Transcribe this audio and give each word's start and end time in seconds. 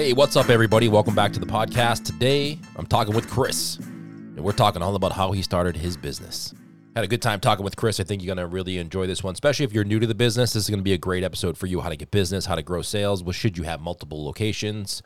Hey, 0.00 0.14
what's 0.14 0.34
up, 0.34 0.48
everybody? 0.48 0.88
Welcome 0.88 1.14
back 1.14 1.30
to 1.34 1.40
the 1.40 1.44
podcast. 1.44 2.04
Today, 2.04 2.58
I'm 2.76 2.86
talking 2.86 3.14
with 3.14 3.28
Chris, 3.28 3.76
and 3.76 4.40
we're 4.40 4.52
talking 4.52 4.80
all 4.80 4.94
about 4.96 5.12
how 5.12 5.32
he 5.32 5.42
started 5.42 5.76
his 5.76 5.94
business. 5.94 6.54
Had 6.96 7.04
a 7.04 7.06
good 7.06 7.20
time 7.20 7.38
talking 7.38 7.64
with 7.64 7.76
Chris. 7.76 8.00
I 8.00 8.04
think 8.04 8.22
you're 8.22 8.34
going 8.34 8.42
to 8.42 8.50
really 8.50 8.78
enjoy 8.78 9.06
this 9.06 9.22
one, 9.22 9.34
especially 9.34 9.66
if 9.66 9.74
you're 9.74 9.84
new 9.84 10.00
to 10.00 10.06
the 10.06 10.14
business. 10.14 10.54
This 10.54 10.64
is 10.64 10.70
going 10.70 10.80
to 10.80 10.84
be 10.84 10.94
a 10.94 10.98
great 10.98 11.22
episode 11.22 11.58
for 11.58 11.66
you 11.66 11.82
how 11.82 11.90
to 11.90 11.96
get 11.96 12.10
business, 12.10 12.46
how 12.46 12.54
to 12.54 12.62
grow 12.62 12.80
sales. 12.80 13.22
Should 13.36 13.58
you 13.58 13.64
have 13.64 13.82
multiple 13.82 14.24
locations, 14.24 15.02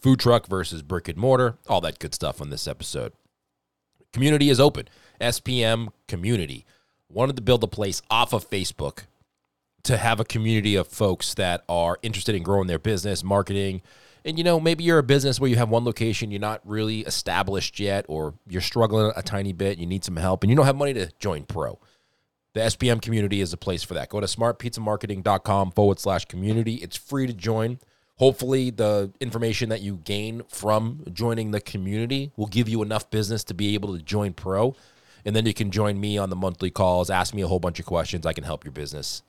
food 0.00 0.18
truck 0.18 0.46
versus 0.46 0.80
brick 0.80 1.08
and 1.08 1.18
mortar, 1.18 1.58
all 1.68 1.82
that 1.82 1.98
good 1.98 2.14
stuff 2.14 2.40
on 2.40 2.48
this 2.48 2.66
episode. 2.66 3.12
Community 4.14 4.48
is 4.48 4.58
open. 4.58 4.88
SPM 5.20 5.88
community. 6.06 6.64
Wanted 7.10 7.36
to 7.36 7.42
build 7.42 7.62
a 7.64 7.68
place 7.68 8.00
off 8.10 8.32
of 8.32 8.48
Facebook 8.48 9.00
to 9.82 9.98
have 9.98 10.20
a 10.20 10.24
community 10.24 10.74
of 10.74 10.88
folks 10.88 11.34
that 11.34 11.64
are 11.68 11.98
interested 12.00 12.34
in 12.34 12.42
growing 12.42 12.66
their 12.66 12.78
business, 12.78 13.22
marketing. 13.22 13.82
And 14.28 14.36
you 14.36 14.44
know, 14.44 14.60
maybe 14.60 14.84
you're 14.84 14.98
a 14.98 15.02
business 15.02 15.40
where 15.40 15.48
you 15.48 15.56
have 15.56 15.70
one 15.70 15.86
location, 15.86 16.30
you're 16.30 16.38
not 16.38 16.60
really 16.62 17.00
established 17.00 17.80
yet, 17.80 18.04
or 18.08 18.34
you're 18.46 18.60
struggling 18.60 19.10
a 19.16 19.22
tiny 19.22 19.54
bit, 19.54 19.78
you 19.78 19.86
need 19.86 20.04
some 20.04 20.16
help, 20.16 20.42
and 20.42 20.50
you 20.50 20.56
don't 20.56 20.66
have 20.66 20.76
money 20.76 20.92
to 20.92 21.10
join 21.18 21.44
Pro. 21.44 21.78
The 22.52 22.60
SPM 22.60 23.00
community 23.00 23.40
is 23.40 23.54
a 23.54 23.56
place 23.56 23.82
for 23.82 23.94
that. 23.94 24.10
Go 24.10 24.20
to 24.20 24.26
smartpizzamarketing.com 24.26 25.70
forward 25.70 25.98
slash 25.98 26.26
community. 26.26 26.74
It's 26.74 26.94
free 26.94 27.26
to 27.26 27.32
join. 27.32 27.78
Hopefully, 28.16 28.68
the 28.68 29.10
information 29.18 29.70
that 29.70 29.80
you 29.80 29.96
gain 30.04 30.42
from 30.46 31.04
joining 31.10 31.52
the 31.52 31.60
community 31.62 32.30
will 32.36 32.48
give 32.48 32.68
you 32.68 32.82
enough 32.82 33.08
business 33.08 33.42
to 33.44 33.54
be 33.54 33.72
able 33.72 33.96
to 33.96 34.02
join 34.02 34.34
Pro. 34.34 34.76
And 35.24 35.34
then 35.34 35.46
you 35.46 35.54
can 35.54 35.70
join 35.70 35.98
me 35.98 36.18
on 36.18 36.28
the 36.28 36.36
monthly 36.36 36.70
calls, 36.70 37.08
ask 37.08 37.32
me 37.32 37.40
a 37.40 37.48
whole 37.48 37.60
bunch 37.60 37.80
of 37.80 37.86
questions. 37.86 38.26
I 38.26 38.34
can 38.34 38.44
help 38.44 38.62
your 38.62 38.72
business 38.72 39.22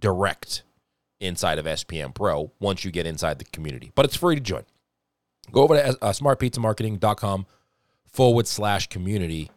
direct 0.00 0.64
inside 1.20 1.58
of 1.58 1.66
SPM 1.66 2.14
Pro 2.14 2.50
once 2.58 2.84
you 2.84 2.90
get 2.90 3.06
inside 3.06 3.38
the 3.38 3.44
community. 3.46 3.92
But 3.94 4.06
it's 4.06 4.16
free 4.16 4.34
to 4.34 4.40
join. 4.40 4.64
Go 5.52 5.62
over 5.62 5.76
to 5.76 5.98
uh, 6.02 6.12
smartpizzamarketing.com 6.12 7.46
forward 8.06 8.46
slash 8.46 8.88
community, 8.88 9.50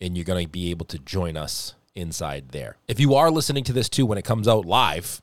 and 0.00 0.16
you're 0.16 0.24
going 0.24 0.44
to 0.44 0.50
be 0.50 0.70
able 0.70 0.86
to 0.86 0.98
join 0.98 1.36
us 1.36 1.74
inside 1.94 2.50
there. 2.50 2.76
If 2.86 3.00
you 3.00 3.14
are 3.14 3.30
listening 3.30 3.64
to 3.64 3.72
this 3.72 3.88
too 3.88 4.06
when 4.06 4.18
it 4.18 4.24
comes 4.24 4.48
out 4.48 4.64
live, 4.64 5.20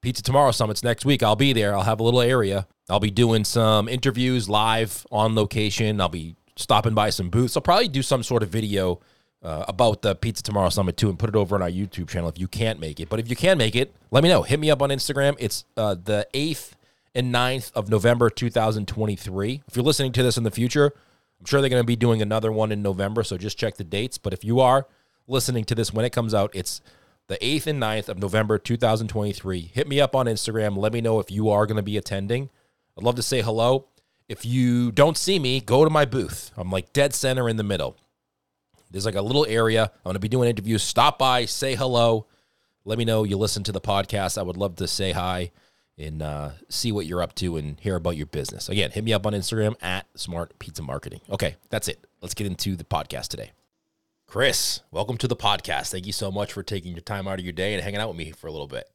Pizza 0.00 0.22
Tomorrow 0.22 0.52
Summits 0.52 0.84
next 0.84 1.04
week, 1.04 1.22
I'll 1.22 1.36
be 1.36 1.52
there. 1.52 1.74
I'll 1.74 1.82
have 1.82 2.00
a 2.00 2.04
little 2.04 2.20
area. 2.20 2.66
I'll 2.88 3.00
be 3.00 3.10
doing 3.10 3.44
some 3.44 3.88
interviews 3.88 4.48
live 4.48 5.06
on 5.10 5.34
location. 5.34 6.00
I'll 6.00 6.08
be 6.08 6.36
stopping 6.56 6.94
by 6.94 7.10
some 7.10 7.30
booths. 7.30 7.56
I'll 7.56 7.62
probably 7.62 7.88
do 7.88 8.02
some 8.02 8.22
sort 8.22 8.42
of 8.42 8.48
video 8.48 9.00
uh, 9.42 9.64
about 9.68 10.02
the 10.02 10.14
Pizza 10.14 10.42
Tomorrow 10.42 10.70
Summit 10.70 10.96
too 10.96 11.08
and 11.08 11.18
put 11.18 11.28
it 11.28 11.36
over 11.36 11.54
on 11.54 11.62
our 11.62 11.70
YouTube 11.70 12.08
channel 12.08 12.28
if 12.28 12.38
you 12.38 12.48
can't 12.48 12.80
make 12.80 13.00
it. 13.00 13.08
But 13.08 13.20
if 13.20 13.30
you 13.30 13.36
can 13.36 13.58
make 13.58 13.76
it, 13.76 13.94
let 14.10 14.22
me 14.22 14.28
know. 14.28 14.42
Hit 14.42 14.58
me 14.58 14.70
up 14.70 14.82
on 14.82 14.90
Instagram. 14.90 15.36
It's 15.38 15.64
uh, 15.76 15.94
the 15.94 16.26
8th 16.34 16.72
and 17.14 17.32
9th 17.34 17.72
of 17.74 17.88
November 17.88 18.30
2023. 18.30 19.62
If 19.66 19.76
you're 19.76 19.84
listening 19.84 20.12
to 20.12 20.22
this 20.22 20.36
in 20.36 20.44
the 20.44 20.50
future, 20.50 20.92
I'm 21.38 21.46
sure 21.46 21.60
they're 21.60 21.70
going 21.70 21.82
to 21.82 21.86
be 21.86 21.96
doing 21.96 22.20
another 22.20 22.50
one 22.50 22.72
in 22.72 22.82
November, 22.82 23.22
so 23.22 23.36
just 23.36 23.58
check 23.58 23.76
the 23.76 23.84
dates. 23.84 24.18
But 24.18 24.32
if 24.32 24.44
you 24.44 24.60
are 24.60 24.86
listening 25.26 25.64
to 25.66 25.74
this 25.74 25.92
when 25.92 26.04
it 26.04 26.10
comes 26.10 26.34
out, 26.34 26.50
it's 26.52 26.80
the 27.28 27.36
8th 27.36 27.66
and 27.68 27.80
9th 27.80 28.08
of 28.08 28.18
November 28.18 28.58
2023. 28.58 29.70
Hit 29.72 29.86
me 29.86 30.00
up 30.00 30.16
on 30.16 30.26
Instagram. 30.26 30.76
Let 30.76 30.92
me 30.92 31.00
know 31.00 31.20
if 31.20 31.30
you 31.30 31.50
are 31.50 31.66
going 31.66 31.76
to 31.76 31.82
be 31.82 31.96
attending. 31.96 32.50
I'd 32.96 33.04
love 33.04 33.16
to 33.16 33.22
say 33.22 33.42
hello. 33.42 33.86
If 34.28 34.44
you 34.44 34.90
don't 34.92 35.16
see 35.16 35.38
me, 35.38 35.60
go 35.60 35.84
to 35.84 35.90
my 35.90 36.04
booth. 36.04 36.50
I'm 36.56 36.70
like 36.70 36.92
dead 36.92 37.14
center 37.14 37.48
in 37.48 37.56
the 37.56 37.62
middle. 37.62 37.96
There's 38.90 39.06
like 39.06 39.14
a 39.14 39.22
little 39.22 39.46
area. 39.46 39.84
I'm 39.84 40.02
going 40.04 40.14
to 40.14 40.20
be 40.20 40.28
doing 40.28 40.48
interviews. 40.48 40.82
Stop 40.82 41.18
by, 41.18 41.44
say 41.44 41.74
hello. 41.74 42.26
Let 42.84 42.98
me 42.98 43.04
know 43.04 43.24
you 43.24 43.36
listen 43.36 43.62
to 43.64 43.72
the 43.72 43.80
podcast. 43.80 44.38
I 44.38 44.42
would 44.42 44.56
love 44.56 44.76
to 44.76 44.86
say 44.86 45.12
hi 45.12 45.50
and 45.98 46.22
uh, 46.22 46.50
see 46.68 46.92
what 46.92 47.06
you're 47.06 47.22
up 47.22 47.34
to 47.36 47.56
and 47.56 47.78
hear 47.80 47.96
about 47.96 48.16
your 48.16 48.26
business. 48.26 48.68
Again, 48.68 48.90
hit 48.90 49.04
me 49.04 49.12
up 49.12 49.26
on 49.26 49.32
Instagram 49.32 49.74
at 49.82 50.06
Smart 50.14 50.58
Pizza 50.58 50.82
Marketing. 50.82 51.20
Okay, 51.28 51.56
that's 51.70 51.88
it. 51.88 52.06
Let's 52.22 52.34
get 52.34 52.46
into 52.46 52.76
the 52.76 52.84
podcast 52.84 53.28
today. 53.28 53.50
Chris, 54.26 54.80
welcome 54.90 55.16
to 55.18 55.28
the 55.28 55.36
podcast. 55.36 55.90
Thank 55.90 56.06
you 56.06 56.12
so 56.12 56.30
much 56.30 56.52
for 56.52 56.62
taking 56.62 56.92
your 56.92 57.00
time 57.00 57.26
out 57.26 57.38
of 57.38 57.44
your 57.44 57.52
day 57.52 57.74
and 57.74 57.82
hanging 57.82 58.00
out 58.00 58.08
with 58.08 58.16
me 58.16 58.30
for 58.30 58.46
a 58.46 58.52
little 58.52 58.66
bit. 58.66 58.88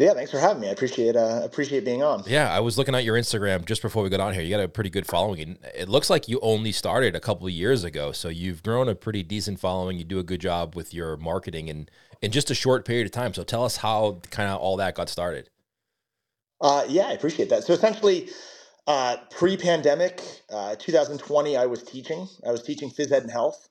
Yeah, 0.00 0.14
thanks 0.14 0.30
for 0.30 0.38
having 0.38 0.62
me. 0.62 0.68
I 0.68 0.70
appreciate 0.70 1.14
uh, 1.14 1.42
appreciate 1.44 1.84
being 1.84 2.02
on. 2.02 2.22
Yeah, 2.26 2.50
I 2.50 2.60
was 2.60 2.78
looking 2.78 2.94
at 2.94 3.04
your 3.04 3.16
Instagram 3.16 3.66
just 3.66 3.82
before 3.82 4.02
we 4.02 4.08
got 4.08 4.18
on 4.18 4.32
here. 4.32 4.42
You 4.42 4.48
got 4.48 4.64
a 4.64 4.68
pretty 4.68 4.88
good 4.88 5.06
following, 5.06 5.40
and 5.42 5.58
it 5.74 5.90
looks 5.90 6.08
like 6.08 6.26
you 6.26 6.40
only 6.40 6.72
started 6.72 7.14
a 7.14 7.20
couple 7.20 7.46
of 7.46 7.52
years 7.52 7.84
ago. 7.84 8.10
So 8.10 8.30
you've 8.30 8.62
grown 8.62 8.88
a 8.88 8.94
pretty 8.94 9.22
decent 9.22 9.60
following. 9.60 9.98
You 9.98 10.04
do 10.04 10.18
a 10.18 10.22
good 10.22 10.40
job 10.40 10.74
with 10.74 10.94
your 10.94 11.18
marketing, 11.18 11.68
and 11.68 11.90
in 12.22 12.30
just 12.30 12.50
a 12.50 12.54
short 12.54 12.86
period 12.86 13.04
of 13.04 13.12
time. 13.12 13.34
So 13.34 13.42
tell 13.42 13.62
us 13.62 13.76
how 13.76 14.22
kind 14.30 14.48
of 14.48 14.58
all 14.58 14.78
that 14.78 14.94
got 14.94 15.10
started. 15.10 15.50
Uh, 16.62 16.84
yeah, 16.88 17.08
I 17.08 17.12
appreciate 17.12 17.50
that. 17.50 17.64
So 17.64 17.74
essentially, 17.74 18.30
uh, 18.86 19.18
pre-pandemic, 19.30 20.22
uh, 20.50 20.76
2020, 20.76 21.58
I 21.58 21.66
was 21.66 21.82
teaching. 21.82 22.26
I 22.46 22.52
was 22.52 22.62
teaching 22.62 22.90
phys 22.90 23.12
ed 23.12 23.24
and 23.24 23.30
health, 23.30 23.68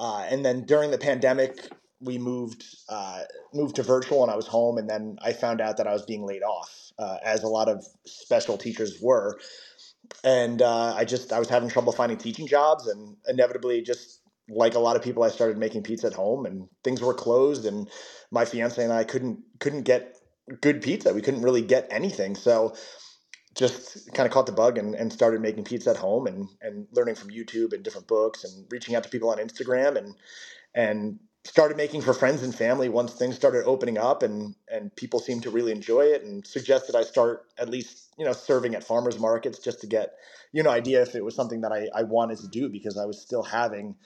uh, 0.00 0.26
and 0.28 0.44
then 0.44 0.64
during 0.64 0.90
the 0.90 0.98
pandemic, 0.98 1.70
we 2.00 2.18
moved 2.18 2.64
uh, 2.88 3.22
moved 3.52 3.76
to 3.76 3.82
virtual 3.82 4.22
and 4.22 4.30
I 4.30 4.36
was 4.36 4.46
home 4.46 4.78
and 4.78 4.88
then 4.88 5.18
I 5.22 5.32
found 5.32 5.60
out 5.60 5.76
that 5.76 5.86
I 5.86 5.92
was 5.92 6.04
being 6.04 6.26
laid 6.26 6.42
off 6.42 6.92
uh, 6.98 7.18
as 7.22 7.42
a 7.42 7.48
lot 7.48 7.68
of 7.68 7.86
special 8.06 8.56
teachers 8.56 8.98
were. 9.00 9.38
And 10.24 10.62
uh, 10.62 10.94
I 10.94 11.04
just 11.04 11.32
I 11.32 11.38
was 11.38 11.48
having 11.48 11.68
trouble 11.68 11.92
finding 11.92 12.18
teaching 12.18 12.46
jobs 12.46 12.88
and 12.88 13.16
inevitably 13.28 13.82
just 13.82 14.20
like 14.48 14.74
a 14.74 14.80
lot 14.80 14.96
of 14.96 15.02
people 15.02 15.22
I 15.22 15.28
started 15.28 15.58
making 15.58 15.82
pizza 15.82 16.08
at 16.08 16.14
home 16.14 16.46
and 16.46 16.68
things 16.82 17.00
were 17.00 17.14
closed 17.14 17.66
and 17.66 17.88
my 18.30 18.44
fiance 18.44 18.82
and 18.82 18.92
I 18.92 19.04
couldn't 19.04 19.40
couldn't 19.60 19.82
get 19.82 20.16
good 20.60 20.82
pizza. 20.82 21.14
We 21.14 21.22
couldn't 21.22 21.42
really 21.42 21.62
get 21.62 21.86
anything. 21.90 22.34
So 22.34 22.74
just 23.54 24.12
kind 24.14 24.26
of 24.26 24.32
caught 24.32 24.46
the 24.46 24.52
bug 24.52 24.78
and, 24.78 24.94
and 24.94 25.12
started 25.12 25.40
making 25.40 25.64
pizza 25.64 25.90
at 25.90 25.96
home 25.96 26.26
and, 26.26 26.48
and 26.62 26.86
learning 26.92 27.16
from 27.16 27.30
YouTube 27.30 27.72
and 27.72 27.82
different 27.82 28.06
books 28.06 28.44
and 28.44 28.66
reaching 28.70 28.94
out 28.94 29.02
to 29.02 29.08
people 29.08 29.30
on 29.30 29.38
Instagram 29.38 29.96
and 29.96 30.14
and 30.74 31.18
started 31.44 31.76
making 31.76 32.02
for 32.02 32.12
friends 32.12 32.42
and 32.42 32.54
family 32.54 32.88
once 32.88 33.12
things 33.14 33.34
started 33.34 33.64
opening 33.64 33.96
up 33.96 34.22
and 34.22 34.54
and 34.70 34.94
people 34.96 35.18
seemed 35.18 35.42
to 35.42 35.50
really 35.50 35.72
enjoy 35.72 36.02
it 36.02 36.22
and 36.22 36.46
suggested 36.46 36.94
I 36.94 37.02
start 37.02 37.46
at 37.58 37.68
least 37.68 38.12
you 38.18 38.24
know 38.24 38.32
serving 38.32 38.74
at 38.74 38.84
farmers 38.84 39.18
markets 39.18 39.58
just 39.58 39.80
to 39.80 39.86
get 39.86 40.14
you 40.52 40.62
know 40.62 40.70
idea 40.70 41.02
if 41.02 41.14
it 41.14 41.24
was 41.24 41.34
something 41.34 41.62
that 41.62 41.72
I, 41.72 41.88
I 41.94 42.02
wanted 42.02 42.38
to 42.38 42.48
do 42.48 42.68
because 42.68 42.98
I 42.98 43.06
was 43.06 43.20
still 43.20 43.42
having 43.42 43.96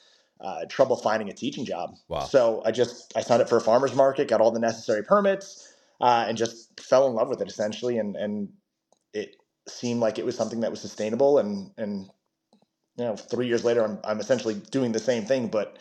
uh, 0.41 0.67
trouble 0.69 0.97
finding 0.97 1.29
a 1.29 1.33
teaching 1.33 1.65
job. 1.65 1.95
Wow. 2.09 2.21
So 2.21 2.63
I 2.65 2.71
just 2.71 3.13
I 3.17 3.21
signed 3.21 3.43
up 3.43 3.49
for 3.49 3.57
a 3.57 3.61
farmers 3.61 3.95
market, 3.95 4.29
got 4.29 4.41
all 4.41 4.51
the 4.51 4.61
necessary 4.61 5.03
permits, 5.03 5.75
uh, 6.01 6.27
and 6.29 6.37
just 6.37 6.79
fell 6.81 7.07
in 7.09 7.15
love 7.15 7.29
with 7.29 7.41
it 7.41 7.49
essentially. 7.49 7.99
And 7.99 8.17
and 8.17 8.51
it 9.13 9.37
seemed 9.67 10.01
like 10.01 10.19
it 10.19 10.25
was 10.25 10.37
something 10.37 10.61
that 10.61 10.71
was 10.71 10.81
sustainable. 10.81 11.39
And 11.39 11.71
and 11.79 12.11
you 12.97 13.05
know 13.05 13.17
three 13.17 13.47
years 13.47 13.65
later, 13.65 13.85
I'm 13.85 13.99
I'm 14.05 14.21
essentially 14.21 14.55
doing 14.55 14.93
the 14.93 14.99
same 14.99 15.25
thing, 15.25 15.49
but 15.49 15.79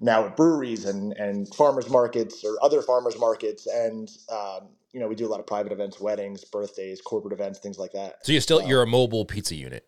now 0.00 0.26
at 0.26 0.36
breweries 0.36 0.84
and 0.84 1.12
and 1.14 1.52
farmers 1.54 1.88
markets 1.88 2.44
or 2.44 2.56
other 2.62 2.82
farmers 2.82 3.18
markets 3.18 3.66
and 3.66 4.10
um, 4.30 4.68
you 4.92 5.00
know 5.00 5.08
we 5.08 5.14
do 5.14 5.26
a 5.26 5.30
lot 5.30 5.40
of 5.40 5.46
private 5.46 5.72
events 5.72 6.00
weddings 6.00 6.44
birthdays 6.44 7.00
corporate 7.00 7.32
events 7.32 7.58
things 7.58 7.78
like 7.78 7.92
that. 7.92 8.24
So 8.24 8.32
you're 8.32 8.40
still 8.40 8.60
um, 8.60 8.68
you're 8.68 8.82
a 8.82 8.86
mobile 8.86 9.24
pizza 9.24 9.54
unit? 9.54 9.86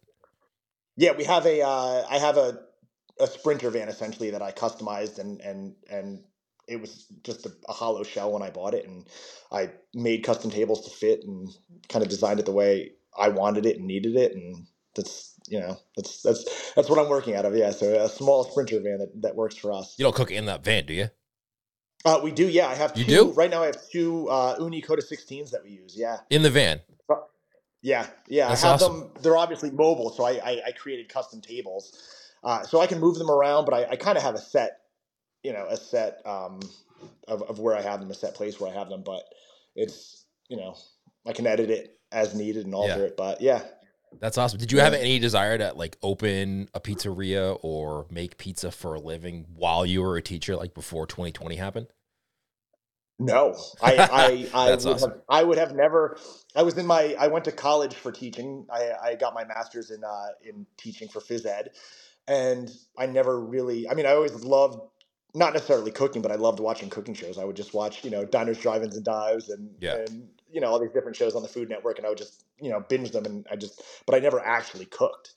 Yeah 0.97 1.12
we 1.12 1.25
have 1.25 1.47
a 1.47 1.62
uh, 1.62 2.06
I 2.11 2.19
have 2.19 2.37
a 2.37 2.61
a 3.19 3.27
sprinter 3.27 3.71
van 3.71 3.89
essentially 3.89 4.31
that 4.31 4.43
i 4.43 4.53
customized 4.53 5.19
and 5.19 5.41
and 5.41 5.75
and 5.91 6.23
it 6.69 6.81
was 6.81 7.06
just 7.23 7.47
a, 7.47 7.53
a, 7.69 7.73
hollow 7.73 8.03
shell 8.03 8.33
when 8.33 8.43
i 8.43 8.50
bought 8.50 8.75
it 8.75 8.87
and 8.87 9.06
i 9.53 9.71
made 9.94 10.23
custom 10.25 10.50
tables 10.50 10.84
to 10.84 10.91
fit 10.91 11.23
and 11.25 11.49
kind 11.88 12.03
of 12.03 12.11
designed 12.11 12.41
it 12.41 12.47
the 12.47 12.53
way 12.53 12.91
i 13.19 13.28
wanted 13.28 13.65
it 13.67 13.78
and 13.78 13.87
needed 13.87 14.17
it 14.17 14.34
and 14.34 14.67
that's 14.94 15.35
you 15.48 15.60
know, 15.60 15.78
that's 15.96 16.22
that's 16.22 16.72
that's 16.74 16.88
what 16.88 16.98
I'm 16.98 17.08
working 17.08 17.34
out 17.34 17.44
of. 17.44 17.56
Yeah, 17.56 17.70
so 17.70 18.04
a 18.04 18.08
small 18.08 18.44
sprinter 18.44 18.81
van 18.81 18.98
that, 18.98 19.22
that 19.22 19.37
works 19.37 19.56
for 19.56 19.72
us. 19.72 19.94
You 19.98 20.04
don't 20.04 20.14
cook 20.14 20.31
in 20.31 20.46
that 20.46 20.64
van, 20.64 20.87
do 20.87 20.94
you? 20.94 21.10
Uh, 22.04 22.20
we 22.22 22.31
do. 22.31 22.48
Yeah, 22.48 22.69
I 22.69 22.75
have. 22.75 22.94
Two, 22.94 23.00
you 23.00 23.06
do 23.06 23.32
right 23.32 23.50
now. 23.50 23.62
I 23.62 23.66
have 23.66 23.88
two 23.90 24.28
uh, 24.28 24.58
Ooni 24.58 24.84
Koda 24.84 25.02
16s 25.02 25.50
that 25.50 25.64
we 25.64 25.70
use. 25.70 25.94
Yeah, 25.96 26.19
in 26.31 26.43
the 26.43 26.50
van. 26.50 26.81
Yeah, 27.82 28.06
yeah. 28.28 28.48
That's 28.48 28.64
I 28.64 28.72
have 28.72 28.82
awesome. 28.82 29.00
them. 29.00 29.10
They're 29.22 29.37
obviously 29.37 29.70
mobile, 29.70 30.10
so 30.10 30.25
I 30.25 30.32
I, 30.32 30.60
I 30.69 30.72
created 30.72 31.08
custom 31.08 31.40
tables, 31.40 31.92
uh, 32.42 32.62
so 32.62 32.81
I 32.81 32.87
can 32.87 33.00
move 33.00 33.16
them 33.16 33.31
around. 33.31 33.64
But 33.64 33.75
I, 33.75 33.90
I 33.92 33.96
kind 33.96 34.16
of 34.16 34.25
have 34.25 34.34
a 34.34 34.40
set, 34.40 34.81
you 35.42 35.52
know, 35.52 35.66
a 35.69 35.76
set 35.76 36.20
um, 36.25 36.60
of 37.28 37.42
of 37.42 37.58
where 37.58 37.76
I 37.76 37.82
have 37.82 38.00
them, 38.00 38.10
a 38.10 38.14
set 38.14 38.34
place 38.34 38.58
where 38.58 38.70
I 38.70 38.75
have 38.75 38.88
them. 38.88 39.02
But 39.04 39.22
it's 39.75 40.25
you 40.49 40.56
know, 40.56 40.76
I 41.26 41.32
can 41.32 41.46
edit 41.46 41.70
it 41.70 41.99
as 42.12 42.34
needed 42.34 42.66
and 42.66 42.75
alter 42.75 42.99
yeah. 42.99 43.04
it. 43.04 43.16
But 43.16 43.40
yeah, 43.40 43.62
that's 44.20 44.38
awesome. 44.38 44.58
Did 44.58 44.72
you 44.72 44.80
have 44.80 44.94
any 44.94 45.18
desire 45.18 45.58
to 45.58 45.72
like 45.74 45.96
open 46.02 46.68
a 46.74 46.80
pizzeria 46.80 47.58
or 47.62 48.06
make 48.10 48.38
pizza 48.38 48.70
for 48.70 48.94
a 48.94 49.00
living 49.00 49.46
while 49.54 49.86
you 49.86 50.02
were 50.02 50.16
a 50.16 50.22
teacher, 50.22 50.56
like 50.56 50.74
before 50.74 51.06
2020 51.06 51.56
happened? 51.56 51.86
No, 53.18 53.54
I 53.82 53.96
I 53.96 54.48
I, 54.54 54.70
would 54.70 54.86
awesome. 54.86 55.10
have, 55.10 55.20
I 55.28 55.42
would 55.42 55.58
have 55.58 55.74
never. 55.74 56.18
I 56.54 56.62
was 56.62 56.76
in 56.76 56.86
my. 56.86 57.14
I 57.18 57.28
went 57.28 57.44
to 57.46 57.52
college 57.52 57.94
for 57.94 58.12
teaching. 58.12 58.66
I, 58.70 58.92
I 59.02 59.14
got 59.14 59.34
my 59.34 59.44
master's 59.44 59.90
in 59.90 60.04
uh, 60.04 60.28
in 60.44 60.66
teaching 60.76 61.08
for 61.08 61.20
phys 61.20 61.46
ed, 61.46 61.70
and 62.28 62.70
I 62.98 63.06
never 63.06 63.40
really. 63.40 63.88
I 63.88 63.94
mean, 63.94 64.06
I 64.06 64.12
always 64.12 64.34
loved 64.34 64.80
not 65.34 65.52
necessarily 65.52 65.90
cooking, 65.90 66.22
but 66.22 66.30
I 66.30 66.36
loved 66.36 66.60
watching 66.60 66.90
cooking 66.90 67.14
shows. 67.14 67.38
I 67.38 67.44
would 67.44 67.56
just 67.56 67.74
watch, 67.74 68.04
you 68.04 68.10
know, 68.10 68.24
diners, 68.24 68.58
drive-ins, 68.58 68.96
and 68.96 69.04
dives, 69.04 69.48
and 69.48 69.70
yeah. 69.80 69.96
and 69.96 70.28
you 70.56 70.62
know 70.62 70.69
all 70.69 70.81
these 70.81 70.91
different 70.91 71.17
shows 71.17 71.35
on 71.37 71.43
the 71.43 71.49
Food 71.49 71.69
Network, 71.69 71.99
and 71.99 72.06
I 72.06 72.08
would 72.08 72.19
just 72.19 72.44
you 72.58 72.70
know 72.70 72.81
binge 72.81 73.11
them, 73.11 73.26
and 73.26 73.47
I 73.50 73.56
just 73.56 73.82
but 74.06 74.14
I 74.14 74.20
never 74.20 74.41
actually 74.41 74.87
cooked. 74.87 75.35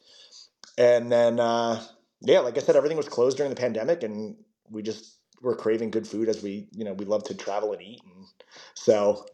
And 0.77 1.11
then 1.11 1.41
uh, 1.41 1.83
yeah, 2.21 2.39
like 2.39 2.57
I 2.57 2.61
said, 2.61 2.77
everything 2.77 2.97
was 2.97 3.09
closed 3.09 3.35
during 3.35 3.49
the 3.49 3.55
pandemic, 3.59 4.01
and 4.01 4.37
we 4.69 4.81
just 4.81 5.17
were 5.41 5.55
craving 5.55 5.91
good 5.91 6.07
food 6.07 6.29
as 6.29 6.41
we 6.41 6.69
you 6.71 6.85
know 6.85 6.93
we 6.93 7.03
love 7.03 7.25
to 7.25 7.35
travel 7.35 7.73
and 7.73 7.81
eat, 7.81 8.01
and 8.05 8.25
so 8.75 9.25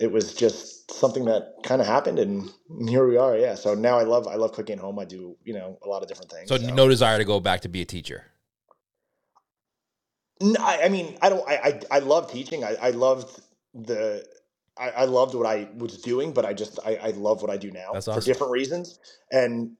it 0.00 0.10
was 0.10 0.34
just 0.34 0.90
something 0.90 1.26
that 1.26 1.54
kind 1.62 1.80
of 1.80 1.86
happened 1.86 2.18
and 2.18 2.50
here 2.88 3.06
we 3.06 3.16
are 3.16 3.36
yeah 3.38 3.54
so 3.54 3.74
now 3.74 3.96
i 3.96 4.02
love 4.02 4.26
i 4.26 4.34
love 4.34 4.52
cooking 4.52 4.74
at 4.74 4.80
home 4.80 4.98
i 4.98 5.04
do 5.04 5.36
you 5.44 5.54
know 5.54 5.78
a 5.84 5.88
lot 5.88 6.02
of 6.02 6.08
different 6.08 6.28
things 6.28 6.48
So, 6.48 6.56
no 6.56 6.88
desire 6.88 7.16
to 7.16 7.24
go 7.24 7.38
back 7.38 7.60
to 7.60 7.68
be 7.68 7.80
a 7.80 7.84
teacher. 7.84 8.24
No, 10.40 10.60
I, 10.60 10.86
I 10.86 10.88
mean, 10.88 11.16
I 11.22 11.28
don't. 11.28 11.48
I 11.48 11.54
I, 11.54 11.80
I 11.92 11.98
love 12.00 12.30
teaching. 12.30 12.64
I, 12.64 12.74
I 12.74 12.90
loved 12.90 13.40
the. 13.72 14.26
I, 14.76 14.90
I 14.90 15.04
loved 15.04 15.34
what 15.34 15.46
I 15.46 15.68
was 15.76 15.98
doing, 15.98 16.32
but 16.32 16.44
I 16.44 16.52
just 16.52 16.78
I, 16.84 16.96
I 16.96 17.10
love 17.10 17.42
what 17.42 17.50
I 17.50 17.56
do 17.56 17.70
now 17.70 17.92
That's 17.92 18.06
for 18.06 18.20
different 18.20 18.52
reasons, 18.52 18.98
and 19.30 19.76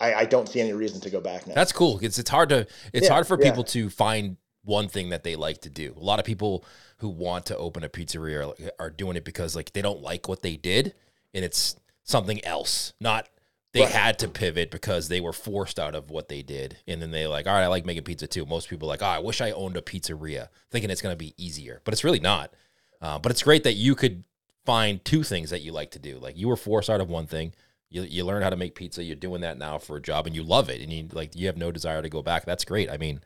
I, 0.00 0.14
I 0.14 0.24
don't 0.24 0.48
see 0.48 0.60
any 0.60 0.72
reason 0.72 1.00
to 1.02 1.10
go 1.10 1.20
back 1.20 1.46
now. 1.46 1.54
That's 1.54 1.72
cool. 1.72 1.98
It's 2.02 2.18
it's 2.18 2.30
hard 2.30 2.48
to 2.50 2.66
it's 2.92 3.06
Yeah, 3.06 3.12
hard 3.12 3.26
for 3.26 3.38
yeah. 3.40 3.50
people 3.50 3.64
to 3.64 3.88
find 3.90 4.36
one 4.62 4.88
thing 4.88 5.10
that 5.10 5.24
they 5.24 5.36
like 5.36 5.60
to 5.62 5.70
do. 5.70 5.94
A 5.96 6.02
lot 6.02 6.18
of 6.18 6.24
people 6.24 6.64
who 6.98 7.08
want 7.08 7.46
to 7.46 7.56
open 7.56 7.84
a 7.84 7.88
pizzeria 7.88 8.48
are, 8.78 8.86
are 8.86 8.90
doing 8.90 9.16
it 9.16 9.24
because 9.24 9.54
like 9.54 9.72
they 9.72 9.82
don't 9.82 10.00
like 10.02 10.28
what 10.28 10.42
they 10.42 10.56
did 10.56 10.94
and 11.32 11.44
it's 11.44 11.76
something 12.02 12.44
else. 12.44 12.92
Not 13.00 13.28
they 13.72 13.80
Right. 13.80 13.90
had 13.90 14.18
to 14.20 14.28
pivot 14.28 14.70
because 14.70 15.08
they 15.08 15.20
were 15.20 15.32
forced 15.32 15.78
out 15.80 15.94
of 15.96 16.08
what 16.10 16.28
they 16.28 16.42
did. 16.42 16.78
And 16.86 17.02
then 17.02 17.10
they 17.10 17.26
like, 17.26 17.46
all 17.46 17.54
right, 17.54 17.64
I 17.64 17.66
like 17.66 17.84
making 17.84 18.04
pizza 18.04 18.26
too. 18.26 18.46
Most 18.46 18.68
people 18.70 18.88
are 18.88 18.92
like, 18.92 19.02
oh, 19.02 19.06
I 19.06 19.18
wish 19.18 19.40
I 19.40 19.50
owned 19.50 19.76
a 19.76 19.82
pizzeria, 19.82 20.48
thinking 20.70 20.90
it's 20.90 21.02
gonna 21.02 21.16
be 21.16 21.34
easier. 21.36 21.80
But 21.84 21.92
it's 21.92 22.04
really 22.04 22.20
not. 22.20 22.54
Uh, 23.02 23.18
but 23.18 23.32
it's 23.32 23.42
great 23.42 23.64
that 23.64 23.74
you 23.74 23.94
could 23.94 24.24
find 24.64 25.04
two 25.04 25.22
things 25.22 25.50
that 25.50 25.62
you 25.62 25.72
like 25.72 25.90
to 25.92 25.98
do. 25.98 26.18
Like 26.18 26.36
you 26.36 26.48
were 26.48 26.56
forced 26.56 26.90
out 26.90 27.00
of 27.00 27.08
one 27.08 27.26
thing. 27.26 27.52
You, 27.90 28.02
you 28.02 28.24
learn 28.24 28.42
how 28.42 28.50
to 28.50 28.56
make 28.56 28.74
pizza. 28.74 29.04
You're 29.04 29.14
doing 29.16 29.42
that 29.42 29.58
now 29.58 29.78
for 29.78 29.96
a 29.96 30.02
job, 30.02 30.26
and 30.26 30.34
you 30.34 30.42
love 30.42 30.68
it. 30.68 30.80
And 30.80 30.92
you 30.92 31.08
like 31.12 31.36
you 31.36 31.46
have 31.46 31.56
no 31.56 31.70
desire 31.70 32.02
to 32.02 32.08
go 32.08 32.22
back. 32.22 32.44
That's 32.44 32.64
great. 32.64 32.90
I 32.90 32.96
mean, 32.96 33.20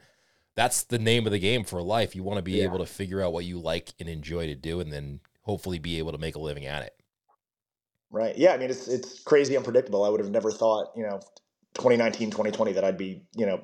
that's 0.57 0.83
the 0.83 0.99
name 0.99 1.27
of 1.27 1.33
the 1.33 1.39
game 1.39 1.65
for 1.65 1.81
life. 1.81 2.15
You 2.15 2.23
want 2.23 2.37
to 2.39 2.43
be 2.43 2.53
Yeah. 2.59 2.65
able 2.65 2.79
to 2.79 2.87
figure 2.87 3.23
out 3.23 3.33
what 3.33 3.45
you 3.45 3.59
like 3.59 3.95
and 3.99 4.09
enjoy 4.09 4.47
to 4.47 4.55
do, 4.55 4.81
and 4.81 4.93
then 4.93 5.21
hopefully 5.43 5.79
be 5.79 5.99
able 5.99 6.13
to 6.13 6.19
make 6.19 6.35
a 6.37 6.41
living 6.41 6.67
at 6.67 6.83
it. 6.83 6.95
right? 8.11 8.37
Yeah, 8.37 8.53
I 8.53 8.59
mean, 8.59 8.71
it's 8.71 8.89
it's 8.89 9.21
crazy 9.21 9.57
unpredictable. 9.57 10.05
I 10.05 10.09
would 10.09 10.21
have 10.21 10.31
never 10.31 10.51
thought, 10.51 10.89
you 10.97 11.03
know, 11.03 11.21
2019, 11.75 12.31
2020, 12.31 12.73
that 12.73 12.85
I'd 12.85 12.97
be, 12.99 13.23
you 13.37 13.47
know, 13.47 13.63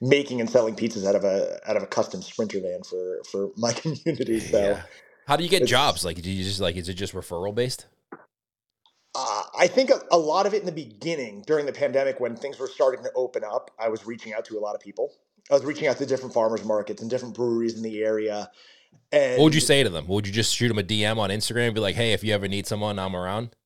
making 0.00 0.40
and 0.40 0.48
selling 0.48 0.74
pizzas 0.76 1.06
out 1.06 1.14
of 1.16 1.24
a 1.24 1.58
out 1.68 1.76
of 1.76 1.82
a 1.82 1.86
custom 1.86 2.22
sprinter 2.22 2.60
van 2.60 2.82
for 2.82 3.22
for 3.30 3.50
my 3.56 3.72
community. 3.82 4.40
So. 4.40 4.60
Yeah. 4.60 4.82
How 5.26 5.36
do 5.36 5.42
you 5.44 5.50
get 5.50 5.62
It's- 5.62 5.70
jobs? 5.70 6.04
Like, 6.04 6.20
do 6.22 6.30
you 6.30 6.44
just 6.44 6.60
like 6.60 6.76
is 6.76 6.88
it 6.88 6.94
just 6.94 7.12
referral 7.14 7.54
based? 7.54 7.86
Uh, 9.14 9.42
I 9.58 9.66
think 9.66 9.90
a, 9.90 10.00
a 10.10 10.18
lot 10.18 10.44
of 10.46 10.52
it 10.52 10.60
in 10.60 10.66
the 10.66 10.72
beginning 10.72 11.42
during 11.46 11.64
the 11.64 11.72
pandemic 11.72 12.20
when 12.20 12.36
things 12.36 12.58
were 12.58 12.66
starting 12.66 13.02
to 13.02 13.10
open 13.16 13.42
up, 13.44 13.70
I 13.78 13.88
was 13.88 14.06
reaching 14.06 14.34
out 14.34 14.44
to 14.46 14.58
a 14.58 14.60
lot 14.60 14.74
of 14.74 14.80
people. 14.80 15.10
I 15.50 15.54
was 15.54 15.64
reaching 15.64 15.86
out 15.86 15.96
to 15.98 16.06
different 16.06 16.34
farmers 16.34 16.64
markets 16.64 17.00
and 17.00 17.10
different 17.10 17.34
breweries 17.34 17.76
in 17.76 17.82
the 17.82 18.02
area. 18.02 18.50
And 19.12 19.38
What 19.38 19.44
would 19.44 19.54
you 19.54 19.60
say 19.60 19.82
to 19.82 19.88
them? 19.88 20.06
Would 20.08 20.26
you 20.26 20.32
just 20.32 20.54
shoot 20.54 20.68
them 20.68 20.78
a 20.78 20.82
DM 20.82 21.16
on 21.18 21.30
Instagram 21.30 21.66
and 21.66 21.74
be 21.74 21.80
like, 21.80 21.94
hey, 21.94 22.12
if 22.12 22.22
you 22.24 22.34
ever 22.34 22.46
need 22.46 22.66
someone, 22.66 22.98
I'm 22.98 23.16
around? 23.16 23.56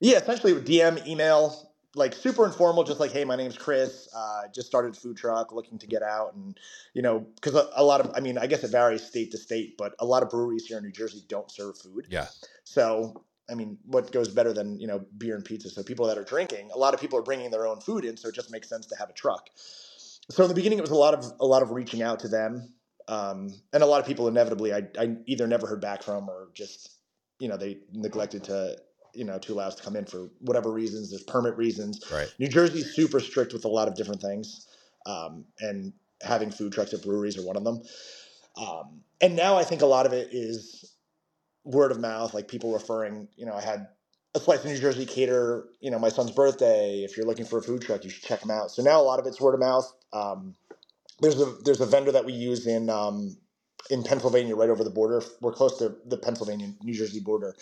Yeah, 0.00 0.18
essentially 0.18 0.52
with 0.52 0.66
DM, 0.68 1.04
email, 1.06 1.69
like 1.94 2.14
super 2.14 2.46
informal, 2.46 2.84
just 2.84 3.00
like, 3.00 3.10
hey, 3.10 3.24
my 3.24 3.36
name's 3.36 3.58
Chris. 3.58 4.08
Uh, 4.14 4.42
just 4.54 4.68
started 4.68 4.96
food 4.96 5.16
truck, 5.16 5.52
looking 5.52 5.78
to 5.78 5.86
get 5.86 6.02
out, 6.02 6.34
and 6.34 6.58
you 6.94 7.02
know, 7.02 7.26
because 7.34 7.54
a, 7.54 7.68
a 7.74 7.84
lot 7.84 8.00
of, 8.00 8.12
I 8.14 8.20
mean, 8.20 8.38
I 8.38 8.46
guess 8.46 8.62
it 8.62 8.70
varies 8.70 9.02
state 9.02 9.32
to 9.32 9.38
state, 9.38 9.76
but 9.76 9.94
a 9.98 10.04
lot 10.04 10.22
of 10.22 10.30
breweries 10.30 10.66
here 10.66 10.78
in 10.78 10.84
New 10.84 10.92
Jersey 10.92 11.22
don't 11.28 11.50
serve 11.50 11.78
food. 11.78 12.06
Yeah. 12.08 12.26
So, 12.64 13.24
I 13.50 13.54
mean, 13.54 13.78
what 13.84 14.12
goes 14.12 14.28
better 14.28 14.52
than 14.52 14.78
you 14.78 14.86
know 14.86 15.04
beer 15.18 15.34
and 15.34 15.44
pizza? 15.44 15.68
So 15.68 15.82
people 15.82 16.06
that 16.06 16.18
are 16.18 16.24
drinking, 16.24 16.70
a 16.72 16.78
lot 16.78 16.94
of 16.94 17.00
people 17.00 17.18
are 17.18 17.22
bringing 17.22 17.50
their 17.50 17.66
own 17.66 17.80
food 17.80 18.04
in, 18.04 18.16
so 18.16 18.28
it 18.28 18.34
just 18.34 18.52
makes 18.52 18.68
sense 18.68 18.86
to 18.86 18.96
have 18.96 19.10
a 19.10 19.14
truck. 19.14 19.50
So 19.56 20.44
in 20.44 20.48
the 20.48 20.54
beginning, 20.54 20.78
it 20.78 20.82
was 20.82 20.92
a 20.92 20.96
lot 20.96 21.14
of 21.14 21.24
a 21.40 21.46
lot 21.46 21.62
of 21.62 21.72
reaching 21.72 22.02
out 22.02 22.20
to 22.20 22.28
them, 22.28 22.72
um, 23.08 23.52
and 23.72 23.82
a 23.82 23.86
lot 23.86 24.00
of 24.00 24.06
people 24.06 24.28
inevitably 24.28 24.72
I, 24.72 24.82
I 24.96 25.16
either 25.26 25.48
never 25.48 25.66
heard 25.66 25.80
back 25.80 26.04
from 26.04 26.28
or 26.28 26.50
just 26.54 26.90
you 27.40 27.48
know 27.48 27.56
they 27.56 27.78
neglected 27.92 28.44
to 28.44 28.76
you 29.14 29.24
know 29.24 29.38
to 29.38 29.52
allow 29.52 29.68
us 29.68 29.74
to 29.76 29.82
come 29.82 29.96
in 29.96 30.04
for 30.04 30.28
whatever 30.40 30.70
reasons. 30.70 31.10
There's 31.10 31.22
permit 31.22 31.56
reasons. 31.56 32.00
Right. 32.12 32.32
New 32.38 32.48
Jersey's 32.48 32.94
super 32.94 33.20
strict 33.20 33.52
with 33.52 33.64
a 33.64 33.68
lot 33.68 33.88
of 33.88 33.94
different 33.94 34.20
things, 34.20 34.66
um, 35.06 35.44
and 35.60 35.92
having 36.22 36.50
food 36.50 36.72
trucks 36.72 36.92
at 36.92 37.02
breweries 37.02 37.38
are 37.38 37.46
one 37.46 37.56
of 37.56 37.64
them. 37.64 37.82
Um, 38.56 39.00
and 39.20 39.36
now 39.36 39.56
I 39.56 39.64
think 39.64 39.82
a 39.82 39.86
lot 39.86 40.06
of 40.06 40.12
it 40.12 40.28
is 40.32 40.94
word 41.64 41.92
of 41.92 42.00
mouth, 42.00 42.34
like 42.34 42.48
people 42.48 42.72
referring. 42.72 43.28
You 43.36 43.46
know, 43.46 43.54
I 43.54 43.60
had 43.60 43.88
a 44.34 44.40
slice 44.40 44.60
of 44.60 44.66
New 44.66 44.78
Jersey 44.78 45.06
cater. 45.06 45.66
You 45.80 45.90
know, 45.90 45.98
my 45.98 46.08
son's 46.08 46.30
birthday. 46.30 47.04
If 47.04 47.16
you're 47.16 47.26
looking 47.26 47.46
for 47.46 47.58
a 47.58 47.62
food 47.62 47.82
truck, 47.82 48.04
you 48.04 48.10
should 48.10 48.22
check 48.22 48.40
them 48.40 48.50
out. 48.50 48.70
So 48.70 48.82
now 48.82 49.00
a 49.00 49.04
lot 49.04 49.18
of 49.18 49.26
it's 49.26 49.40
word 49.40 49.54
of 49.54 49.60
mouth. 49.60 49.92
Um, 50.12 50.54
there's 51.20 51.40
a 51.40 51.54
there's 51.64 51.80
a 51.80 51.86
vendor 51.86 52.12
that 52.12 52.24
we 52.24 52.32
use 52.32 52.66
in 52.66 52.88
um, 52.88 53.36
in 53.90 54.02
Pennsylvania, 54.02 54.56
right 54.56 54.70
over 54.70 54.84
the 54.84 54.90
border. 54.90 55.22
We're 55.40 55.52
close 55.52 55.78
to 55.78 55.96
the 56.06 56.16
Pennsylvania 56.16 56.72
New 56.82 56.94
Jersey 56.94 57.20
border, 57.20 57.56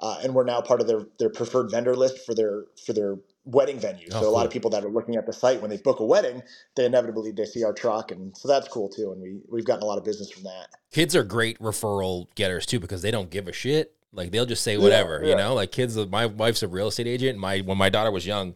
uh, 0.00 0.20
and 0.22 0.34
we're 0.34 0.44
now 0.44 0.60
part 0.60 0.80
of 0.80 0.86
their 0.86 1.02
their 1.18 1.30
preferred 1.30 1.70
vendor 1.70 1.96
list 1.96 2.24
for 2.24 2.34
their 2.34 2.64
for 2.84 2.92
their 2.92 3.16
wedding 3.44 3.78
venue. 3.78 4.06
Oh, 4.12 4.20
so 4.20 4.28
a 4.28 4.30
lot 4.30 4.40
cool. 4.40 4.46
of 4.46 4.52
people 4.52 4.70
that 4.70 4.84
are 4.84 4.90
looking 4.90 5.16
at 5.16 5.26
the 5.26 5.32
site 5.32 5.60
when 5.60 5.70
they 5.70 5.78
book 5.78 6.00
a 6.00 6.04
wedding, 6.04 6.42
they 6.76 6.84
inevitably 6.84 7.32
they 7.32 7.44
see 7.44 7.64
our 7.64 7.72
truck, 7.72 8.10
and 8.10 8.36
so 8.36 8.48
that's 8.48 8.68
cool 8.68 8.88
too. 8.88 9.12
And 9.12 9.20
we 9.20 9.40
we've 9.48 9.64
gotten 9.64 9.82
a 9.82 9.86
lot 9.86 9.98
of 9.98 10.04
business 10.04 10.30
from 10.30 10.44
that. 10.44 10.68
Kids 10.92 11.16
are 11.16 11.24
great 11.24 11.58
referral 11.58 12.26
getters 12.34 12.66
too 12.66 12.80
because 12.80 13.02
they 13.02 13.10
don't 13.10 13.30
give 13.30 13.48
a 13.48 13.52
shit. 13.52 13.94
Like 14.12 14.30
they'll 14.30 14.46
just 14.46 14.62
say 14.62 14.78
whatever, 14.78 15.20
you 15.22 15.30
yeah. 15.30 15.36
know. 15.36 15.54
Like 15.54 15.72
kids, 15.72 15.96
my 15.96 16.26
wife's 16.26 16.62
a 16.62 16.68
real 16.68 16.88
estate 16.88 17.06
agent. 17.06 17.38
My 17.38 17.58
when 17.58 17.76
my 17.76 17.90
daughter 17.90 18.10
was 18.10 18.26
young, 18.26 18.54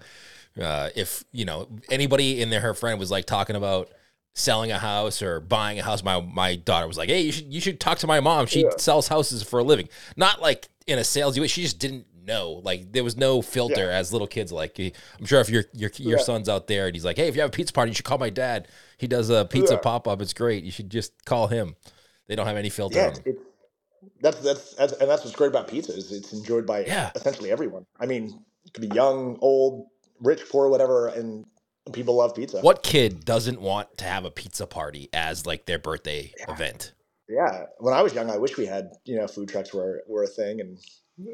uh, 0.60 0.88
if 0.96 1.24
you 1.32 1.44
know 1.44 1.68
anybody 1.90 2.40
in 2.40 2.50
there, 2.50 2.60
her 2.60 2.74
friend 2.74 2.98
was 2.98 3.10
like 3.10 3.26
talking 3.26 3.56
about 3.56 3.90
selling 4.34 4.72
a 4.72 4.78
house 4.78 5.20
or 5.20 5.40
buying 5.40 5.78
a 5.78 5.82
house. 5.82 6.02
My 6.02 6.20
my 6.20 6.56
daughter 6.56 6.86
was 6.86 6.96
like, 6.96 7.10
"Hey, 7.10 7.20
you 7.20 7.32
should 7.32 7.52
you 7.52 7.60
should 7.60 7.80
talk 7.80 7.98
to 7.98 8.06
my 8.06 8.20
mom. 8.20 8.46
She 8.46 8.62
Yeah. 8.62 8.70
sells 8.78 9.08
houses 9.08 9.42
for 9.42 9.60
a 9.60 9.64
living." 9.64 9.88
Not 10.16 10.40
like 10.40 10.68
in 10.86 10.98
a 10.98 11.02
salesy 11.02 11.40
way. 11.40 11.46
She 11.46 11.62
just 11.62 11.78
didn't 11.78 12.06
know. 12.24 12.60
Like 12.64 12.92
there 12.92 13.02
was 13.04 13.16
no 13.16 13.42
filter 13.42 13.90
as 13.90 14.12
little 14.12 14.26
kids. 14.28 14.52
Like 14.52 14.78
I'm 14.78 15.26
sure 15.26 15.40
if 15.40 15.48
your 15.50 15.64
your 15.72 15.90
your 15.96 16.18
Yeah. 16.18 16.24
son's 16.24 16.48
out 16.48 16.66
there 16.66 16.86
and 16.86 16.94
he's 16.94 17.04
like, 17.04 17.16
"Hey, 17.16 17.28
if 17.28 17.34
you 17.34 17.40
have 17.42 17.50
a 17.50 17.52
pizza 17.52 17.72
party, 17.72 17.90
you 17.90 17.94
should 17.94 18.04
call 18.04 18.18
my 18.18 18.30
dad. 18.30 18.68
He 18.98 19.06
does 19.06 19.30
a 19.30 19.44
pizza 19.44 19.74
Yeah. 19.74 19.80
pop 19.80 20.06
up. 20.06 20.20
It's 20.22 20.32
great. 20.32 20.64
You 20.64 20.70
should 20.70 20.90
just 20.90 21.24
call 21.24 21.46
him." 21.48 21.76
They 22.28 22.36
don't 22.36 22.46
have 22.46 22.56
any 22.56 22.70
filter 22.70 22.96
Yeah, 22.98 23.10
them. 23.10 23.36
that's, 24.20 24.38
that's 24.40 24.74
that's 24.74 24.92
and 24.94 25.10
that's 25.10 25.24
what's 25.24 25.36
great 25.36 25.48
about 25.48 25.68
pizza 25.68 25.92
is 25.92 26.12
it's 26.12 26.32
enjoyed 26.32 26.64
by 26.66 26.84
Yeah. 26.84 27.10
essentially 27.14 27.50
everyone. 27.50 27.84
I 27.98 28.06
mean, 28.06 28.42
it 28.64 28.72
could 28.72 28.88
be 28.88 28.94
young, 28.94 29.38
old, 29.40 29.86
rich, 30.20 30.42
poor, 30.48 30.68
whatever, 30.68 31.08
and 31.08 31.44
people 31.92 32.14
love 32.14 32.34
pizza. 32.36 32.60
What 32.60 32.84
kid 32.84 33.24
doesn't 33.24 33.60
want 33.60 33.98
to 33.98 34.04
have 34.04 34.24
a 34.24 34.30
pizza 34.30 34.66
party 34.68 35.08
as 35.12 35.44
like 35.46 35.66
their 35.66 35.78
birthday 35.80 36.32
event? 36.48 36.92
Yeah, 37.34 37.64
when 37.78 37.94
I 37.94 38.02
was 38.02 38.12
young, 38.14 38.30
I 38.30 38.36
wish 38.38 38.56
we 38.58 38.66
had 38.66 38.90
you 39.04 39.16
know 39.16 39.26
food 39.26 39.48
trucks 39.48 39.72
were 39.72 40.02
were 40.06 40.24
a 40.24 40.26
thing, 40.26 40.60
and 40.60 40.78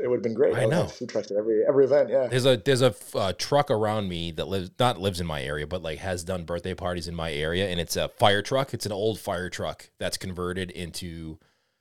it 0.03 0.09
would 0.09 0.17
have 0.19 0.23
been 0.23 0.35
great. 0.35 0.55
I 0.55 0.61
have 0.63 0.71
know. 0.71 0.87
food 0.87 1.09
trucks 1.09 1.31
at 1.31 1.37
every 1.37 1.63
every 1.67 1.85
event. 1.87 2.09
Yeah, 2.11 2.27
There's 2.29 2.47
a 2.47 2.57
there's 2.57 2.83
a 2.83 2.95
uh, 3.15 3.33
truck 3.39 3.71
around 3.71 4.09
me 4.09 4.31
that 4.33 4.47
lives 4.49 4.71
not 4.79 5.01
lives 5.01 5.21
in 5.21 5.27
my 5.27 5.43
area, 5.43 5.67
but 5.67 5.83
like 5.83 5.99
has 5.99 6.25
done 6.25 6.45
birthday 6.45 6.75
parties 6.75 7.09
in 7.09 7.15
my 7.15 7.33
area, 7.33 7.69
and 7.69 7.81
it's 7.81 7.97
a 7.97 8.09
fire 8.09 8.43
truck. 8.43 8.75
It's 8.75 8.87
an 8.87 8.93
old 8.93 9.19
fire 9.19 9.51
truck 9.51 9.91
that's 9.99 10.17
converted 10.17 10.71
into 10.71 11.39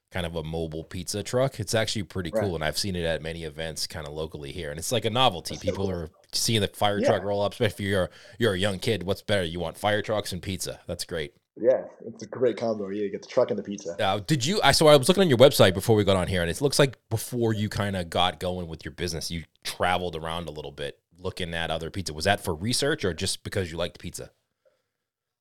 kind 0.10 0.26
of 0.26 0.36
a 0.38 0.44
mobile 0.44 0.86
pizza 0.86 1.22
truck. 1.22 1.60
It's 1.60 1.76
actually 1.76 2.04
pretty 2.04 2.32
cool, 2.32 2.42
Right. 2.42 2.54
and 2.56 2.64
I've 2.64 2.78
seen 2.78 2.96
it 2.96 3.04
at 3.04 3.22
many 3.22 3.44
events, 3.44 3.88
kind 3.88 4.08
of 4.08 4.14
locally 4.14 4.54
here, 4.54 4.70
and 4.70 4.80
it's 4.80 4.92
like 4.94 5.04
a 5.06 5.10
novelty. 5.10 5.56
That's 5.56 5.66
so 5.66 5.72
People 5.72 5.86
cool. 5.88 5.96
are 5.96 6.10
seeing 6.32 6.62
the 6.62 6.70
fire 6.70 6.98
Yeah. 7.00 7.10
truck 7.10 7.24
roll 7.24 7.42
up, 7.42 7.52
especially 7.52 7.86
if 7.86 7.92
you're 7.92 8.10
you're 8.40 8.54
a 8.54 8.58
young 8.58 8.80
kid. 8.80 9.04
What's 9.04 9.22
better? 9.22 9.44
You 9.44 9.60
want 9.60 9.78
fire 9.78 10.02
trucks 10.02 10.32
and 10.32 10.42
pizza? 10.42 10.80
That's 10.88 11.04
great. 11.04 11.34
Yeah, 11.60 11.86
it's 12.06 12.24
a 12.24 12.28
great 12.28 12.58
combo. 12.58 12.90
You 12.90 13.10
get 13.10 13.22
the 13.22 13.28
truck 13.28 13.50
and 13.50 13.58
the 13.58 13.64
pizza. 13.64 13.96
Uh, 14.04 14.20
did 14.20 14.46
you? 14.46 14.60
I 14.64 14.72
so 14.72 14.88
I 14.88 14.96
was 14.96 15.08
looking 15.08 15.22
on 15.22 15.30
your 15.30 15.38
website 15.38 15.74
before 15.74 15.96
we 15.96 16.04
got 16.04 16.16
on 16.16 16.28
here, 16.28 16.42
and 16.42 16.50
it 16.50 16.62
looks 16.62 16.80
like 16.80 16.98
before 17.10 17.54
you 17.54 17.70
kind 17.70 17.96
of 17.96 18.10
got 18.10 18.40
going 18.40 18.68
with 18.68 18.86
your 18.86 18.92
business, 18.92 19.32
you 19.32 19.44
traveled 19.64 20.16
around 20.16 20.48
a 20.48 20.52
little 20.52 20.72
bit 20.72 21.00
looking 21.20 21.54
at 21.54 21.72
other 21.72 21.90
pizza. 21.90 22.14
Was 22.14 22.26
that 22.26 22.44
for 22.44 22.54
research 22.54 23.04
or 23.04 23.14
just 23.14 23.44
because 23.44 23.72
you 23.72 23.78
liked 23.78 24.00
pizza? 24.00 24.32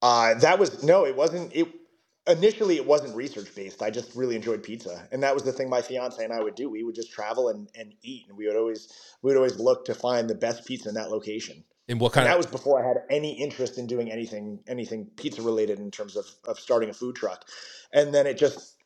Uh, 0.03 0.35
that 0.35 0.59
was 0.59 0.83
no, 0.83 1.05
it 1.07 1.17
wasn't. 1.17 1.55
It 1.55 1.69
initially 2.27 2.77
it 2.77 2.87
wasn't 2.87 3.15
research 3.15 3.55
based. 3.55 3.83
I 3.83 3.91
just 3.91 4.15
really 4.15 4.37
enjoyed 4.37 4.63
pizza, 4.63 5.07
and 5.13 5.23
that 5.23 5.35
was 5.35 5.43
the 5.43 5.53
thing 5.53 5.69
my 5.69 5.83
fiance 5.83 6.23
and 6.23 6.33
I 6.33 6.43
would 6.43 6.55
do. 6.55 6.71
We 6.71 6.83
would 6.83 6.95
just 6.95 7.13
travel 7.13 7.49
and, 7.49 7.69
and 7.75 7.93
eat, 8.03 8.27
and 8.29 8.37
we 8.37 8.47
would 8.47 8.57
always 8.57 8.93
we 9.23 9.31
would 9.31 9.37
always 9.37 9.59
look 9.59 9.85
to 9.87 9.95
find 9.95 10.29
the 10.29 10.35
best 10.35 10.65
pizza 10.65 10.89
in 10.89 10.95
that 10.95 11.11
location. 11.11 11.65
And 11.89 12.01
what 12.01 12.13
And 12.15 12.25
kind 12.25 12.27
that 12.27 12.37
of? 12.37 12.39
was 12.39 12.47
before 12.47 12.83
I 12.83 12.87
had 12.89 12.99
any 13.11 13.33
interest 13.41 13.79
in 13.79 13.87
doing 13.87 14.11
anything 14.11 14.61
anything 14.67 15.07
pizza 15.17 15.43
related 15.43 15.79
in 15.79 15.91
terms 15.91 16.17
of 16.17 16.27
of 16.47 16.59
starting 16.59 16.91
a 16.91 16.95
food 16.95 17.17
truck. 17.17 17.49
And 17.93 18.15
then 18.15 18.27
it 18.27 18.39
just 18.39 18.77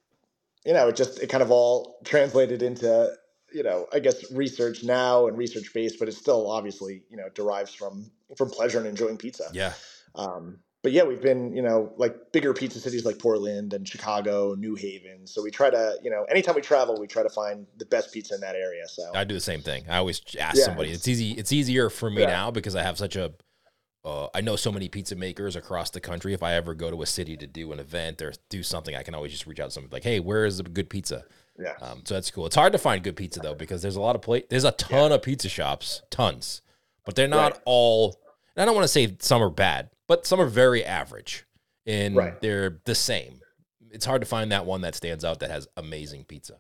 you 0.65 0.75
know, 0.75 0.89
it 0.89 0.97
just 0.97 1.21
it 1.23 1.29
kind 1.29 1.43
of 1.43 1.51
all 1.51 1.99
translated 2.05 2.63
into, 2.63 3.15
you 3.53 3.63
know, 3.63 3.87
I 3.93 4.01
guess 4.01 4.31
research 4.33 4.85
now 4.85 5.27
and 5.27 5.39
research 5.39 5.73
based, 5.73 5.99
but 5.99 6.09
it 6.09 6.13
still 6.13 6.51
obviously, 6.51 7.05
you 7.11 7.17
know, 7.17 7.29
derives 7.35 7.75
from 7.75 8.11
from 8.37 8.51
pleasure 8.51 8.79
and 8.79 8.87
enjoying 8.87 9.17
pizza. 9.17 9.51
Yeah, 9.53 9.75
Um 10.15 10.61
but 10.83 10.93
yeah, 10.93 11.03
we've 11.03 11.21
been, 11.21 11.53
you 11.55 11.63
know, 11.63 11.93
like 11.97 12.33
bigger 12.33 12.55
pizza 12.55 12.81
cities 12.81 13.05
like 13.05 13.19
Portland 13.19 13.73
and 13.75 13.87
Chicago, 13.87 14.55
New 14.55 14.75
Haven. 14.75 15.27
So 15.27 15.43
we 15.43 15.51
try 15.51 15.71
to, 15.71 15.99
you 16.03 16.11
know, 16.11 16.25
anytime 16.25 16.55
we 16.55 16.61
travel, 16.63 16.99
we 16.99 17.07
try 17.07 17.23
to 17.23 17.29
find 17.29 17.67
the 17.79 17.85
best 17.87 18.13
pizza 18.13 18.35
in 18.35 18.41
that 18.41 18.55
area. 18.57 18.87
So 18.89 19.11
I 19.15 19.25
do 19.25 19.35
the 19.35 19.41
same 19.41 19.61
thing. 19.63 19.85
I 19.89 19.99
always 19.99 20.21
ask 20.39 20.57
Yeah, 20.57 20.65
somebody. 20.65 20.89
it's- 20.91 21.07
easy. 21.09 21.33
It's 21.33 21.53
easier 21.53 21.91
for 21.91 22.11
me 22.11 22.23
Yeah. 22.23 22.29
now 22.29 22.51
because 22.51 22.75
I 22.77 22.83
have 22.83 22.97
such 22.99 23.17
a. 23.17 23.33
Uh, 24.03 24.29
I 24.35 24.41
know 24.41 24.57
so 24.57 24.73
many 24.73 24.89
pizza 24.89 25.15
makers 25.15 25.57
across 25.57 25.91
the 25.91 26.01
country. 26.01 26.33
If 26.33 26.43
I 26.43 26.55
ever 26.55 26.73
go 26.73 26.91
to 26.91 27.03
a 27.03 27.07
city 27.07 27.37
to 27.37 27.47
do 27.47 27.71
an 27.73 27.79
event 27.79 28.23
or 28.23 28.33
do 28.49 28.63
something, 28.63 28.97
I 28.97 29.03
can 29.03 29.15
always 29.15 29.31
just 29.31 29.47
reach 29.47 29.61
out 29.61 29.67
to 29.67 29.71
somebody 29.73 29.95
like, 29.95 30.05
"Hey, 30.05 30.21
where 30.21 30.47
is 30.47 30.59
a 30.59 30.63
good 30.63 30.89
pizza?" 30.89 31.25
yeah, 31.59 31.75
Um, 31.83 32.03
so 32.07 32.15
that's 32.15 32.31
cool. 32.31 32.47
It's 32.47 32.55
hard 32.57 32.73
to 32.73 32.79
find 32.79 33.05
good 33.05 33.15
pizza 33.17 33.41
though 33.41 33.55
because 33.55 33.83
there's 33.83 33.97
a 33.97 34.01
lot 34.01 34.17
of 34.17 34.23
plate. 34.23 34.49
There's 34.49 34.65
a 34.65 34.73
ton 34.73 35.13
of 35.13 35.21
pizza 35.21 35.51
shops, 35.51 36.01
tons, 36.11 36.63
but 37.05 37.15
they're 37.15 37.29
not 37.29 37.53
Right. 37.53 37.63
all. 37.67 38.19
And 38.57 38.63
I 38.63 38.65
don't 38.65 38.75
want 38.75 38.85
to 38.85 38.89
say 38.89 39.15
some 39.21 39.43
are 39.43 39.51
bad, 39.51 39.91
but 40.11 40.27
some 40.27 40.41
are 40.41 40.47
very 40.47 40.85
average, 40.85 41.45
and 41.87 42.17
Right. 42.17 42.41
they're 42.41 42.81
the 42.85 42.97
same. 42.97 43.41
It's 43.93 44.05
hard 44.05 44.21
to 44.23 44.27
find 44.27 44.51
that 44.51 44.67
one 44.67 44.81
that 44.81 44.97
stands 44.97 45.25
out 45.25 45.39
that 45.39 45.53
has 45.53 45.69
amazing 45.77 46.25
pizza. 46.25 46.55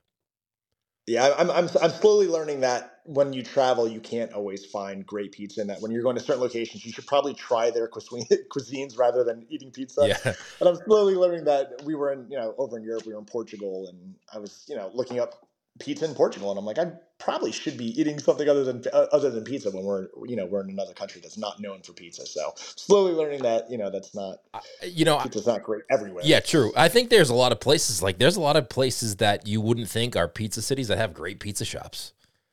yeah. 1.08 1.34
I'm, 1.36 1.50
I'm, 1.50 1.68
I'm 1.82 1.90
slowly 1.90 2.28
learning 2.28 2.60
that 2.60 3.00
when 3.06 3.32
you 3.32 3.42
travel, 3.42 3.88
you 3.88 3.98
can't 3.98 4.32
always 4.34 4.64
find 4.66 5.04
great 5.04 5.32
pizza, 5.32 5.60
and 5.60 5.68
that 5.68 5.82
when 5.82 5.90
you're 5.90 6.04
going 6.04 6.14
to 6.14 6.22
certain 6.22 6.40
locations, 6.40 6.86
you 6.86 6.92
should 6.92 7.08
probably 7.08 7.34
try 7.34 7.72
their 7.72 7.88
cuisines 7.88 8.96
rather 8.96 9.24
than 9.24 9.44
eating 9.48 9.72
pizza. 9.72 10.06
Yeah, 10.06 10.34
And 10.60 10.68
I'm 10.68 10.76
slowly 10.76 11.16
learning 11.16 11.42
that 11.46 11.82
we 11.84 11.96
were 11.96 12.12
in, 12.12 12.30
you 12.30 12.38
know, 12.38 12.54
over 12.56 12.78
in 12.78 12.84
Europe, 12.84 13.04
we 13.04 13.14
were 13.14 13.18
in 13.18 13.24
Portugal, 13.24 13.88
and 13.88 14.14
I 14.32 14.38
was, 14.38 14.64
you 14.68 14.76
know, 14.76 14.92
looking 14.94 15.18
up 15.18 15.48
pizza 15.80 16.04
in 16.04 16.14
Portugal, 16.14 16.50
and 16.50 16.58
I'm 16.58 16.64
like, 16.64 16.78
I 16.78 16.92
probably 17.18 17.52
should 17.52 17.76
be 17.76 17.98
eating 18.00 18.18
something 18.18 18.48
other 18.48 18.64
than 18.64 18.82
uh, 18.92 19.06
other 19.12 19.30
than 19.30 19.44
pizza 19.44 19.70
when 19.70 19.84
we're, 19.84 20.08
you 20.26 20.36
know, 20.36 20.46
we're 20.46 20.62
in 20.62 20.70
another 20.70 20.94
country 20.94 21.20
that's 21.20 21.36
not 21.36 21.60
known 21.60 21.82
for 21.82 21.92
pizza. 21.92 22.24
So 22.26 22.52
slowly 22.56 23.12
learning 23.12 23.42
that, 23.42 23.70
you 23.70 23.76
know, 23.78 23.90
that's 23.90 24.14
not 24.14 24.38
you 24.82 25.04
know, 25.04 25.18
pizza's 25.18 25.46
not 25.46 25.62
great 25.62 25.82
everywhere. 25.90 26.22
Yeah, 26.24 26.40
true. 26.40 26.72
I 26.76 26.88
think 26.88 27.10
there's 27.10 27.30
a 27.30 27.34
lot 27.34 27.52
of 27.52 27.60
places 27.60 28.02
like 28.02 28.18
there's 28.18 28.36
a 28.36 28.40
lot 28.40 28.56
of 28.56 28.68
places 28.68 29.16
that 29.16 29.46
you 29.46 29.60
wouldn't 29.60 29.88
think 29.88 30.16
are 30.16 30.28
pizza 30.28 30.62
cities 30.62 30.88
that 30.88 30.98
have 30.98 31.12
great 31.12 31.40
pizza 31.40 31.64
shops. 31.64 32.12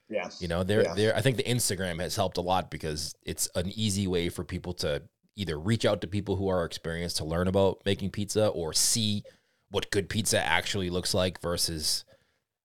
yeah, 0.09 0.29
You 0.39 0.47
know, 0.47 0.63
they're 0.63 0.83
Yeah. 0.83 0.93
they're 0.95 1.15
I 1.15 1.21
think 1.21 1.37
the 1.37 1.43
Instagram 1.43 2.01
has 2.01 2.15
helped 2.15 2.37
a 2.37 2.41
lot 2.41 2.71
because 2.71 3.13
it's 3.23 3.47
an 3.55 3.71
easy 3.75 4.07
way 4.07 4.29
for 4.29 4.43
people 4.43 4.73
to 4.75 5.03
either 5.35 5.59
reach 5.59 5.85
out 5.85 6.01
to 6.01 6.07
people 6.07 6.35
who 6.35 6.47
are 6.49 6.65
experienced 6.65 7.17
to 7.17 7.25
learn 7.25 7.47
about 7.47 7.81
making 7.85 8.09
pizza 8.09 8.47
or 8.47 8.73
see 8.73 9.23
what 9.69 9.91
good 9.91 10.09
pizza 10.09 10.39
actually 10.41 10.89
looks 10.89 11.13
like 11.13 11.41
versus 11.41 12.03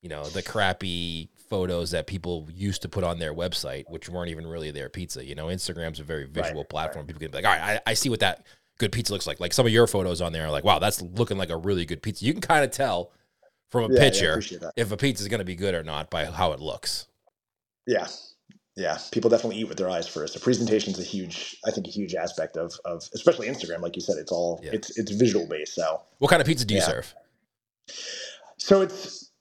you 0.02 0.08
know, 0.08 0.24
the 0.24 0.42
crappy 0.42 1.30
photos 1.48 1.90
that 1.92 2.06
people 2.06 2.48
used 2.52 2.82
to 2.82 2.88
put 2.88 3.04
on 3.04 3.18
their 3.18 3.32
website, 3.32 3.84
which 3.88 4.08
weren't 4.08 4.30
even 4.30 4.46
really 4.46 4.70
their 4.70 4.88
pizza. 4.88 5.24
You 5.24 5.34
know, 5.34 5.46
Instagram's 5.46 6.00
a 6.00 6.04
very 6.04 6.24
visual 6.26 6.60
Right, 6.62 6.68
platform. 6.68 7.06
People 7.06 7.20
can 7.20 7.30
be 7.30 7.36
like, 7.38 7.44
all 7.44 7.52
right, 7.52 7.80
I, 7.86 7.90
I 7.90 7.94
see 7.94 8.08
what 8.08 8.20
that 8.20 8.44
good 8.78 8.90
pizza 8.92 9.12
looks 9.12 9.26
like. 9.26 9.38
Like 9.40 9.52
some 9.52 9.66
of 9.66 9.72
your 9.72 9.86
photos 9.86 10.20
on 10.20 10.32
there 10.32 10.46
are 10.46 10.50
like, 10.50 10.64
wow, 10.64 10.78
that's 10.78 11.00
looking 11.02 11.38
like 11.38 11.50
a 11.50 11.56
really 11.56 11.84
good 11.84 12.02
pizza. 12.02 12.24
You 12.24 12.32
can 12.32 12.40
kind 12.42 12.64
of 12.64 12.70
tell 12.70 13.12
from 13.70 13.84
a 13.84 13.94
Yeah, 13.94 14.00
yeah, 14.00 14.10
picture 14.10 14.40
that. 14.58 14.72
if 14.76 14.92
a 14.92 14.96
pizza 14.96 15.22
is 15.22 15.28
going 15.28 15.38
to 15.38 15.44
be 15.44 15.54
good 15.54 15.74
or 15.74 15.82
not 15.82 16.10
by 16.10 16.24
how 16.24 16.52
it 16.52 16.60
looks. 16.60 17.06
yeah, 17.86 18.06
yeah. 18.76 18.98
People 19.12 19.28
definitely 19.30 19.58
eat 19.58 19.68
with 19.68 19.76
their 19.78 19.90
eyes 19.90 20.08
first. 20.08 20.34
The 20.34 20.40
presentation's 20.40 20.98
a 20.98 21.02
huge, 21.04 21.58
I 21.66 21.70
think, 21.70 21.86
a 21.86 21.90
huge 21.90 22.14
aspect 22.14 22.56
of 22.56 22.72
of 22.86 23.08
especially 23.14 23.48
Instagram. 23.48 23.80
Like 23.82 23.94
you 23.96 24.02
said, 24.02 24.16
it's 24.18 24.32
all 24.32 24.60
Yeah. 24.64 24.70
it's 24.72 24.96
it's 24.98 25.10
visual 25.12 25.46
based. 25.46 25.74
So 25.74 26.00
What 26.18 26.28
kind 26.28 26.40
of 26.40 26.46
pizza 26.48 26.64
do 26.64 26.74
you 26.74 26.80
serve? 26.80 27.14
So 28.58 28.82
it's, 28.82 29.31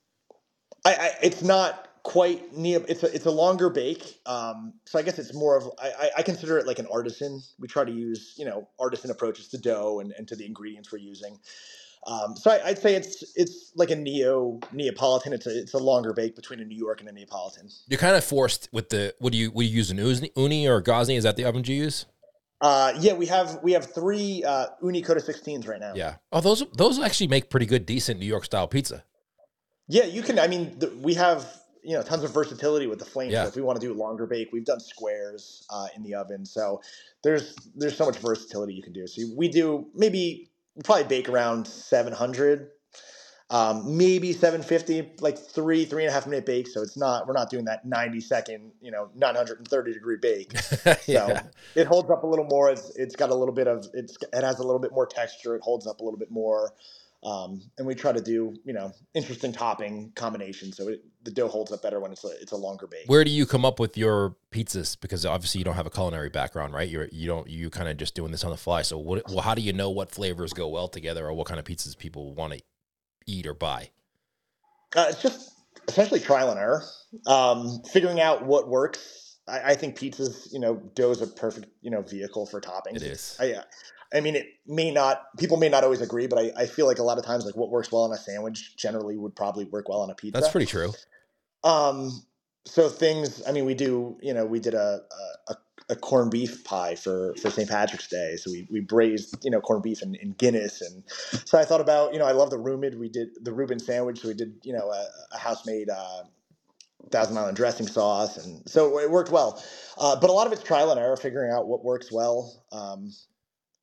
I, 0.86 0.94
I 0.96 1.12
it's 1.22 1.42
not 1.42 1.88
quite 2.04 2.56
near. 2.58 2.84
It's 2.88 3.04
a 3.04 3.14
it's 3.14 3.26
a 3.26 3.32
longer 3.32 3.70
bake. 3.70 4.20
Um, 4.26 4.74
so 4.86 4.98
I 5.00 5.02
guess 5.04 5.20
it's 5.20 5.34
more 5.34 5.58
of 5.58 5.70
I, 5.80 6.10
I- 6.18 6.24
consider 6.24 6.58
it 6.58 6.66
like 6.66 6.80
an 6.80 6.88
artisan. 6.92 7.42
We 7.60 7.68
try 7.68 7.86
to 7.86 7.92
use 7.92 8.34
you 8.38 8.46
know 8.46 8.68
artisan 8.80 9.12
approaches 9.12 9.48
to 9.50 9.58
dough 9.58 10.00
and, 10.00 10.12
and 10.18 10.28
to 10.28 10.36
the 10.36 10.46
ingredients 10.46 10.92
we're 10.92 11.00
using. 11.00 11.38
Um, 12.08 12.36
so 12.36 12.50
I, 12.50 12.70
I'd 12.70 12.80
say 12.80 12.96
it's 12.96 13.24
it's 13.36 13.72
like 13.76 13.92
a 13.92 13.96
neo 13.96 14.60
Neapolitan. 14.72 15.34
It's 15.34 15.46
a 15.46 15.60
it's 15.60 15.74
a 15.74 15.78
longer 15.78 16.14
bake 16.14 16.36
between 16.36 16.60
a 16.60 16.66
New 16.66 16.78
York 16.78 17.00
and 17.00 17.10
a 17.10 17.12
Neapolitan. 17.12 17.70
You're 17.88 18.00
kind 18.00 18.16
of 18.16 18.24
forced 18.24 18.70
with 18.72 18.90
the. 18.90 19.14
What 19.20 19.32
do 19.34 19.38
you? 19.38 19.52
What 19.52 19.62
do 19.62 19.68
you 19.68 19.76
use? 19.76 19.92
An 19.92 19.98
Ooni, 20.00 20.66
or 20.66 20.82
Gozney? 20.82 21.16
Is 21.18 21.24
that 21.24 21.36
the 21.36 21.46
oven 21.46 21.64
you 21.66 21.76
use? 21.76 22.08
Uh, 22.60 22.94
yeah, 23.00 23.14
we 23.14 23.26
have 23.28 23.60
we 23.64 23.74
have 23.74 23.92
three 23.94 24.44
uh, 24.44 24.68
Ooni 24.84 25.04
Koda 25.04 25.20
16s 25.20 25.68
right 25.68 25.80
now. 25.80 25.94
Yeah. 25.96 26.16
Oh, 26.32 26.42
those 26.42 26.64
those 26.78 27.00
actually 27.00 27.28
make 27.28 27.50
pretty 27.50 27.66
good, 27.66 27.86
decent 27.86 28.20
New 28.20 28.26
York 28.26 28.46
style 28.46 28.68
pizza. 28.68 29.04
Yeah, 29.92 30.06
you 30.06 30.22
can. 30.22 30.40
I 30.40 30.48
mean, 30.48 30.80
the, 30.80 30.88
we 31.02 31.14
have 31.16 31.46
you 31.84 31.96
know 31.98 32.02
tons 32.02 32.24
of 32.24 32.34
versatility 32.34 32.88
with 32.88 33.00
the 33.00 33.06
flame. 33.06 33.30
Yeah. 33.30 33.44
So 33.44 33.50
if 33.50 33.56
we 33.58 33.62
want 33.62 33.80
to 33.82 33.86
do 33.86 33.94
longer 33.94 34.26
bake, 34.26 34.54
we've 34.54 34.64
done 34.64 34.80
squares 34.80 35.68
uh, 35.70 35.88
in 35.98 36.04
the 36.04 36.16
oven. 36.16 36.46
So 36.46 36.82
there's 37.24 37.56
there's 37.76 37.98
so 37.98 38.06
much 38.06 38.18
versatility 38.18 38.74
you 38.74 38.82
can 38.82 38.94
do. 38.94 39.06
So 39.06 39.24
we 39.36 39.50
do 39.50 39.88
maybe 39.94 40.50
we 40.76 40.82
probably 40.84 41.04
bake 41.04 41.28
around 41.28 41.68
700, 41.68 42.70
um, 43.50 43.98
maybe 43.98 44.32
750, 44.32 45.22
like 45.22 45.38
three 45.38 45.84
three 45.84 46.04
and 46.04 46.10
a 46.10 46.14
half 46.14 46.26
minute 46.26 46.46
bake. 46.46 46.70
So 46.70 46.82
it's 46.82 46.96
not 46.96 47.28
we're 47.28 47.34
not 47.34 47.50
doing 47.50 47.66
that 47.66 47.84
90 47.84 48.22
second 48.22 48.72
you 48.82 48.92
know 48.92 49.10
930 49.14 49.94
degree 49.94 50.18
bake. 50.22 50.54
So 51.02 51.38
it 51.76 51.88
holds 51.88 52.10
up 52.10 52.24
a 52.24 52.28
little 52.28 52.46
more. 52.46 52.70
It's 52.70 52.96
it's 52.96 53.18
got 53.18 53.30
a 53.30 53.36
little 53.36 53.54
bit 53.54 53.68
of 53.68 53.88
it's 53.94 54.18
it 54.32 54.42
has 54.42 54.60
a 54.60 54.64
little 54.64 54.80
bit 54.80 54.94
more 54.94 55.06
texture. 55.06 55.54
It 55.56 55.62
holds 55.62 55.86
up 55.86 56.00
a 56.00 56.04
little 56.04 56.20
bit 56.20 56.32
more. 56.32 56.72
Um, 57.24 57.62
and 57.78 57.86
we 57.86 57.94
try 57.94 58.12
to 58.12 58.22
do 58.22 58.56
you 58.66 58.74
know 58.74 58.92
interesting 59.14 59.52
topping 59.52 60.12
combinations 60.16 60.78
so 60.78 60.88
it, 60.88 61.04
the 61.24 61.30
dough 61.30 61.48
holds 61.48 61.72
up 61.72 61.84
better 61.84 62.00
when 62.00 62.12
it's 62.12 62.24
a 62.24 62.30
it's 62.42 62.52
a 62.52 62.58
longer 62.58 62.88
bake. 62.88 63.04
Where 63.06 63.24
do 63.24 63.30
you 63.30 63.46
come 63.46 63.64
up 63.64 63.80
with 63.80 63.98
your 63.98 64.36
pizzas? 64.52 64.98
Because 65.00 65.26
obviously 65.26 65.60
you 65.60 65.66
don't 65.66 65.76
have 65.76 65.86
a 65.86 65.92
culinary 65.92 66.30
background, 66.30 66.74
right? 66.74 66.90
You're 66.90 67.10
you 67.12 67.28
don't 67.28 67.48
you 67.48 67.70
kind 67.70 67.88
of 67.90 67.98
just 67.98 68.16
doing 68.16 68.32
this 68.32 68.44
on 68.44 68.52
the 68.52 68.58
fly. 68.58 68.82
So 68.82 68.98
what? 68.98 69.28
Well, 69.30 69.42
how 69.42 69.54
do 69.54 69.62
you 69.62 69.74
know 69.74 69.90
what 69.90 70.12
flavors 70.12 70.54
go 70.54 70.68
well 70.68 70.88
together, 70.88 71.28
or 71.28 71.34
what 71.34 71.48
kind 71.48 71.60
of 71.60 71.66
pizzas 71.66 71.98
people 71.98 72.34
want 72.34 72.54
to 72.54 72.62
eat 73.28 73.46
or 73.46 73.54
buy? 73.54 73.90
Uh, 74.96 75.06
it's 75.10 75.22
just 75.22 75.52
essentially 75.88 76.20
trial 76.20 76.50
and 76.50 76.60
error, 76.60 76.84
um, 77.28 77.82
figuring 77.92 78.20
out 78.20 78.46
what 78.46 78.68
works. 78.68 79.38
I, 79.48 79.72
I 79.72 79.76
think 79.76 79.98
pizzas, 79.98 80.52
you 80.52 80.60
know, 80.60 80.76
dough 80.96 81.12
is 81.12 81.22
a 81.22 81.28
perfect 81.28 81.68
you 81.82 81.92
know 81.92 82.02
vehicle 82.02 82.48
for 82.48 82.60
toppings. 82.60 82.96
It 82.96 83.04
is. 83.04 83.38
I, 83.40 83.54
uh, 83.54 83.64
I 84.14 84.20
mean, 84.20 84.36
it 84.36 84.48
may 84.68 84.92
not. 84.92 85.38
People 85.38 85.58
may 85.58 85.70
not 85.70 85.84
always 85.84 86.02
agree, 86.02 86.28
but 86.28 86.40
I, 86.40 86.52
I 86.58 86.66
feel 86.66 86.86
like 86.86 87.00
a 87.00 87.04
lot 87.04 87.18
of 87.18 87.26
times, 87.26 87.46
like 87.46 87.56
what 87.56 87.70
works 87.70 87.92
well 87.92 88.04
on 88.04 88.12
a 88.12 88.18
sandwich 88.18 88.76
generally 88.76 89.18
would 89.18 89.36
probably 89.36 89.66
work 89.66 89.88
well 89.88 90.02
on 90.02 90.10
a 90.10 90.16
pizza. 90.16 90.40
That's 90.40 90.52
pretty 90.52 90.66
true. 90.66 90.94
Um, 91.64 92.24
so 92.66 92.90
things. 92.90 93.42
I 93.48 93.52
mean, 93.52 93.66
we 93.66 93.74
do. 93.74 94.18
You 94.22 94.34
know, 94.34 94.46
we 94.46 94.60
did 94.60 94.74
a 94.74 95.02
a, 95.48 95.56
a 95.90 95.96
corned 95.96 96.32
beef 96.32 96.64
pie 96.64 96.96
for 96.96 97.36
for 97.36 97.50
St. 97.50 97.70
Patrick's 97.70 98.08
Day. 98.08 98.36
So 98.36 98.52
we 98.52 98.68
we 98.70 98.82
braised 98.82 99.44
you 99.46 99.52
know 99.52 99.62
corned 99.62 99.84
beef 99.84 100.02
in, 100.02 100.16
in 100.16 100.32
Guinness, 100.34 100.82
and 100.82 101.04
so 101.46 101.58
I 101.58 101.64
thought 101.64 101.82
about 101.82 102.14
you 102.14 102.20
know 102.20 102.26
I 102.26 102.34
love 102.34 102.50
the 102.50 102.58
Reuben. 102.58 103.00
We 103.00 103.10
did 103.10 103.30
the 103.42 103.54
Reuben 103.54 103.80
sandwich. 103.80 104.22
So 104.22 104.28
we 104.28 104.34
did 104.34 104.56
you 104.64 104.74
know 104.74 104.92
a, 104.92 105.06
a 105.34 105.38
house 105.38 105.66
made. 105.66 105.90
Uh, 105.90 106.24
Thousand 107.10 107.36
Island 107.36 107.58
dressing 107.58 107.88
sauce, 107.88 108.38
and 108.38 108.62
so 108.70 109.00
it 109.00 109.10
worked 109.10 109.32
well. 109.32 109.62
Uh, 109.98 110.16
but 110.16 110.30
a 110.30 110.34
lot 110.34 110.46
of 110.46 110.54
it's 110.54 110.62
trial 110.62 110.92
and 110.92 111.00
error, 111.00 111.18
figuring 111.18 111.52
out 111.52 111.68
what 111.68 111.84
works 111.84 112.12
well. 112.12 112.64
Um, 112.72 113.12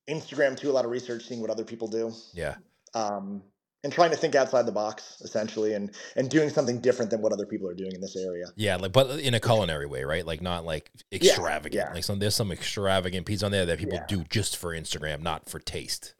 Instagram 0.09 0.57
too, 0.57 0.71
a 0.71 0.73
lot 0.73 0.85
of 0.85 0.91
research, 0.91 1.27
seeing 1.27 1.41
what 1.41 1.51
other 1.51 1.65
people 1.65 1.89
do 1.89 2.13
Yeah. 2.35 2.55
um, 2.95 3.43
and 3.85 3.93
trying 3.93 4.11
to 4.11 4.17
think 4.17 4.35
outside 4.35 4.67
the 4.67 4.73
box 4.73 5.21
essentially 5.21 5.75
and 5.75 5.93
and 6.17 6.29
doing 6.29 6.51
something 6.51 6.81
different 6.81 7.11
than 7.13 7.21
what 7.23 7.33
other 7.33 7.47
people 7.47 7.69
are 7.69 7.75
doing 7.75 7.93
in 7.93 8.01
this 8.01 8.17
area 8.17 8.47
Yeah, 8.57 8.77
like 8.77 8.93
but 8.93 9.21
in 9.21 9.35
a 9.35 9.41
culinary 9.41 9.87
way, 9.87 10.03
right? 10.05 10.27
Like 10.27 10.41
not 10.43 10.65
like 10.65 10.91
extravagant. 11.13 11.75
yeah. 11.89 11.95
Like 11.95 12.03
some 12.05 12.19
there's 12.19 12.35
some 12.35 12.51
extravagant 12.51 13.27
pizza 13.27 13.47
on 13.47 13.53
there 13.53 13.67
that 13.67 13.79
people 13.79 13.95
Yeah. 13.99 14.07
do 14.09 14.25
just 14.25 14.57
for 14.57 14.75
Instagram, 14.75 15.21
not 15.23 15.49
for 15.49 15.59
taste. 15.61 16.15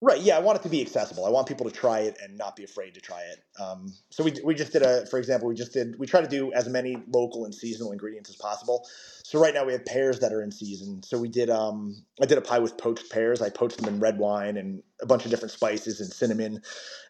Right 0.00 0.20
yeah 0.20 0.36
i 0.36 0.38
want 0.40 0.58
it 0.58 0.62
to 0.62 0.68
be 0.68 0.80
accessible 0.80 1.26
i 1.26 1.28
want 1.28 1.46
people 1.46 1.68
to 1.68 1.72
try 1.72 2.00
it 2.00 2.16
and 2.22 2.36
not 2.38 2.54
be 2.54 2.64
afraid 2.64 2.94
to 2.94 3.00
try 3.00 3.20
it 3.22 3.42
um, 3.60 3.92
so 4.10 4.22
we, 4.22 4.32
we 4.44 4.54
just 4.54 4.72
did 4.72 4.82
a 4.82 5.06
for 5.06 5.18
example 5.18 5.48
we 5.48 5.54
just 5.54 5.72
did 5.72 5.98
we 5.98 6.06
try 6.06 6.20
to 6.20 6.28
do 6.28 6.52
as 6.52 6.68
many 6.68 7.02
local 7.08 7.44
and 7.44 7.54
seasonal 7.54 7.90
ingredients 7.92 8.30
as 8.30 8.36
possible 8.36 8.86
so 9.24 9.40
right 9.40 9.54
now 9.54 9.64
we 9.64 9.72
have 9.72 9.84
pears 9.84 10.20
that 10.20 10.32
are 10.32 10.42
in 10.42 10.50
season 10.52 11.02
so 11.02 11.18
we 11.18 11.28
did 11.28 11.50
um, 11.50 11.96
i 12.22 12.26
did 12.26 12.38
a 12.38 12.40
pie 12.40 12.58
with 12.58 12.78
poached 12.78 13.10
pears 13.10 13.42
i 13.42 13.50
poached 13.50 13.76
them 13.76 13.92
in 13.92 13.98
red 14.00 14.18
wine 14.18 14.56
and 14.56 14.82
a 15.00 15.06
bunch 15.06 15.24
of 15.24 15.30
different 15.30 15.52
spices 15.52 16.00
and 16.00 16.12
cinnamon 16.12 16.60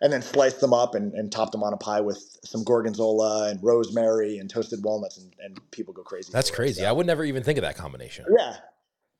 and 0.00 0.12
then 0.12 0.21
sliced 0.23 0.61
them 0.61 0.73
up 0.75 0.95
and, 0.95 1.12
and 1.14 1.33
topped 1.33 1.52
them 1.52 1.62
on 1.62 1.73
a 1.73 1.76
pie 1.76 2.00
with 2.00 2.38
some 2.45 2.64
gorgonzola 2.64 3.49
and 3.50 3.62
rosemary 3.62 4.38
and 4.38 4.50
toasted 4.50 4.83
walnuts 4.83 5.18
and, 5.18 5.35
and 5.40 5.59
people 5.71 5.92
go 5.92 6.02
crazy 6.02 6.30
That's 6.33 6.49
for 6.49 6.54
it, 6.54 6.57
crazy. 6.57 6.80
so. 6.83 6.88
I 6.88 6.92
would 6.92 7.07
never 7.07 7.25
even 7.25 7.42
think 7.42 7.59
of 7.59 7.62
that 7.62 7.76
combination. 7.76 8.25
Yeah. 8.38 8.57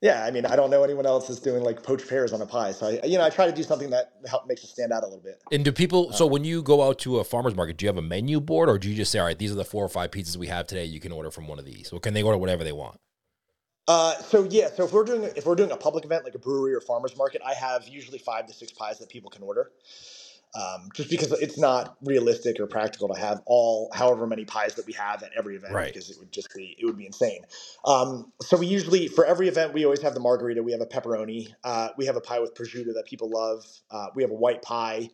Yeah, 0.01 0.25
I 0.25 0.31
mean, 0.31 0.47
I 0.47 0.55
don't 0.55 0.71
know 0.71 0.85
anyone 0.85 1.07
else 1.07 1.27
that's 1.27 1.41
doing 1.41 1.65
like 1.65 1.83
poached 1.83 2.09
pears 2.09 2.33
on 2.33 2.41
a 2.41 2.47
pie. 2.47 2.71
So 2.71 2.87
I, 2.87 3.05
you 3.05 3.19
know, 3.19 3.25
I 3.25 3.31
try 3.31 3.47
to 3.47 3.53
do 3.53 3.65
something 3.65 3.91
that 3.91 4.13
help 4.29 4.47
makes 4.47 4.63
it 4.63 4.69
stand 4.69 4.93
out 4.93 5.03
a 5.03 5.07
little 5.07 5.23
bit. 5.23 5.43
And 5.51 5.65
do 5.65 5.73
people 5.73 6.13
so 6.13 6.25
when 6.25 6.45
you 6.45 6.63
go 6.63 6.87
out 6.87 7.01
to 7.01 7.19
a 7.19 7.25
farmer's 7.25 7.57
market, 7.57 7.79
do 7.79 7.85
you 7.85 7.89
have 7.89 7.97
a 7.97 8.03
menu 8.03 8.41
board 8.41 8.69
or 8.69 8.79
do 8.79 8.89
you 8.89 8.95
just 8.95 9.11
say, 9.11 9.19
all 9.19 9.27
right, 9.27 9.39
these 9.39 9.51
are 9.51 9.57
the 9.57 9.65
four 9.65 9.85
or 9.85 9.89
five 9.89 10.13
pizzas 10.13 10.37
we 10.37 10.47
have 10.47 10.69
today, 10.69 10.85
you 10.85 11.01
can 11.01 11.11
order 11.11 11.33
from 11.33 11.49
one 11.49 11.59
of 11.59 11.65
these? 11.65 11.93
Or 11.93 11.99
can 11.99 12.15
they 12.15 12.23
order 12.23 12.39
whatever 12.39 12.63
they 12.63 12.73
want? 12.73 13.01
Uh, 13.89 14.15
so 14.19 14.47
yeah, 14.51 14.69
so 14.69 14.85
if 14.85 14.93
we're 14.93 15.03
doing 15.03 15.25
if 15.35 15.47
we're 15.47 15.57
doing 15.57 15.73
a 15.73 15.77
public 15.77 16.05
event 16.05 16.23
like 16.23 16.35
a 16.35 16.39
brewery 16.39 16.75
or 16.75 16.81
farmers 16.81 17.17
market, 17.17 17.41
I 17.45 17.55
have 17.55 17.89
usually 17.89 18.19
five 18.19 18.47
to 18.47 18.53
six 18.53 18.71
pies 18.71 18.99
that 18.99 19.09
people 19.09 19.31
can 19.31 19.43
order. 19.43 19.73
Um, 20.55 20.89
just 20.95 21.11
because 21.11 21.33
it's 21.33 21.59
not 21.59 21.97
realistic 22.03 22.59
or 22.61 22.67
practical 22.67 23.09
to 23.09 23.19
have 23.19 23.41
all 23.47 23.91
however 23.95 24.27
many 24.27 24.45
pies 24.45 24.75
that 24.75 24.87
we 24.87 24.93
have 24.95 25.23
at 25.23 25.31
every 25.37 25.57
event 25.57 25.73
Right. 25.75 25.93
because 25.93 26.11
it 26.11 26.19
would 26.19 26.33
just 26.33 26.55
be 26.55 26.77
it 26.79 26.87
would 26.87 26.97
be 26.97 27.07
insane. 27.07 27.43
Um, 27.85 28.33
so 28.43 28.57
we 28.57 28.67
usually 28.67 29.09
for 29.09 29.25
every 29.27 29.49
event 29.49 29.75
we 29.75 29.85
always 29.85 30.03
have 30.03 30.15
the 30.15 30.21
margarita. 30.21 30.63
We 30.63 30.73
have 30.73 30.81
a 30.81 30.87
pepperoni. 30.87 31.49
Uh, 31.65 31.91
we 31.97 32.07
have 32.07 32.17
a 32.17 32.21
pie 32.21 32.41
with 32.41 32.55
prosciutto 32.55 32.95
that 32.95 33.05
people 33.07 33.31
love. 33.31 33.65
Uh, 33.91 34.07
we 34.15 34.23
have 34.23 34.31
a 34.31 34.35
white 34.37 34.63
pie. 34.63 35.11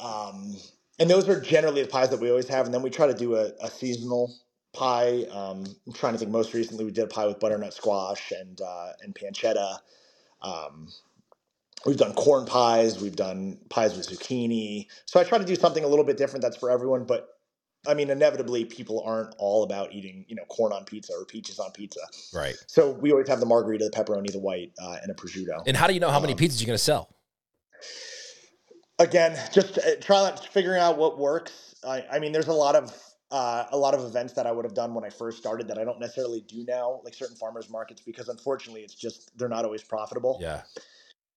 Um, 0.00 0.56
and 0.98 1.08
those 1.10 1.28
are 1.28 1.40
generally 1.40 1.82
the 1.82 1.88
pies 1.88 2.10
that 2.10 2.20
we 2.20 2.30
always 2.30 2.48
have. 2.48 2.66
And 2.66 2.74
then 2.74 2.82
we 2.82 2.90
try 2.90 3.06
to 3.06 3.14
do 3.14 3.36
a, 3.36 3.50
a 3.62 3.70
seasonal 3.70 4.34
pie. 4.72 5.24
Um, 5.30 5.64
I'm 5.86 5.92
trying 5.94 6.12
to 6.14 6.18
think. 6.18 6.30
Most 6.30 6.52
recently, 6.54 6.84
we 6.84 6.90
did 6.90 7.04
a 7.04 7.08
pie 7.08 7.26
with 7.26 7.40
butternut 7.40 7.72
squash 7.74 8.32
and 8.32 8.60
uh, 8.60 8.92
and 9.02 9.14
pancetta. 9.14 9.78
We've 11.86 11.96
done 11.96 12.12
corn 12.14 12.46
pies. 12.46 13.00
We've 13.00 13.16
done 13.16 13.58
pies 13.70 13.96
with 13.96 14.08
zucchini. 14.08 14.88
So 15.06 15.20
I 15.20 15.24
try 15.24 15.38
to 15.38 15.44
do 15.44 15.54
something 15.54 15.84
a 15.84 15.88
little 15.88 16.04
bit 16.04 16.16
different 16.16 16.42
that's 16.42 16.56
for 16.56 16.70
everyone. 16.70 17.04
But 17.04 17.28
I 17.86 17.94
mean, 17.94 18.10
inevitably, 18.10 18.64
people 18.64 19.02
aren't 19.06 19.34
all 19.38 19.62
about 19.62 19.92
eating 19.92 20.24
you 20.28 20.34
know 20.34 20.44
corn 20.48 20.72
on 20.72 20.84
pizza 20.84 21.12
or 21.12 21.24
peaches 21.24 21.58
on 21.58 21.70
pizza. 21.70 22.00
Right. 22.34 22.56
So 22.66 22.90
we 22.90 23.12
always 23.12 23.28
have 23.28 23.40
the 23.40 23.46
margarita, 23.46 23.84
the 23.84 23.90
pepperoni, 23.90 24.32
the 24.32 24.40
white, 24.40 24.72
uh, 24.82 24.96
and 25.00 25.10
a 25.10 25.14
prosciutto. 25.14 25.62
And 25.66 25.76
how 25.76 25.86
do 25.86 25.94
you 25.94 26.00
know 26.00 26.10
how 26.10 26.20
many 26.20 26.32
Um, 26.32 26.38
pizzas 26.38 26.60
you're 26.60 26.66
going 26.66 26.76
to 26.76 26.78
sell? 26.78 27.08
again, 28.98 29.38
just 29.52 29.78
uh, 29.78 29.96
try 30.00 30.34
figuring 30.50 30.80
out 30.80 30.98
what 30.98 31.18
works. 31.18 31.74
I, 31.86 32.04
I 32.10 32.18
mean, 32.18 32.32
there's 32.32 32.48
a 32.48 32.52
lot 32.52 32.74
of 32.74 32.96
uh, 33.30 33.66
a 33.70 33.76
lot 33.76 33.94
of 33.94 34.04
events 34.04 34.32
that 34.34 34.46
I 34.46 34.52
would 34.52 34.64
have 34.64 34.74
done 34.74 34.94
when 34.94 35.04
I 35.04 35.10
first 35.10 35.38
started 35.38 35.66
that 35.68 35.78
I 35.78 35.84
don't 35.84 35.98
necessarily 35.98 36.42
do 36.42 36.64
now, 36.66 37.00
like 37.04 37.14
certain 37.14 37.36
farmers 37.36 37.68
markets, 37.68 38.00
because 38.00 38.28
unfortunately, 38.28 38.82
it's 38.82 38.94
just 38.94 39.36
they're 39.36 39.48
not 39.48 39.64
always 39.64 39.82
profitable. 39.82 40.38
Yeah. 40.40 40.62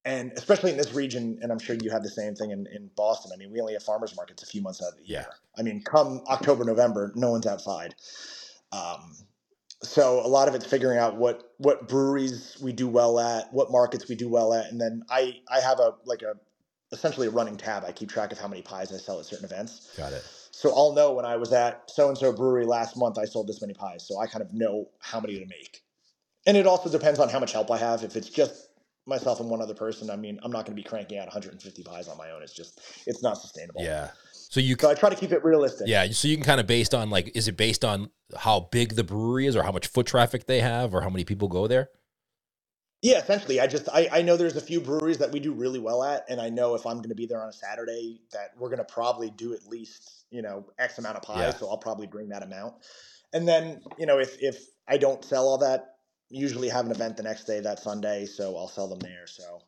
And 0.05 0.31
especially 0.37 0.71
in 0.71 0.77
this 0.77 0.93
region, 0.93 1.39
and 1.41 1.51
I'm 1.51 1.59
sure 1.59 1.75
you 1.75 1.91
have 1.91 2.03
the 2.03 2.09
same 2.09 2.33
thing 2.33 2.51
in, 2.51 2.67
in 2.67 2.89
Boston. 2.95 3.31
I 3.33 3.37
mean, 3.37 3.51
we 3.51 3.59
only 3.59 3.73
have 3.73 3.83
farmers 3.83 4.15
markets 4.15 4.43
a 4.43 4.45
few 4.45 4.61
months 4.61 4.81
out 4.81 4.93
of 4.93 4.97
the 4.97 5.05
Yeah. 5.05 5.19
year. 5.19 5.27
I 5.57 5.61
mean, 5.61 5.81
come 5.83 6.21
October, 6.27 6.63
November, 6.63 7.11
no 7.15 7.31
one's 7.31 7.45
outside. 7.45 7.95
Um, 8.71 9.15
so 9.83 10.25
a 10.25 10.27
lot 10.27 10.47
of 10.47 10.55
it's 10.55 10.65
figuring 10.65 10.97
out 10.97 11.15
what 11.15 11.53
what 11.57 11.87
breweries 11.87 12.57
we 12.61 12.73
do 12.73 12.87
well 12.87 13.19
at, 13.19 13.53
what 13.53 13.71
markets 13.71 14.07
we 14.09 14.15
do 14.15 14.27
well 14.29 14.53
at, 14.53 14.71
and 14.71 14.79
then 14.79 15.03
I 15.09 15.39
I 15.49 15.61
have 15.61 15.79
a 15.79 15.95
like 16.05 16.21
a 16.21 16.33
essentially 16.91 17.27
a 17.27 17.29
running 17.29 17.55
tab. 17.55 17.83
I 17.85 17.91
keep 17.91 18.09
track 18.09 18.31
of 18.31 18.39
how 18.39 18.47
many 18.47 18.61
pies 18.61 18.93
I 18.93 18.97
sell 18.97 19.19
at 19.19 19.25
certain 19.25 19.45
events. 19.45 19.93
Got 19.95 20.13
it. 20.13 20.23
So 20.51 20.75
I'll 20.75 20.93
know 20.93 21.13
when 21.13 21.25
I 21.25 21.37
was 21.37 21.53
at 21.53 21.89
so 21.89 22.09
and 22.09 22.17
so 22.17 22.33
brewery 22.33 22.65
last 22.65 22.97
month, 22.97 23.17
I 23.17 23.25
sold 23.25 23.47
this 23.47 23.61
many 23.61 23.73
pies. 23.73 24.05
So 24.05 24.19
I 24.19 24.27
kind 24.27 24.43
of 24.43 24.53
know 24.53 24.89
how 24.99 25.19
many 25.19 25.39
to 25.39 25.45
make. 25.45 25.81
And 26.45 26.57
it 26.57 26.65
also 26.65 26.89
depends 26.89 27.19
on 27.19 27.29
how 27.29 27.39
much 27.39 27.53
help 27.53 27.69
I 27.71 27.77
have. 27.77 28.03
If 28.03 28.15
it's 28.15 28.29
just 28.29 28.68
myself 29.09 29.39
and 29.39 29.49
one 29.49 29.61
other 29.61 29.73
person, 29.73 30.09
I 30.09 30.15
mean, 30.15 30.39
I'm 30.43 30.51
not 30.51 30.65
going 30.65 30.75
to 30.77 30.81
be 30.81 30.87
cranking 30.87 31.17
out 31.17 31.25
150 31.25 31.83
pies 31.83 32.07
on 32.07 32.17
my 32.17 32.31
own. 32.31 32.43
It's 32.43 32.53
just, 32.53 32.79
it's 33.05 33.21
not 33.21 33.37
sustainable. 33.37 33.83
Yeah. 33.83 34.11
So 34.31 34.59
you 34.59 34.75
So 34.79 34.89
I 34.89 34.93
try 34.95 35.09
to 35.09 35.15
keep 35.15 35.31
it 35.31 35.43
realistic. 35.43 35.87
Yeah, 35.87 36.07
so 36.11 36.27
you 36.27 36.35
can 36.35 36.43
kind 36.43 36.59
of 36.59 36.65
based 36.65 36.93
on 36.93 37.09
like, 37.09 37.31
is 37.35 37.47
it 37.47 37.57
based 37.57 37.85
on 37.85 38.09
how 38.37 38.69
big 38.71 38.95
the 38.95 39.03
brewery 39.03 39.45
is, 39.45 39.55
or 39.55 39.63
how 39.63 39.71
much 39.71 39.87
foot 39.87 40.07
traffic 40.07 40.45
they 40.47 40.59
have, 40.61 40.93
or 40.95 41.01
how 41.01 41.09
many 41.09 41.23
people 41.23 41.47
go 41.47 41.67
there? 41.67 41.89
Yeah, 43.01 43.19
essentially. 43.19 43.59
I 43.61 43.67
just 43.67 43.87
I, 43.93 44.09
I 44.11 44.21
know 44.23 44.35
there's 44.35 44.57
a 44.57 44.61
few 44.61 44.81
breweries 44.81 45.19
that 45.19 45.31
we 45.31 45.39
do 45.39 45.53
really 45.53 45.79
well 45.79 46.03
at, 46.03 46.25
and 46.29 46.41
I 46.41 46.49
know 46.49 46.75
if 46.75 46.85
I'm 46.85 46.97
going 46.97 47.09
to 47.09 47.15
be 47.15 47.27
there 47.27 47.41
on 47.41 47.49
a 47.49 47.53
Saturday 47.53 48.21
that 48.33 48.51
we're 48.57 48.69
going 48.69 48.79
to 48.79 48.83
probably 48.83 49.29
do 49.29 49.53
at 49.53 49.65
least 49.67 50.25
you 50.31 50.41
know 50.41 50.65
X 50.79 50.97
amount 50.97 51.15
of 51.15 51.21
pies, 51.23 51.39
Yeah. 51.39 51.51
so 51.51 51.69
I'll 51.69 51.77
probably 51.77 52.07
bring 52.07 52.29
that 52.29 52.43
amount. 52.43 52.73
And 53.31 53.47
then 53.47 53.81
you 53.97 54.05
know 54.05 54.19
if 54.19 54.41
if 54.41 54.65
I 54.87 54.97
don't 54.97 55.23
sell 55.23 55.47
all 55.47 55.59
that, 55.59 55.95
usually 56.29 56.69
have 56.69 56.85
an 56.85 56.91
event 56.91 57.17
the 57.17 57.23
next 57.23 57.45
day 57.45 57.59
that 57.59 57.79
Sunday, 57.79 58.25
so 58.25 58.55
I'll 58.57 58.67
sell 58.67 58.87
them 58.87 58.99
there. 58.99 59.27
So 59.27 59.61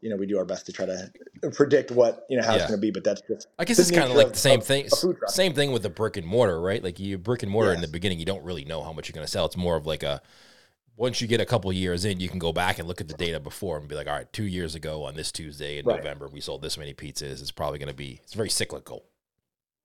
you 0.00 0.10
know 0.10 0.16
we 0.16 0.26
do 0.26 0.36
our 0.38 0.44
best 0.44 0.66
to 0.66 0.72
try 0.72 0.84
to 0.84 1.10
predict 1.52 1.90
what 1.90 2.26
you 2.28 2.36
know 2.36 2.44
how 2.44 2.54
it's 2.54 2.64
going 2.64 2.78
to 2.78 2.80
be, 2.80 2.90
but 2.90 3.04
that's 3.04 3.22
just 3.22 3.48
I 3.58 3.64
guess 3.64 3.78
it's 3.78 3.90
kind 3.90 4.10
of 4.10 4.16
like 4.16 4.32
the 4.32 4.38
same 4.38 4.60
of 4.60 4.66
thing. 4.66 4.86
a 4.86 4.96
food 4.96 5.16
truck. 5.18 5.30
Same 5.30 5.54
thing 5.54 5.72
with 5.72 5.82
the 5.82 5.90
brick 5.90 6.16
and 6.16 6.26
mortar, 6.26 6.60
right? 6.60 6.82
Like 6.82 7.00
you 7.00 7.16
brick 7.18 7.42
and 7.42 7.50
mortar 7.50 7.72
in 7.72 7.80
the 7.80 7.88
beginning, 7.88 8.18
you 8.18 8.26
don't 8.26 8.44
really 8.44 8.64
know 8.64 8.82
how 8.82 8.92
much 8.92 9.08
you're 9.08 9.14
going 9.14 9.26
to 9.26 9.30
sell. 9.30 9.46
It's 9.46 9.56
more 9.56 9.76
of 9.76 9.86
like 9.86 10.02
a 10.02 10.20
once 10.96 11.20
you 11.20 11.26
get 11.26 11.40
a 11.40 11.44
couple 11.46 11.72
years 11.72 12.04
in, 12.04 12.20
you 12.20 12.28
can 12.28 12.38
go 12.38 12.52
back 12.52 12.78
and 12.78 12.86
look 12.86 13.00
at 13.00 13.08
the 13.08 13.14
data 13.14 13.40
before 13.40 13.78
and 13.78 13.88
be 13.88 13.94
like, 13.94 14.06
all 14.06 14.14
right, 14.14 14.32
two 14.32 14.44
years 14.44 14.74
ago 14.74 15.04
on 15.04 15.14
this 15.14 15.32
Tuesday 15.32 15.78
in 15.78 15.86
Right. 15.86 15.96
November, 15.96 16.28
we 16.28 16.40
sold 16.40 16.62
this 16.62 16.78
many 16.78 16.94
pizzas. 16.94 17.40
It's 17.40 17.50
probably 17.50 17.78
going 17.78 17.88
to 17.88 17.94
be 17.94 18.20
it's 18.22 18.34
very 18.34 18.50
cyclical. 18.50 19.04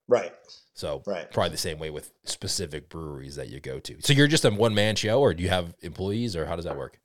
Right, 0.09 0.33
So 0.73 1.01
right. 1.07 1.31
probably 1.31 1.51
the 1.51 1.57
same 1.57 1.79
way 1.79 1.89
with 1.89 2.11
specific 2.25 2.89
breweries 2.89 3.35
that 3.35 3.49
you 3.49 3.61
go 3.61 3.79
to. 3.79 4.01
So 4.01 4.11
you're 4.11 4.27
just 4.27 4.43
a 4.43 4.51
one 4.51 4.75
man 4.75 4.95
show, 4.97 5.21
or 5.21 5.33
do 5.33 5.41
you 5.41 5.49
have 5.49 5.73
employees, 5.81 6.35
or 6.35 6.45
how 6.45 6.57
does 6.57 6.65
that 6.65 6.77
work? 6.77 6.99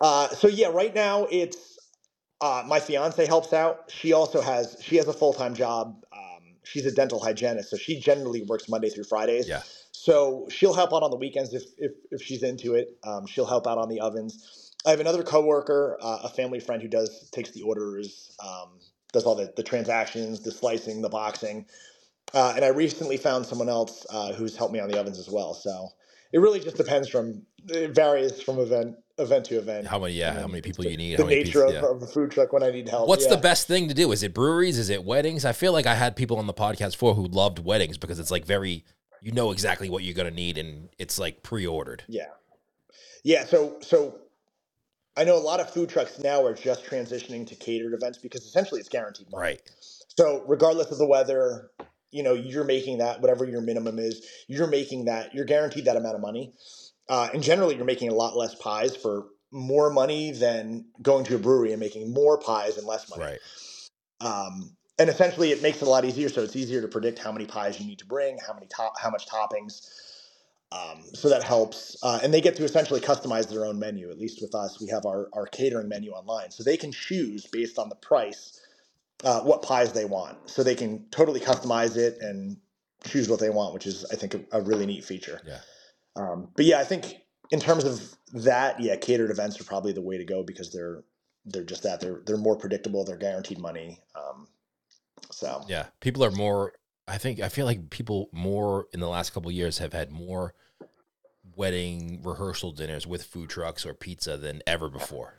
Uh, 0.00 0.28
so 0.28 0.48
yeah, 0.48 0.68
right 0.68 0.94
now 0.94 1.26
it's 1.30 1.78
uh, 2.40 2.62
my 2.66 2.80
fiance 2.80 3.24
helps 3.26 3.52
out. 3.52 3.90
She 3.90 4.12
also 4.12 4.40
has 4.40 4.76
she 4.80 4.96
has 4.96 5.08
a 5.08 5.12
full 5.12 5.32
time 5.32 5.54
job. 5.54 6.04
Um, 6.12 6.56
she's 6.64 6.86
a 6.86 6.92
dental 6.92 7.18
hygienist, 7.18 7.70
so 7.70 7.76
she 7.76 7.98
generally 7.98 8.42
works 8.42 8.68
Monday 8.68 8.90
through 8.90 9.04
Fridays. 9.04 9.48
Yeah. 9.48 9.62
So 9.92 10.46
she'll 10.50 10.74
help 10.74 10.92
out 10.92 11.02
on 11.02 11.10
the 11.10 11.16
weekends 11.16 11.52
if 11.52 11.64
if, 11.78 11.92
if 12.10 12.22
she's 12.22 12.42
into 12.42 12.74
it. 12.74 12.96
Um, 13.04 13.26
she'll 13.26 13.46
help 13.46 13.66
out 13.66 13.78
on 13.78 13.88
the 13.88 14.00
ovens. 14.00 14.74
I 14.86 14.90
have 14.90 15.00
another 15.00 15.24
coworker, 15.24 15.98
uh, 16.00 16.20
a 16.24 16.28
family 16.28 16.60
friend 16.60 16.80
who 16.80 16.88
does 16.88 17.28
takes 17.30 17.50
the 17.50 17.62
orders, 17.62 18.34
um, 18.38 18.78
does 19.12 19.24
all 19.24 19.34
the, 19.34 19.52
the 19.56 19.62
transactions, 19.64 20.40
the 20.40 20.52
slicing, 20.52 21.02
the 21.02 21.08
boxing. 21.08 21.66
Uh, 22.34 22.52
and 22.56 22.64
I 22.64 22.68
recently 22.68 23.16
found 23.16 23.46
someone 23.46 23.68
else 23.68 24.06
uh, 24.10 24.32
who's 24.32 24.56
helped 24.56 24.72
me 24.72 24.80
on 24.80 24.88
the 24.88 24.98
ovens 24.98 25.18
as 25.18 25.28
well. 25.28 25.54
So 25.54 25.88
it 26.32 26.38
really 26.38 26.60
just 26.60 26.76
depends 26.76 27.08
from 27.08 27.42
it 27.66 27.94
varies 27.94 28.40
from 28.40 28.58
event 28.58 28.96
event 29.18 29.46
to 29.46 29.58
event. 29.58 29.86
How 29.86 29.98
many? 29.98 30.14
Yeah, 30.14 30.40
how 30.40 30.46
many 30.46 30.60
people 30.60 30.84
you 30.84 30.96
need? 30.96 31.18
The 31.18 31.22
how 31.22 31.28
many 31.28 31.44
nature 31.44 31.60
pizzas- 31.60 31.68
of, 31.68 31.82
yeah. 31.82 31.90
of 31.90 32.00
the 32.00 32.06
food 32.06 32.30
truck 32.30 32.52
when 32.52 32.62
I 32.62 32.70
need 32.70 32.88
help. 32.88 33.08
What's 33.08 33.24
yeah. 33.24 33.30
the 33.30 33.38
best 33.38 33.66
thing 33.66 33.88
to 33.88 33.94
do? 33.94 34.12
Is 34.12 34.22
it 34.22 34.34
breweries? 34.34 34.78
Is 34.78 34.90
it 34.90 35.04
weddings? 35.04 35.44
I 35.44 35.52
feel 35.52 35.72
like 35.72 35.86
I 35.86 35.94
had 35.94 36.16
people 36.16 36.38
on 36.38 36.46
the 36.46 36.54
podcast 36.54 36.92
before 36.92 37.14
who 37.14 37.26
loved 37.26 37.58
weddings 37.58 37.98
because 37.98 38.18
it's 38.18 38.30
like 38.30 38.44
very, 38.44 38.84
you 39.22 39.32
know 39.32 39.50
exactly 39.50 39.90
what 39.90 40.02
you're 40.02 40.14
gonna 40.14 40.30
need 40.30 40.58
and 40.58 40.88
it's 40.98 41.18
like 41.18 41.42
pre-ordered. 41.42 42.04
Yeah, 42.08 42.26
yeah. 43.24 43.44
So 43.44 43.78
so 43.80 44.18
I 45.16 45.24
know 45.24 45.36
a 45.36 45.40
lot 45.40 45.60
of 45.60 45.70
food 45.70 45.88
trucks 45.88 46.18
now 46.18 46.44
are 46.44 46.54
just 46.54 46.84
transitioning 46.84 47.46
to 47.48 47.54
catered 47.56 47.94
events 47.94 48.18
because 48.18 48.44
essentially 48.44 48.80
it's 48.80 48.88
guaranteed 48.88 49.30
money. 49.30 49.42
Right. 49.42 49.62
So 50.16 50.44
regardless 50.46 50.90
of 50.90 50.98
the 50.98 51.06
weather, 51.06 51.70
you 52.10 52.22
know, 52.22 52.32
you're 52.32 52.64
making 52.64 52.98
that 52.98 53.20
whatever 53.20 53.44
your 53.44 53.60
minimum 53.60 53.98
is, 53.98 54.26
you're 54.48 54.66
making 54.66 55.06
that, 55.06 55.34
you're 55.34 55.44
guaranteed 55.44 55.84
that 55.84 55.96
amount 55.96 56.14
of 56.14 56.20
money. 56.20 56.52
Uh, 57.08 57.28
and 57.32 57.42
generally, 57.42 57.76
you're 57.76 57.84
making 57.84 58.08
a 58.08 58.14
lot 58.14 58.36
less 58.36 58.54
pies 58.54 58.96
for 58.96 59.26
more 59.50 59.90
money 59.90 60.30
than 60.32 60.84
going 61.00 61.24
to 61.24 61.34
a 61.34 61.38
brewery 61.38 61.72
and 61.72 61.80
making 61.80 62.12
more 62.12 62.38
pies 62.38 62.76
and 62.76 62.86
less 62.86 63.08
money. 63.08 63.24
Right. 63.24 63.38
Um, 64.20 64.76
and 64.98 65.08
essentially, 65.08 65.52
it 65.52 65.62
makes 65.62 65.80
it 65.80 65.88
a 65.88 65.90
lot 65.90 66.04
easier. 66.04 66.28
So 66.28 66.42
it's 66.42 66.56
easier 66.56 66.82
to 66.82 66.88
predict 66.88 67.18
how 67.18 67.32
many 67.32 67.46
pies 67.46 67.80
you 67.80 67.86
need 67.86 67.98
to 68.00 68.06
bring, 68.06 68.38
how 68.46 68.52
many 68.52 68.66
top, 68.66 68.98
how 69.00 69.10
much 69.10 69.26
toppings. 69.26 69.88
Um, 70.70 71.02
so 71.14 71.30
that 71.30 71.42
helps, 71.42 71.96
uh, 72.02 72.20
and 72.22 72.34
they 72.34 72.42
get 72.42 72.56
to 72.56 72.64
essentially 72.64 73.00
customize 73.00 73.48
their 73.48 73.64
own 73.64 73.78
menu. 73.78 74.10
At 74.10 74.18
least 74.18 74.42
with 74.42 74.54
us, 74.54 74.78
we 74.78 74.88
have 74.88 75.06
our 75.06 75.28
our 75.32 75.46
catering 75.46 75.88
menu 75.88 76.10
online, 76.10 76.50
so 76.50 76.62
they 76.62 76.76
can 76.76 76.92
choose 76.92 77.46
based 77.46 77.78
on 77.78 77.88
the 77.88 77.94
price 77.94 78.60
uh, 79.24 79.40
what 79.40 79.62
pies 79.62 79.92
they 79.92 80.04
want. 80.04 80.48
So 80.48 80.62
they 80.62 80.74
can 80.74 81.06
totally 81.10 81.40
customize 81.40 81.96
it 81.96 82.18
and 82.20 82.56
choose 83.04 83.28
what 83.28 83.40
they 83.40 83.50
want, 83.50 83.74
which 83.74 83.86
is 83.86 84.04
I 84.12 84.16
think 84.16 84.34
a, 84.34 84.40
a 84.52 84.62
really 84.62 84.86
neat 84.86 85.04
feature. 85.04 85.40
Yeah. 85.46 85.60
Um, 86.16 86.48
but 86.56 86.64
yeah, 86.64 86.78
I 86.80 86.84
think 86.84 87.16
in 87.50 87.60
terms 87.60 87.84
of 87.84 88.16
that, 88.44 88.80
yeah, 88.80 88.96
catered 88.96 89.30
events 89.30 89.60
are 89.60 89.64
probably 89.64 89.92
the 89.92 90.02
way 90.02 90.18
to 90.18 90.24
go 90.24 90.42
because 90.42 90.72
they're 90.72 91.02
they're 91.44 91.64
just 91.64 91.82
that 91.84 92.00
they're 92.00 92.22
they're 92.26 92.36
more 92.36 92.56
predictable. 92.56 93.04
They're 93.04 93.16
guaranteed 93.16 93.58
money. 93.58 94.00
Um, 94.14 94.48
so 95.30 95.62
Yeah. 95.68 95.86
People 96.00 96.24
are 96.24 96.30
more. 96.30 96.72
I 97.06 97.16
think 97.16 97.40
I 97.40 97.48
feel 97.48 97.64
like 97.64 97.90
people 97.90 98.28
more 98.32 98.86
in 98.92 99.00
the 99.00 99.08
last 99.08 99.30
couple 99.30 99.48
of 99.48 99.54
years 99.54 99.78
have 99.78 99.94
had 99.94 100.10
more 100.10 100.54
wedding 101.56 102.20
rehearsal 102.22 102.72
dinners 102.72 103.06
with 103.06 103.24
food 103.24 103.48
trucks 103.48 103.86
or 103.86 103.94
pizza 103.94 104.36
than 104.36 104.62
ever 104.66 104.88
before. 104.90 105.37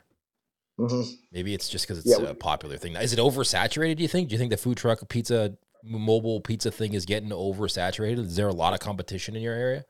Mhm. 0.80 1.14
Maybe 1.32 1.54
it's 1.54 1.68
just 1.68 1.86
because 1.86 1.98
it's 1.98 2.08
Yeah, 2.08 2.18
we- 2.18 2.26
a 2.26 2.34
popular 2.34 2.76
thing. 2.78 2.96
Is 2.96 3.12
it 3.12 3.18
oversaturated? 3.18 3.96
Do 3.96 4.02
you 4.02 4.08
think? 4.08 4.28
Do 4.28 4.34
you 4.34 4.38
think 4.38 4.50
the 4.50 4.56
food 4.56 4.76
truck 4.78 5.06
pizza, 5.08 5.56
mobile 5.84 6.40
pizza 6.40 6.70
thing 6.70 6.94
is 6.94 7.04
getting 7.06 7.30
oversaturated? 7.30 8.26
Is 8.26 8.36
there 8.36 8.48
a 8.48 8.52
lot 8.54 8.72
of 8.74 8.80
competition 8.80 9.36
in 9.36 9.42
your 9.42 9.54
area? 9.54 9.84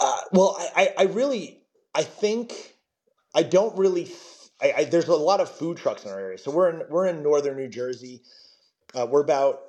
Uh, 0.00 0.16
well, 0.32 0.56
I, 0.76 0.92
I, 0.98 1.02
really, 1.04 1.62
I 1.94 2.02
think, 2.02 2.52
I 3.34 3.42
don't 3.42 3.76
really. 3.78 4.10
I, 4.60 4.72
I, 4.78 4.84
there's 4.84 5.08
a 5.08 5.14
lot 5.16 5.40
of 5.40 5.50
food 5.50 5.76
trucks 5.76 6.04
in 6.04 6.10
our 6.10 6.18
area, 6.18 6.38
so 6.38 6.50
we're 6.50 6.70
in 6.70 6.82
we're 6.90 7.06
in 7.06 7.22
northern 7.22 7.56
New 7.56 7.68
Jersey. 7.68 8.22
Uh, 8.94 9.06
we're 9.10 9.22
about 9.22 9.60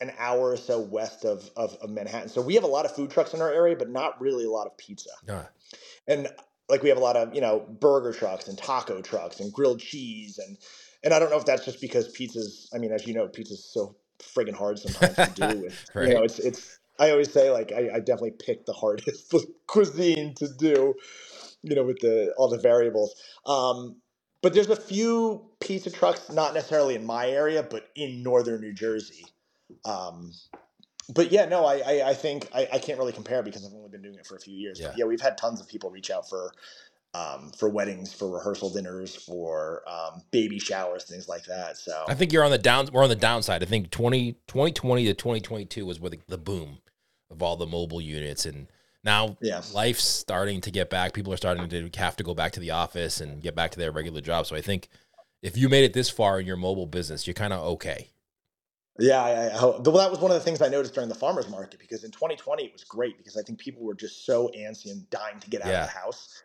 an 0.00 0.12
hour 0.18 0.52
or 0.52 0.56
so 0.56 0.80
west 0.80 1.24
of, 1.24 1.50
of 1.56 1.74
of 1.82 1.90
Manhattan, 1.90 2.28
so 2.28 2.40
we 2.40 2.54
have 2.54 2.64
a 2.64 2.68
lot 2.68 2.84
of 2.84 2.94
food 2.94 3.10
trucks 3.10 3.34
in 3.34 3.40
our 3.42 3.52
area, 3.52 3.76
but 3.76 3.88
not 3.90 4.20
really 4.20 4.44
a 4.44 4.50
lot 4.50 4.66
of 4.66 4.76
pizza. 4.78 5.10
No. 5.26 5.44
And 6.06 6.28
like 6.68 6.82
we 6.82 6.88
have 6.88 6.98
a 6.98 7.02
lot 7.02 7.16
of 7.16 7.34
you 7.34 7.40
know 7.40 7.60
burger 7.80 8.12
trucks 8.12 8.48
and 8.48 8.58
taco 8.58 9.00
trucks 9.00 9.40
and 9.40 9.52
grilled 9.52 9.80
cheese 9.80 10.38
and 10.38 10.56
and 11.04 11.14
I 11.14 11.18
don't 11.18 11.30
know 11.30 11.38
if 11.38 11.44
that's 11.44 11.64
just 11.64 11.80
because 11.80 12.08
pizza's. 12.08 12.68
I 12.74 12.78
mean, 12.78 12.92
as 12.92 13.06
you 13.06 13.14
know, 13.14 13.28
pizza's 13.28 13.64
so 13.64 13.96
friggin' 14.20 14.54
hard 14.54 14.78
sometimes 14.78 15.34
to 15.34 15.54
do. 15.54 15.60
With 15.62 15.90
right. 15.94 16.08
you 16.08 16.14
know, 16.14 16.22
it's 16.22 16.38
it's. 16.38 16.78
I 16.98 17.10
always 17.10 17.32
say 17.32 17.50
like 17.50 17.72
I, 17.72 17.90
I 17.94 17.98
definitely 18.00 18.32
picked 18.32 18.66
the 18.66 18.72
hardest 18.72 19.32
cuisine 19.66 20.34
to 20.36 20.48
do. 20.58 20.94
You 21.62 21.74
know, 21.74 21.84
with 21.84 21.98
the 22.00 22.32
all 22.36 22.48
the 22.48 22.58
variables. 22.58 23.14
Um, 23.46 23.96
but 24.42 24.54
there's 24.54 24.70
a 24.70 24.76
few 24.76 25.50
pizza 25.60 25.90
trucks, 25.90 26.30
not 26.30 26.54
necessarily 26.54 26.94
in 26.94 27.04
my 27.04 27.28
area, 27.28 27.64
but 27.64 27.88
in 27.96 28.22
northern 28.22 28.60
New 28.60 28.72
Jersey. 28.72 29.26
Um, 29.84 30.32
but 31.08 31.32
yeah, 31.32 31.46
no, 31.46 31.64
I 31.64 31.76
I, 31.78 32.08
I 32.10 32.14
think 32.14 32.48
I, 32.54 32.68
I 32.72 32.78
can't 32.78 32.98
really 32.98 33.12
compare 33.12 33.42
because 33.42 33.64
I've 33.64 33.74
only 33.74 33.88
been 33.88 34.02
doing 34.02 34.16
it 34.16 34.26
for 34.26 34.36
a 34.36 34.40
few 34.40 34.54
years. 34.54 34.78
Yeah. 34.80 34.88
But 34.88 34.98
yeah, 34.98 35.04
we've 35.04 35.20
had 35.20 35.38
tons 35.38 35.60
of 35.60 35.68
people 35.68 35.90
reach 35.90 36.10
out 36.10 36.28
for 36.28 36.52
um, 37.14 37.50
for 37.56 37.68
weddings, 37.68 38.12
for 38.12 38.30
rehearsal 38.30 38.70
dinners, 38.70 39.14
for 39.16 39.82
um, 39.88 40.22
baby 40.30 40.58
showers, 40.58 41.04
things 41.04 41.28
like 41.28 41.44
that. 41.44 41.76
So 41.76 42.04
I 42.08 42.14
think 42.14 42.32
you're 42.32 42.44
on 42.44 42.50
the 42.50 42.58
down. 42.58 42.88
We're 42.92 43.02
on 43.02 43.08
the 43.08 43.16
downside. 43.16 43.62
I 43.62 43.66
think 43.66 43.90
20, 43.90 44.32
2020 44.46 45.04
to 45.06 45.14
2022 45.14 45.86
was 45.86 46.00
where 46.00 46.10
the, 46.10 46.20
the 46.28 46.38
boom 46.38 46.78
of 47.30 47.42
all 47.42 47.56
the 47.56 47.66
mobile 47.66 48.00
units, 48.00 48.46
and 48.46 48.68
now 49.04 49.36
yeah, 49.40 49.62
life's 49.72 50.04
starting 50.04 50.60
to 50.62 50.70
get 50.70 50.90
back. 50.90 51.14
People 51.14 51.32
are 51.32 51.38
starting 51.38 51.68
to 51.68 51.90
have 51.98 52.16
to 52.16 52.24
go 52.24 52.34
back 52.34 52.52
to 52.52 52.60
the 52.60 52.70
office 52.70 53.20
and 53.20 53.42
get 53.42 53.54
back 53.54 53.70
to 53.72 53.78
their 53.78 53.92
regular 53.92 54.20
job. 54.20 54.46
So 54.46 54.56
I 54.56 54.60
think 54.60 54.88
if 55.42 55.56
you 55.56 55.68
made 55.68 55.84
it 55.84 55.92
this 55.92 56.10
far 56.10 56.40
in 56.40 56.46
your 56.46 56.56
mobile 56.56 56.86
business, 56.86 57.26
you're 57.26 57.34
kind 57.34 57.52
of 57.52 57.60
okay. 57.74 58.10
Yeah, 58.98 59.22
I, 59.22 59.30
I, 59.48 59.64
well, 59.64 59.80
that 59.82 60.10
was 60.10 60.18
one 60.18 60.30
of 60.30 60.36
the 60.36 60.42
things 60.42 60.60
I 60.60 60.68
noticed 60.68 60.94
during 60.94 61.08
the 61.08 61.14
farmers 61.14 61.48
market 61.48 61.78
because 61.78 62.02
in 62.04 62.10
2020 62.10 62.64
it 62.64 62.72
was 62.72 62.82
great 62.84 63.16
because 63.16 63.36
I 63.36 63.42
think 63.42 63.58
people 63.60 63.84
were 63.84 63.94
just 63.94 64.26
so 64.26 64.50
antsy 64.58 64.90
and 64.90 65.08
dying 65.10 65.38
to 65.40 65.48
get 65.50 65.62
out 65.62 65.68
Yeah. 65.68 65.84
of 65.84 65.86
the 65.92 65.98
house 65.98 66.42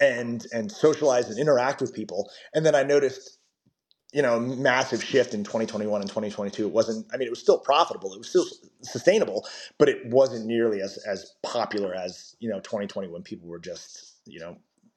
and 0.00 0.46
and 0.54 0.72
socialize 0.72 1.28
and 1.28 1.38
interact 1.38 1.80
with 1.82 1.92
people. 1.94 2.30
And 2.54 2.64
then 2.64 2.74
I 2.74 2.82
noticed, 2.82 3.36
you 4.12 4.22
know, 4.22 4.40
massive 4.40 5.04
shift 5.04 5.34
in 5.34 5.44
2021 5.44 6.00
and 6.00 6.08
2022. 6.08 6.66
It 6.66 6.72
wasn't. 6.72 7.06
I 7.12 7.18
mean, 7.18 7.26
it 7.26 7.30
was 7.30 7.40
still 7.40 7.58
profitable. 7.58 8.14
It 8.14 8.18
was 8.18 8.28
still 8.30 8.46
sustainable, 8.82 9.46
but 9.78 9.88
it 9.90 10.06
wasn't 10.06 10.46
nearly 10.46 10.80
as 10.80 10.96
as 11.06 11.34
popular 11.42 11.94
as 11.94 12.34
you 12.40 12.48
know 12.48 12.60
2020 12.60 13.08
when 13.08 13.22
people 13.22 13.46
were 13.46 13.58
just 13.60 14.14
you 14.24 14.40
know 14.40 14.56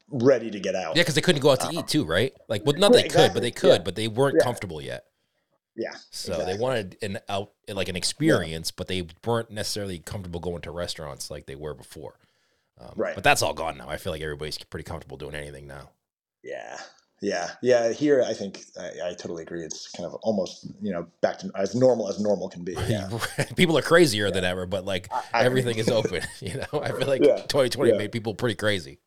ready 0.09 0.49
to 0.49 0.59
get 0.59 0.75
out. 0.75 0.95
Yeah, 0.95 1.01
because 1.01 1.15
they 1.15 1.21
couldn't 1.21 1.41
go 1.41 1.51
out 1.51 1.59
to 1.61 1.67
uh, 1.67 1.71
eat 1.71 1.87
too, 1.87 2.05
right? 2.05 2.33
Like, 2.47 2.65
well, 2.65 2.75
not 2.77 2.93
Yeah, 2.93 3.01
they 3.01 3.07
could, 3.09 3.33
but 3.33 3.41
they 3.41 3.51
could, 3.51 3.69
Yeah. 3.79 3.83
but 3.83 3.95
they 3.95 4.07
weren't 4.07 4.39
comfortable 4.39 4.81
yet. 4.81 5.05
Yeah. 5.75 5.93
So 6.11 6.45
they 6.45 6.55
wanted 6.57 6.97
an 7.01 7.19
out, 7.29 7.51
like 7.67 7.89
an 7.89 7.95
experience, 7.95 8.69
but 8.71 8.87
they 8.87 9.07
weren't 9.25 9.49
necessarily 9.51 9.99
comfortable 9.99 10.39
going 10.39 10.61
to 10.61 10.71
restaurants 10.71 11.31
like 11.31 11.45
they 11.47 11.55
were 11.55 11.73
before. 11.73 12.19
Um, 12.79 12.93
Right. 12.95 13.15
But 13.15 13.23
that's 13.23 13.41
all 13.41 13.53
gone 13.53 13.77
now. 13.77 13.89
I 13.89 13.97
feel 13.97 14.11
like 14.11 14.21
everybody's 14.21 14.57
pretty 14.57 14.83
comfortable 14.83 15.17
doing 15.17 15.33
anything 15.35 15.65
now. 15.67 15.89
Yeah, 16.43 16.77
yeah, 17.21 17.51
yeah. 17.61 17.91
Here, 17.93 18.21
I 18.21 18.33
think 18.33 18.63
I, 18.79 19.09
I 19.09 19.13
totally 19.13 19.43
agree. 19.43 19.63
It's 19.63 19.87
kind 19.91 20.05
of 20.05 20.13
almost 20.23 20.67
you 20.81 20.91
know 20.91 21.07
back 21.21 21.39
to 21.39 21.51
as 21.55 21.73
normal 21.73 22.09
as 22.09 22.19
normal 22.19 22.49
can 22.49 22.63
be. 22.63 22.73
Yeah, 22.89 23.09
people 23.55 23.77
are 23.77 23.81
crazier 23.81 24.29
than 24.29 24.43
ever, 24.43 24.65
but 24.65 24.83
like 24.85 25.07
I- 25.11 25.23
I- 25.33 25.43
everything 25.45 25.77
is 25.77 25.87
open. 25.89 26.21
You 26.41 26.55
know, 26.71 26.81
I 26.81 26.89
feel 26.91 27.07
like 27.07 27.23
Yeah. 27.23 27.37
2020 27.37 27.91
Yeah. 27.91 27.97
made 27.97 28.11
people 28.11 28.33
pretty 28.35 28.55
crazy. 28.55 28.99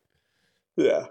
yeah. 0.76 1.06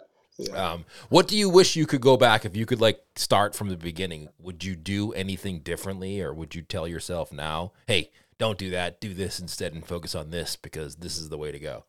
Um, 0.53 0.85
what 1.09 1.27
do 1.27 1.37
you 1.37 1.49
wish 1.49 1.75
you 1.75 1.85
could 1.85 2.01
go 2.01 2.17
back 2.17 2.45
if 2.45 2.55
you 2.55 2.65
could 2.65 2.81
like 2.81 3.01
start 3.15 3.55
from 3.55 3.69
the 3.69 3.77
beginning? 3.77 4.29
Would 4.39 4.63
you 4.63 4.75
do 4.75 5.13
anything 5.13 5.59
differently, 5.59 6.21
or 6.21 6.33
would 6.33 6.55
you 6.55 6.61
tell 6.61 6.87
yourself 6.87 7.31
now, 7.31 7.71
"Hey, 7.87 8.11
don't 8.37 8.57
do 8.57 8.69
that. 8.71 8.99
Do 8.99 9.13
this 9.13 9.39
instead, 9.39 9.73
and 9.73 9.85
focus 9.85 10.13
on 10.13 10.31
this 10.31 10.55
because 10.55 10.97
this 10.97 11.17
is 11.17 11.29
the 11.29 11.37
way 11.37 11.51
to 11.51 11.59
go." 11.59 11.85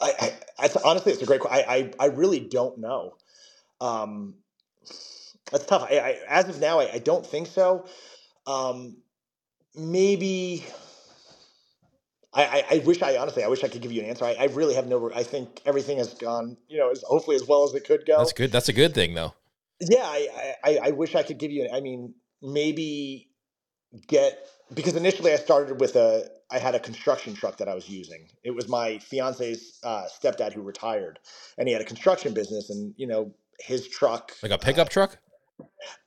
I, 0.00 0.12
I, 0.20 0.34
I 0.58 0.70
honestly, 0.84 1.12
it's 1.12 1.22
a 1.22 1.26
great. 1.26 1.40
I, 1.48 1.60
I, 1.60 1.92
I 2.00 2.06
really 2.06 2.40
don't 2.40 2.78
know. 2.78 3.14
Um, 3.80 4.34
that's 5.50 5.66
tough. 5.66 5.86
I, 5.90 5.98
I, 5.98 6.18
as 6.28 6.48
of 6.48 6.60
now, 6.60 6.80
I, 6.80 6.94
I 6.94 6.98
don't 6.98 7.24
think 7.24 7.48
so. 7.48 7.86
Um, 8.46 8.96
maybe. 9.74 10.64
I, 12.36 12.44
I, 12.70 12.74
I 12.76 12.78
wish 12.84 13.02
I 13.02 13.16
honestly, 13.16 13.42
I 13.42 13.48
wish 13.48 13.64
I 13.64 13.68
could 13.68 13.80
give 13.82 13.90
you 13.92 14.02
an 14.02 14.08
answer. 14.08 14.24
I, 14.26 14.36
I 14.38 14.44
really 14.46 14.74
have 14.74 14.86
no. 14.86 15.10
I 15.14 15.22
think 15.22 15.62
everything 15.64 15.98
has 15.98 16.12
gone, 16.14 16.56
you 16.68 16.78
know, 16.78 16.90
as 16.90 17.02
hopefully 17.02 17.34
as 17.36 17.46
well 17.48 17.64
as 17.64 17.74
it 17.74 17.84
could 17.84 18.04
go. 18.06 18.18
That's 18.18 18.32
good. 18.34 18.52
That's 18.52 18.68
a 18.68 18.72
good 18.74 18.94
thing, 18.94 19.14
though. 19.14 19.32
yeah 19.80 20.04
I, 20.04 20.54
I 20.64 20.78
i 20.84 20.90
wish 20.92 21.14
i 21.14 21.22
could 21.22 21.36
give 21.38 21.50
you 21.50 21.64
An, 21.64 21.70
i 21.74 21.80
mean 21.80 22.14
maybe 22.42 23.28
get 24.06 24.38
because 24.72 24.96
initially 24.96 25.32
i 25.32 25.36
started 25.36 25.80
with 25.80 25.96
a 25.96 26.28
i 26.50 26.58
had 26.58 26.74
a 26.74 26.80
construction 26.80 27.34
truck 27.34 27.58
that 27.58 27.68
i 27.68 27.74
was 27.74 27.86
using 27.88 28.28
it 28.42 28.52
was 28.52 28.68
my 28.68 28.98
fiance's 28.98 29.78
uh, 29.84 30.04
stepdad 30.16 30.52
who 30.54 30.62
retired 30.62 31.18
and 31.58 31.68
he 31.68 31.72
had 31.74 31.82
a 31.82 31.84
construction 31.84 32.32
business 32.32 32.70
and 32.70 32.94
you 32.96 33.06
know 33.06 33.32
his 33.60 33.86
truck 33.88 34.32
Like 34.42 34.52
a 34.52 34.58
pickup 34.58 34.88
truck. 34.88 35.18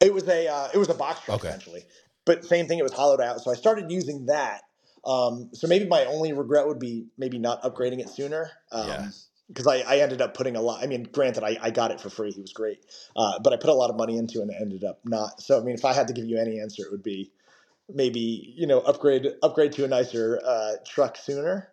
it 0.02 0.14
was 0.14 0.28
a 0.28 0.48
uh, 0.48 0.70
it 0.74 0.78
was 0.80 0.90
a 0.90 0.94
box 0.96 1.22
truck 1.26 1.38
Okay. 1.40 1.50
essentially 1.50 1.84
but 2.26 2.44
same 2.44 2.66
thing 2.68 2.80
it 2.80 2.84
was 2.84 2.94
hollowed 2.94 3.22
out 3.22 3.40
so 3.42 3.52
i 3.52 3.56
started 3.56 3.92
using 3.92 4.26
that 4.28 4.62
um, 5.06 5.50
so 5.54 5.68
maybe 5.68 5.88
my 5.88 6.06
only 6.06 6.34
regret 6.34 6.68
would 6.68 6.80
be 6.80 7.08
maybe 7.18 7.38
not 7.40 7.62
upgrading 7.64 8.00
it 8.00 8.10
sooner 8.10 8.52
um, 8.72 8.88
Yeah. 8.88 9.10
because 9.48 9.68
I, 9.68 9.78
I 9.80 9.98
ended 10.00 10.22
up 10.22 10.34
putting 10.34 10.56
a 10.56 10.62
lot. 10.62 10.84
I 10.84 10.88
mean, 10.88 11.04
granted, 11.04 11.44
I, 11.44 11.58
I 11.62 11.72
got 11.72 11.92
it 11.92 12.00
for 12.02 12.10
free. 12.10 12.32
He 12.32 12.42
was 12.42 12.54
great, 12.54 12.86
uh, 13.16 13.40
but 13.44 13.54
I 13.54 13.58
put 13.58 13.70
a 13.70 13.74
lot 13.74 13.90
of 13.90 13.96
money 13.96 14.18
into 14.18 14.40
it 14.40 14.44
and 14.44 14.52
ended 14.52 14.84
up 14.84 15.00
not. 15.06 15.42
So 15.42 15.60
I 15.60 15.64
mean, 15.64 15.76
if 15.76 15.86
I 15.86 15.94
had 15.94 16.08
to 16.08 16.14
give 16.14 16.26
you 16.26 16.38
any 16.38 16.60
answer, 16.60 16.84
it 16.86 16.92
would 16.92 17.04
be 17.04 17.32
maybe 17.92 18.54
you 18.56 18.68
know 18.68 18.80
upgrade 18.82 19.28
upgrade 19.42 19.72
to 19.74 19.86
a 19.86 19.88
nicer 19.88 20.40
uh, 20.46 20.74
truck 20.86 21.18
sooner, 21.18 21.72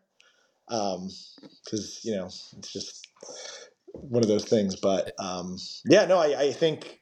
because 0.68 2.00
you 2.02 2.14
know 2.14 2.26
it's 2.26 2.72
just 2.72 3.08
one 3.92 4.22
of 4.22 4.28
those 4.28 4.44
things. 4.44 4.76
But 4.76 5.12
um, 5.18 5.58
yeah, 5.84 6.06
no, 6.06 6.18
I, 6.18 6.40
I 6.40 6.52
think 6.52 7.00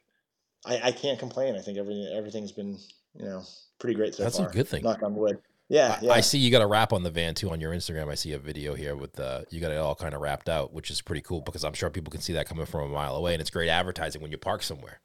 I, 0.66 0.80
I 0.84 0.92
can't 0.92 1.18
complain. 1.18 1.56
I 1.56 1.60
think 1.60 1.78
everything 1.78 2.12
everything's 2.16 2.52
been 2.52 2.78
you 3.14 3.24
know 3.26 3.42
pretty 3.78 3.94
great 3.94 4.14
so 4.14 4.24
That's 4.24 4.38
far. 4.38 4.48
a 4.48 4.52
good 4.52 4.68
thing. 4.68 4.82
Knock 4.82 5.02
on 5.02 5.14
wood. 5.14 5.38
Yeah, 5.68 5.96
I- 5.98 6.04
yeah. 6.04 6.12
I 6.12 6.20
see 6.20 6.38
you 6.38 6.50
got 6.50 6.62
a 6.62 6.66
wrap 6.66 6.92
on 6.92 7.02
the 7.02 7.10
van 7.10 7.34
too 7.34 7.50
on 7.50 7.60
your 7.60 7.72
Instagram. 7.72 8.10
I 8.10 8.14
see 8.14 8.32
a 8.32 8.38
video 8.38 8.74
here 8.74 8.94
with 8.96 9.18
uh, 9.18 9.42
you 9.50 9.60
got 9.60 9.70
it 9.70 9.78
all 9.78 9.94
kind 9.94 10.14
of 10.14 10.20
wrapped 10.20 10.48
out, 10.48 10.72
which 10.72 10.90
is 10.90 11.00
pretty 11.00 11.22
cool 11.22 11.40
because 11.40 11.64
I'm 11.64 11.72
sure 11.72 11.90
people 11.90 12.10
can 12.10 12.20
see 12.20 12.34
that 12.34 12.46
coming 12.46 12.66
from 12.66 12.82
a 12.82 12.88
mile 12.88 13.16
away, 13.16 13.32
and 13.34 13.40
it's 13.40 13.50
great 13.50 13.68
advertising 13.70 14.20
when 14.20 14.30
you 14.30 14.36
park 14.38 14.62
somewhere. 14.62 15.00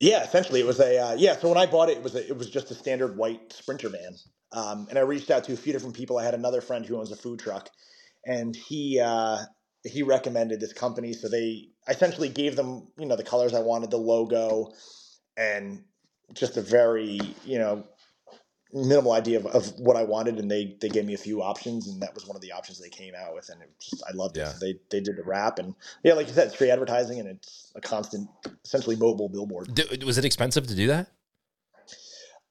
Yeah, 0.00 0.22
essentially, 0.22 0.60
it 0.60 0.66
was 0.66 0.78
a 0.78 0.98
uh, 0.98 1.14
yeah. 1.18 1.36
So 1.36 1.48
when 1.48 1.58
I 1.58 1.66
bought 1.66 1.88
it, 1.88 1.96
it 1.98 2.02
was 2.04 2.14
a, 2.14 2.26
it 2.26 2.38
was 2.38 2.48
just 2.50 2.70
a 2.70 2.74
standard 2.74 3.16
white 3.16 3.52
Sprinter 3.52 3.88
van, 3.88 4.14
um, 4.52 4.86
and 4.90 4.96
I 4.98 5.02
reached 5.02 5.30
out 5.30 5.42
to 5.44 5.52
a 5.52 5.56
few 5.56 5.72
different 5.72 5.96
people. 5.96 6.18
I 6.18 6.24
had 6.24 6.34
another 6.34 6.60
friend 6.60 6.86
who 6.86 6.96
owns 6.96 7.10
a 7.10 7.16
food 7.16 7.40
truck, 7.40 7.68
and 8.24 8.54
he 8.54 9.00
uh, 9.04 9.38
he 9.82 10.04
recommended 10.04 10.60
this 10.60 10.72
company. 10.72 11.12
So 11.14 11.28
they 11.28 11.70
I 11.88 11.90
essentially 11.90 12.28
gave 12.28 12.54
them 12.54 12.86
you 12.96 13.06
know 13.06 13.16
the 13.16 13.24
colors 13.24 13.54
I 13.54 13.60
wanted, 13.60 13.90
the 13.90 13.96
logo, 13.96 14.72
and 15.36 15.82
just 16.32 16.56
a 16.56 16.62
very 16.62 17.18
you 17.44 17.58
know 17.58 17.84
minimal 18.72 19.12
idea 19.12 19.38
of, 19.38 19.46
of 19.46 19.78
what 19.78 19.96
I 19.96 20.02
wanted, 20.02 20.38
and 20.38 20.50
they 20.50 20.76
they 20.80 20.88
gave 20.88 21.04
me 21.04 21.14
a 21.14 21.18
few 21.18 21.42
options, 21.42 21.88
and 21.88 22.00
that 22.02 22.14
was 22.14 22.26
one 22.26 22.36
of 22.36 22.42
the 22.42 22.52
options 22.52 22.80
they 22.80 22.88
came 22.88 23.14
out 23.14 23.34
with, 23.34 23.48
and 23.48 23.62
it 23.62 23.70
just 23.80 24.02
I 24.08 24.12
loved 24.14 24.36
it. 24.36 24.40
Yeah. 24.40 24.52
So 24.52 24.58
they 24.60 24.78
they 24.90 25.00
did 25.00 25.16
the 25.16 25.24
wrap, 25.24 25.58
and 25.58 25.74
yeah, 26.02 26.14
like 26.14 26.28
you 26.28 26.34
said, 26.34 26.48
it's 26.48 26.56
free 26.56 26.70
advertising, 26.70 27.20
and 27.20 27.28
it's 27.28 27.72
a 27.74 27.80
constant, 27.80 28.28
essentially 28.64 28.96
mobile 28.96 29.28
billboard. 29.28 29.74
D- 29.74 30.04
was 30.04 30.18
it 30.18 30.24
expensive 30.24 30.66
to 30.66 30.74
do 30.74 30.86
that? 30.88 31.08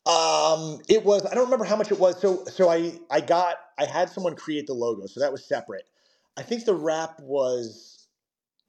Um, 0.08 0.80
it 0.88 1.03
was. 1.03 1.25
I 1.25 1.36
don't 1.36 1.45
remember 1.45 1.65
how 1.65 1.75
much 1.75 1.91
it 1.91 1.99
was. 1.99 2.19
So, 2.21 2.45
so 2.45 2.69
I, 2.69 2.93
I 3.12 3.19
got, 3.19 3.58
I 3.77 3.84
had 3.84 4.10
someone 4.10 4.36
create 4.36 4.65
the 4.65 4.73
logo, 4.73 5.06
so 5.06 5.19
that 5.19 5.34
was 5.34 5.43
separate. 5.43 5.84
I 6.38 6.43
think 6.43 6.63
the 6.63 6.73
wrap 6.73 7.19
was 7.19 8.08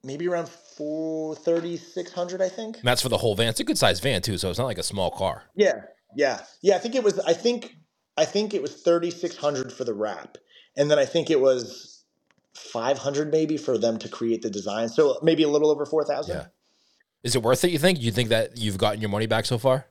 maybe 0.02 0.26
around 0.26 0.48
four 0.48 1.37
thirty 1.37 1.76
six 1.76 2.12
hundred. 2.12 2.42
I 2.42 2.48
think. 2.48 2.78
And 2.78 2.84
that's 2.84 3.02
for 3.02 3.08
the 3.08 3.18
whole 3.18 3.37
van. 3.37 3.48
It's 3.48 3.61
a 3.61 3.64
good 3.64 3.78
sized 3.78 4.02
van 4.02 4.20
too, 4.20 4.37
so 4.37 4.50
it's 4.50 4.58
not 4.58 4.66
like 4.66 4.78
a 4.78 4.82
small 4.82 5.12
car. 5.12 5.44
Yeah, 5.54 5.82
yeah, 6.14 6.40
yeah. 6.62 6.77
I 6.77 6.79
think 6.79 6.94
it 6.94 7.05
was. 7.05 7.18
I 7.21 7.33
think, 7.33 7.77
I 8.16 8.25
think 8.25 8.55
it 8.55 8.62
was 8.62 8.83
thirty 8.83 9.11
six 9.11 9.37
hundred 9.37 9.73
for 9.73 9.85
the 9.85 9.94
wrap, 9.94 10.38
and 10.77 10.90
then 10.90 10.99
I 10.99 11.05
think 11.05 11.31
it 11.31 11.40
was 11.40 12.05
five 12.55 12.99
hundred 12.99 13.31
maybe 13.31 13.57
for 13.57 13.79
them 13.79 13.99
to 13.99 14.09
create 14.09 14.42
the 14.42 14.51
design. 14.51 14.88
So 14.88 15.18
maybe 15.23 15.42
a 15.42 15.49
little 15.49 15.71
over 15.71 15.87
four 15.87 16.05
thousand. 16.05 16.37
Yeah. 16.37 16.47
Is 17.23 17.35
it 17.35 17.42
worth 17.42 17.64
it? 17.64 17.71
You 17.71 17.79
think? 17.79 18.01
You 18.01 18.11
think 18.11 18.29
that 18.31 18.57
you've 18.57 18.79
gotten 18.79 19.01
your 19.01 19.11
money 19.11 19.27
back 19.27 19.44
so 19.44 19.59
far? 19.59 19.87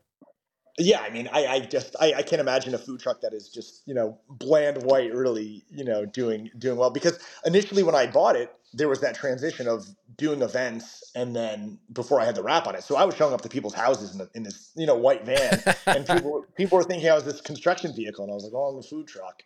Yeah, 0.80 1.02
I 1.02 1.10
mean, 1.10 1.28
I, 1.34 1.48
I 1.48 1.60
just 1.62 1.96
I, 2.00 2.14
I 2.14 2.22
can't 2.22 2.40
imagine 2.40 2.76
a 2.76 2.78
food 2.78 3.00
truck 3.00 3.22
that 3.22 3.34
is 3.34 3.50
just 3.50 3.82
you 3.88 3.94
know 3.94 4.20
bland 4.30 4.84
white 4.84 5.14
really 5.14 5.64
you 5.70 5.84
know 5.84 6.06
doing 6.06 6.52
doing 6.58 6.78
well 6.78 6.92
because 6.92 7.20
initially 7.46 7.84
when 7.84 7.96
I 7.96 8.08
bought 8.08 8.36
it 8.36 8.54
there 8.74 8.88
was 8.88 9.02
that 9.02 9.16
transition 9.16 9.68
of 9.68 9.88
doing 10.18 10.42
events 10.42 11.12
and 11.16 11.36
then 11.36 11.80
before 11.94 12.22
I 12.22 12.26
had 12.26 12.36
the 12.36 12.44
wrap 12.44 12.68
on 12.68 12.76
it. 12.76 12.84
So 12.84 12.98
I 12.98 13.06
was 13.06 13.16
showing 13.16 13.34
up 13.34 13.42
to 13.42 13.50
people's 13.50 13.74
houses 13.76 14.14
in, 14.14 14.20
the, 14.20 14.30
in 14.36 14.44
this 14.44 14.72
you 14.76 14.88
know 14.88 14.96
white 14.96 15.26
van 15.26 15.64
and 15.94 16.08
people 16.08 16.46
people 16.58 16.78
were 16.78 16.86
thinking 16.86 17.10
I 17.10 17.16
was 17.16 17.26
this 17.26 17.42
construction 17.42 17.94
vehicle 17.96 18.24
and 18.26 18.32
I 18.32 18.36
was 18.36 18.44
like 18.46 18.54
oh 18.56 18.66
I'm 18.72 18.80
a 18.80 18.84
food 18.84 19.08
truck. 19.08 19.44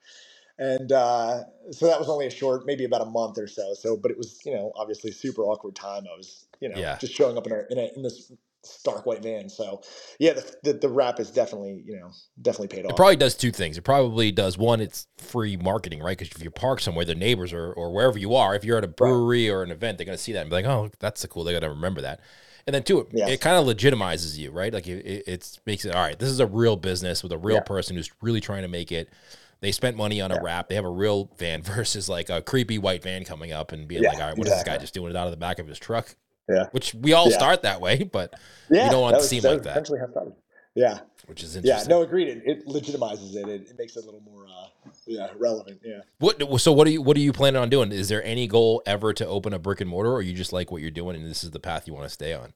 And 0.59 0.91
uh, 0.91 1.43
so 1.71 1.87
that 1.87 1.99
was 1.99 2.09
only 2.09 2.27
a 2.27 2.31
short 2.31 2.65
maybe 2.67 2.85
about 2.85 3.01
a 3.01 3.05
month 3.05 3.37
or 3.39 3.47
so. 3.47 3.73
So 3.75 3.97
but 3.97 4.11
it 4.11 4.17
was 4.17 4.39
you 4.45 4.53
know 4.53 4.71
obviously 4.75 5.11
super 5.11 5.43
awkward 5.43 5.75
time. 5.75 6.03
I 6.11 6.17
was 6.17 6.47
you 6.61 6.69
know 6.69 6.79
Yeah. 6.79 6.97
just 6.99 7.13
showing 7.13 7.37
up 7.37 7.47
in 7.47 7.53
a, 7.53 7.63
in, 7.71 7.77
a, 7.79 7.89
in 7.97 8.03
this 8.03 8.31
stark 8.63 9.05
white 9.05 9.23
van 9.23 9.49
so 9.49 9.81
yeah, 10.19 10.33
the, 10.33 10.55
the 10.63 10.73
the 10.73 10.89
wrap 10.89 11.19
is 11.19 11.31
definitely 11.31 11.83
you 11.85 11.95
know 11.99 12.11
definitely 12.41 12.67
paid 12.67 12.85
off. 12.85 12.91
It 12.91 12.95
probably 12.95 13.15
does 13.15 13.35
two 13.35 13.51
things. 13.51 13.77
It 13.77 13.81
probably 13.83 14.31
does 14.31 14.57
one, 14.57 14.81
it's 14.81 15.07
free 15.17 15.57
marketing, 15.57 16.01
right? 16.01 16.17
Because 16.17 16.35
if 16.35 16.43
you 16.43 16.51
park 16.51 16.79
somewhere, 16.79 17.05
the 17.05 17.15
neighbors 17.15 17.53
or, 17.53 17.73
or 17.73 17.91
wherever 17.91 18.17
you 18.19 18.35
are, 18.35 18.53
if 18.55 18.63
you're 18.63 18.77
at 18.77 18.83
a 18.83 18.87
brewery 18.87 19.49
or 19.49 19.63
an 19.63 19.71
event, 19.71 19.97
they're 19.97 20.05
going 20.05 20.17
to 20.17 20.23
see 20.23 20.33
that 20.33 20.41
and 20.41 20.49
be 20.49 20.55
like, 20.55 20.65
oh, 20.65 20.89
that's 20.99 21.23
a 21.23 21.27
cool. 21.27 21.43
They 21.43 21.53
got 21.53 21.61
to 21.61 21.69
remember 21.69 22.01
that. 22.01 22.19
And 22.67 22.75
then 22.75 22.83
two, 22.83 22.99
it, 22.99 23.07
Yeah. 23.11 23.27
it 23.29 23.41
kind 23.41 23.57
of 23.57 23.65
legitimizes 23.65 24.37
you, 24.37 24.51
right? 24.51 24.71
Like 24.71 24.87
it, 24.87 25.05
it 25.05 25.23
it's 25.25 25.59
makes 25.65 25.83
it 25.85 25.95
all 25.95 26.03
right. 26.03 26.17
This 26.17 26.29
is 26.29 26.39
a 26.39 26.45
real 26.45 26.75
business 26.75 27.23
with 27.23 27.31
a 27.31 27.37
real 27.37 27.57
Yeah. 27.57 27.61
person 27.63 27.95
who's 27.95 28.11
really 28.21 28.41
trying 28.41 28.61
to 28.61 28.67
make 28.67 28.91
it. 28.91 29.09
They 29.61 29.71
spent 29.71 29.97
money 29.97 30.21
on 30.21 30.31
a 30.31 30.35
Yeah. 30.35 30.41
wrap. 30.43 30.69
They 30.69 30.75
have 30.75 30.85
a 30.85 30.89
real 30.89 31.31
van 31.37 31.61
versus 31.63 32.07
like 32.09 32.29
a 32.29 32.41
creepy 32.41 32.77
white 32.77 33.01
van 33.01 33.23
coming 33.25 33.51
up 33.51 33.71
and 33.71 33.87
being 33.87 34.03
Yeah, 34.03 34.09
like, 34.09 34.19
all 34.19 34.27
right, 34.27 34.37
what 34.37 34.47
is 34.47 34.53
this 34.53 34.63
guy 34.63 34.77
just 34.77 34.93
doing 34.93 35.09
it 35.09 35.15
out 35.15 35.25
of 35.25 35.31
the 35.31 35.37
back 35.37 35.57
of 35.59 35.67
his 35.67 35.79
truck? 35.79 36.15
Yeah. 36.49 36.67
Which 36.71 36.93
we 36.93 37.13
all 37.13 37.29
Yeah. 37.29 37.37
start 37.37 37.61
that 37.63 37.81
way, 37.81 38.03
but 38.03 38.33
Yeah, 38.69 38.89
don't 38.89 39.01
want 39.01 39.17
to 39.17 39.23
seem 39.23 39.41
that 39.41 39.53
like 39.53 39.63
that. 39.63 39.71
Essentially, 39.71 39.99
how 39.99 40.09
started. 40.09 40.33
Yeah, 40.73 40.99
which 41.25 41.43
is 41.43 41.55
interesting. 41.57 41.89
yeah. 41.89 41.95
No, 41.95 42.01
agreed. 42.01 42.29
It, 42.29 42.43
it 42.45 42.65
legitimizes 42.67 43.35
it. 43.35 43.47
it. 43.49 43.69
It 43.69 43.75
makes 43.77 43.97
it 43.97 44.03
a 44.03 44.05
little 44.05 44.21
more, 44.21 44.45
uh, 44.47 44.89
yeah, 45.05 45.27
relevant. 45.37 45.81
Yeah. 45.83 46.01
What 46.19 46.41
so 46.61 46.71
what 46.71 46.87
are 46.87 46.91
you 46.91 47.01
what 47.01 47.17
are 47.17 47.21
you 47.21 47.33
planning 47.33 47.61
on 47.61 47.69
doing? 47.69 47.91
Is 47.91 48.07
there 48.07 48.23
any 48.23 48.47
goal 48.47 48.81
ever 48.85 49.13
to 49.13 49.27
open 49.27 49.53
a 49.53 49.59
brick 49.59 49.81
and 49.81 49.89
mortar 49.89 50.11
or 50.13 50.21
you 50.21 50.33
just 50.33 50.53
like 50.53 50.71
what 50.71 50.81
you're 50.81 50.89
doing 50.91 51.15
and 51.17 51.25
this 51.29 51.43
is 51.43 51.51
the 51.51 51.59
path 51.59 51.87
you 51.87 51.93
want 51.93 52.05
to 52.05 52.09
stay 52.09 52.33
on? 52.33 52.53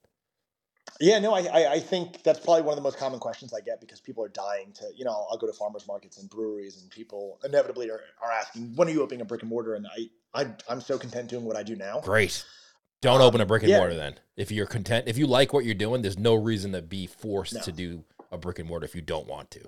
Yeah, 1.02 1.20
no, 1.20 1.34
I, 1.34 1.42
I, 1.42 1.72
I 1.74 1.80
think 1.80 2.24
that's 2.24 2.40
probably 2.40 2.62
one 2.62 2.72
of 2.72 2.78
the 2.78 2.82
most 2.84 2.98
common 2.98 3.20
questions 3.20 3.54
I 3.54 3.60
get 3.60 3.82
because 3.82 4.00
people 4.00 4.24
are 4.24 4.30
dying 4.30 4.72
to, 4.76 4.86
you 4.96 5.04
know, 5.04 5.26
I'll 5.30 5.38
go 5.38 5.48
to 5.48 5.52
farmers 5.52 5.86
markets 5.88 6.18
and 6.20 6.30
breweries 6.30 6.82
and 6.82 6.90
people 6.90 7.40
inevitably 7.44 7.90
are, 7.90 8.00
are 8.24 8.32
asking, 8.32 8.76
when 8.76 8.88
are 8.88 8.92
you 8.92 9.02
opening 9.02 9.20
a 9.22 9.26
brick 9.26 9.42
and 9.42 9.50
mortar? 9.50 9.74
And 9.74 9.88
I, 9.88 10.42
I, 10.42 10.54
I'm 10.70 10.80
so 10.80 10.98
content 10.98 11.28
doing 11.30 11.44
what 11.44 11.58
I 11.58 11.64
do 11.64 11.76
now. 11.76 12.00
Great. 12.00 12.46
Don't 13.06 13.22
Um, 13.22 13.28
open 13.28 13.40
a 13.42 13.46
brick 13.46 13.62
and 13.62 13.70
yeah. 13.70 13.78
mortar 13.78 13.94
then. 13.96 14.16
If 14.36 14.52
you're 14.52 14.66
content, 14.66 15.08
if 15.08 15.16
you 15.16 15.28
like 15.28 15.54
what 15.54 15.64
you're 15.64 15.76
doing, 15.76 16.02
there's 16.02 16.18
no 16.18 16.34
reason 16.34 16.72
to 16.72 16.82
be 16.82 17.06
forced 17.06 17.54
No. 17.54 17.62
to 17.62 17.72
do 17.72 18.04
a 18.32 18.38
brick 18.38 18.58
and 18.58 18.68
mortar 18.68 18.86
if 18.86 18.96
you 18.96 19.02
don't 19.02 19.28
want 19.28 19.52
to. 19.52 19.62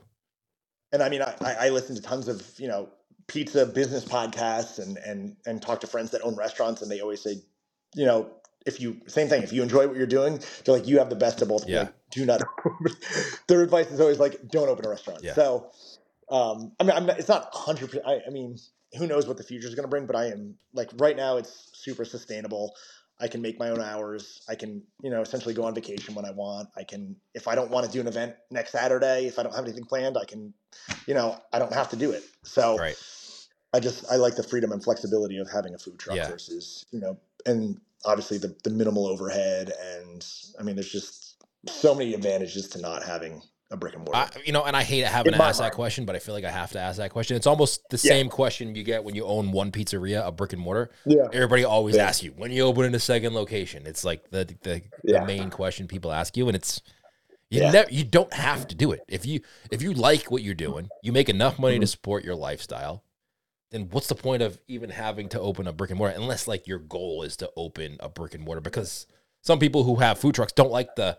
And 0.91 1.03
I 1.03 1.09
mean, 1.09 1.21
I, 1.21 1.35
I 1.41 1.69
listen 1.69 1.95
to 1.95 2.01
tons 2.01 2.27
of, 2.27 2.41
you 2.57 2.67
know, 2.67 2.89
pizza 3.27 3.65
business 3.67 4.05
podcasts 4.05 4.79
and, 4.79 4.97
and, 4.97 5.35
and 5.45 5.61
talk 5.61 5.81
to 5.81 5.87
friends 5.87 6.11
that 6.11 6.21
own 6.23 6.35
restaurants 6.35 6.81
and 6.81 6.89
they 6.89 6.99
always 7.01 7.21
say, 7.21 7.35
you 7.93 8.05
know, 8.05 8.31
if 8.65 8.81
you, 8.81 9.01
same 9.05 9.27
thing, 9.27 9.43
if 9.43 9.53
you 9.53 9.61
enjoy 9.61 9.87
what 9.87 9.97
you're 9.97 10.07
doing, 10.07 10.41
they're 10.65 10.75
like, 10.75 10.87
you 10.87 10.97
have 10.97 11.09
the 11.11 11.15
best 11.15 11.41
of 11.43 11.49
both. 11.49 11.67
Yeah. 11.69 11.81
Like, 11.81 11.93
do 12.09 12.25
not, 12.25 12.41
their 13.47 13.61
advice 13.61 13.91
is 13.91 13.99
always 13.99 14.17
like, 14.17 14.47
don't 14.47 14.67
open 14.67 14.85
a 14.85 14.89
restaurant. 14.89 15.19
Yeah. 15.23 15.35
So, 15.35 15.69
um, 16.31 16.71
I 16.79 16.83
mean, 16.83 16.91
I'm 16.95 17.05
not, 17.05 17.19
it's 17.19 17.29
not 17.29 17.49
hundred 17.53 17.91
percent, 17.91 18.05
I, 18.07 18.21
I 18.25 18.31
mean, 18.31 18.57
who 18.97 19.05
knows 19.05 19.27
what 19.27 19.37
the 19.37 19.43
future 19.43 19.67
is 19.67 19.75
going 19.75 19.83
to 19.83 19.89
bring, 19.89 20.05
but 20.07 20.15
I 20.15 20.27
am 20.27 20.55
like 20.73 20.89
right 20.97 21.15
now 21.15 21.37
it's 21.37 21.69
super 21.73 22.05
sustainable. 22.05 22.73
I 23.19 23.27
can 23.27 23.41
make 23.41 23.59
my 23.59 23.69
own 23.69 23.81
hours. 23.81 24.41
I 24.47 24.55
can, 24.55 24.83
you 25.01 25.09
know, 25.09 25.21
essentially 25.21 25.53
go 25.53 25.63
on 25.63 25.73
vacation 25.73 26.13
when 26.13 26.25
I 26.25 26.31
want. 26.31 26.69
I 26.77 26.83
can, 26.83 27.15
if 27.33 27.47
I 27.47 27.55
don't 27.55 27.71
want 27.71 27.85
to 27.85 27.91
do 27.91 27.99
an 27.99 28.07
event 28.07 28.35
next 28.51 28.71
Saturday, 28.71 29.25
if 29.25 29.39
I 29.39 29.43
don't 29.43 29.55
have 29.55 29.63
anything 29.63 29.85
planned, 29.85 30.17
I 30.17 30.25
can, 30.25 30.53
you 31.07 31.13
know, 31.13 31.37
I 31.51 31.59
don't 31.59 31.73
have 31.73 31.89
to 31.89 31.95
do 31.95 32.11
it. 32.11 32.23
So 32.43 32.77
Right. 32.77 32.95
I 33.73 33.79
just, 33.79 34.05
I 34.11 34.15
like 34.15 34.35
the 34.35 34.43
freedom 34.43 34.71
and 34.71 34.83
flexibility 34.83 35.37
of 35.37 35.49
having 35.49 35.73
a 35.73 35.77
food 35.77 35.97
truck 35.97 36.17
Yeah. 36.17 36.27
versus, 36.27 36.85
you 36.91 36.99
know, 36.99 37.17
and 37.45 37.79
obviously 38.05 38.37
the, 38.37 38.55
the 38.63 38.69
minimal 38.69 39.07
overhead. 39.07 39.71
And 39.81 40.25
I 40.59 40.63
mean, 40.63 40.75
there's 40.75 40.91
just 40.91 41.43
so 41.67 41.95
many 41.95 42.13
advantages 42.13 42.67
to 42.69 42.81
not 42.81 43.03
having 43.03 43.41
a 43.69 43.77
brick 43.77 43.93
and 43.95 44.05
mortar. 44.05 44.17
I, 44.17 44.29
you 44.45 44.53
know, 44.53 44.63
and 44.63 44.75
I 44.75 44.83
hate 44.83 45.03
having 45.05 45.33
In 45.33 45.39
to 45.39 45.45
ask 45.45 45.59
that 45.59 45.73
question, 45.73 46.05
but 46.05 46.15
I 46.15 46.19
feel 46.19 46.33
like 46.33 46.45
I 46.45 46.51
have 46.51 46.71
to 46.71 46.79
ask 46.79 46.97
that 46.97 47.11
question. 47.11 47.35
It's 47.35 47.47
almost 47.47 47.81
the 47.89 47.97
Yeah. 47.97 48.13
same 48.13 48.29
question 48.29 48.75
you 48.75 48.83
get 48.83 49.03
when 49.03 49.13
you 49.15 49.25
own 49.25 49.51
one 49.51 49.71
pizzeria, 49.71 50.25
a 50.25 50.31
brick 50.31 50.53
and 50.53 50.61
mortar. 50.61 50.89
yeah. 51.05 51.27
Everybody 51.33 51.63
always 51.65 51.95
Yeah. 51.95 52.05
asks 52.07 52.23
you 52.23 52.31
when 52.31 52.51
you 52.51 52.63
open 52.63 52.85
in 52.85 52.95
a 52.95 52.99
second 52.99 53.33
location. 53.33 53.85
It's 53.85 54.03
like 54.05 54.29
the 54.29 54.45
the, 54.61 54.81
Yeah. 55.03 55.19
the 55.21 55.25
main 55.25 55.49
question 55.49 55.87
people 55.87 56.13
ask 56.13 56.37
you, 56.37 56.47
and 56.47 56.55
it's 56.55 56.81
you 57.49 57.61
Yeah. 57.61 57.71
never 57.71 57.91
you 57.91 58.03
don't 58.05 58.33
have 58.33 58.67
to 58.69 58.75
do 58.75 58.91
it 58.91 59.01
if 59.07 59.25
you 59.25 59.41
if 59.69 59.81
you 59.81 59.93
like 59.93 60.31
what 60.31 60.43
you're 60.43 60.53
doing, 60.55 60.89
you 61.01 61.11
make 61.11 61.27
enough 61.29 61.59
money 61.59 61.75
to 61.75 61.79
Mm-hmm. 61.85 61.87
support 61.89 62.23
your 62.23 62.35
lifestyle. 62.35 63.03
Then 63.71 63.89
what's 63.91 64.07
the 64.07 64.15
point 64.15 64.41
of 64.43 64.59
even 64.69 64.91
having 64.91 65.27
to 65.29 65.41
open 65.41 65.67
a 65.67 65.73
brick 65.73 65.89
and 65.89 65.97
mortar 65.99 66.15
unless 66.15 66.47
like 66.47 66.67
your 66.67 66.79
goal 66.79 67.23
is 67.23 67.35
to 67.37 67.51
open 67.57 67.97
a 67.99 68.07
brick 68.07 68.33
and 68.33 68.45
mortar? 68.45 68.61
Because 68.61 69.07
some 69.41 69.59
people 69.59 69.83
who 69.83 69.97
have 69.97 70.17
food 70.17 70.35
trucks 70.35 70.53
don't 70.53 70.71
like 70.71 70.95
the 70.95 71.17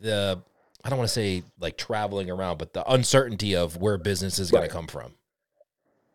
the 0.00 0.42
I 0.84 0.88
don't 0.90 0.98
want 0.98 1.08
to 1.08 1.14
say 1.14 1.42
like 1.58 1.76
traveling 1.76 2.30
around, 2.30 2.58
but 2.58 2.72
the 2.72 2.88
uncertainty 2.90 3.54
of 3.56 3.76
where 3.76 3.98
business 3.98 4.38
is 4.38 4.50
going 4.50 4.62
to 4.62 4.72
come 4.72 4.86
from. 4.86 5.12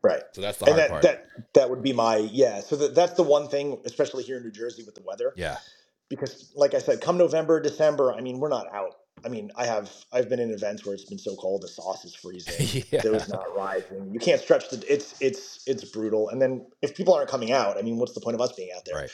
Right. 0.02 0.24
So 0.34 0.42
that's 0.42 0.58
the 0.58 0.66
And 0.66 0.76
hard 0.76 0.82
that, 0.82 0.90
part. 0.90 1.02
that, 1.04 1.28
that 1.54 1.70
would 1.70 1.82
be 1.82 1.94
my, 1.94 2.18
yeah. 2.18 2.60
So 2.62 2.76
that, 2.76 2.96
that's 2.96 3.14
the 3.14 3.24
one 3.24 3.48
thing, 3.48 3.80
especially 3.86 4.24
here 4.24 4.38
in 4.38 4.44
New 4.44 4.52
Jersey 4.52 4.84
with 4.84 4.96
the 4.96 5.02
weather. 5.06 5.34
yeah, 5.36 5.58
because 6.10 6.52
like 6.56 6.74
I 6.74 6.80
said, 6.80 7.02
come 7.02 7.18
November, 7.18 7.60
December, 7.60 8.14
I 8.14 8.22
mean, 8.22 8.40
we're 8.40 8.50
not 8.50 8.68
out. 8.74 8.96
I 9.26 9.30
mean, 9.30 9.52
I 9.56 9.66
have 9.66 9.90
I've 10.12 10.28
been 10.28 10.40
in 10.40 10.52
events 10.52 10.86
where 10.86 10.94
it's 10.94 11.06
been 11.06 11.18
so 11.20 11.36
cold 11.36 11.62
the 11.62 11.68
sauce 11.68 12.04
is 12.04 12.14
freezing, 12.16 12.84
yeah, 12.92 13.02
dough's 13.02 13.30
not 13.30 13.56
rising. 13.56 14.12
You 14.12 14.20
can't 14.20 14.42
stretch 14.42 14.70
the 14.70 14.84
it's 14.92 15.16
it's 15.22 15.64
it's 15.66 15.86
brutal. 15.86 16.30
And 16.30 16.42
then 16.42 16.66
if 16.82 16.96
people 16.96 17.14
aren't 17.14 17.30
coming 17.30 17.52
out, 17.52 17.78
I 17.78 17.82
mean, 17.84 17.98
what's 17.98 18.14
the 18.14 18.20
point 18.22 18.36
of 18.36 18.42
us 18.42 18.52
being 18.54 18.72
out 18.76 18.84
there? 18.86 18.96
right. 18.96 19.10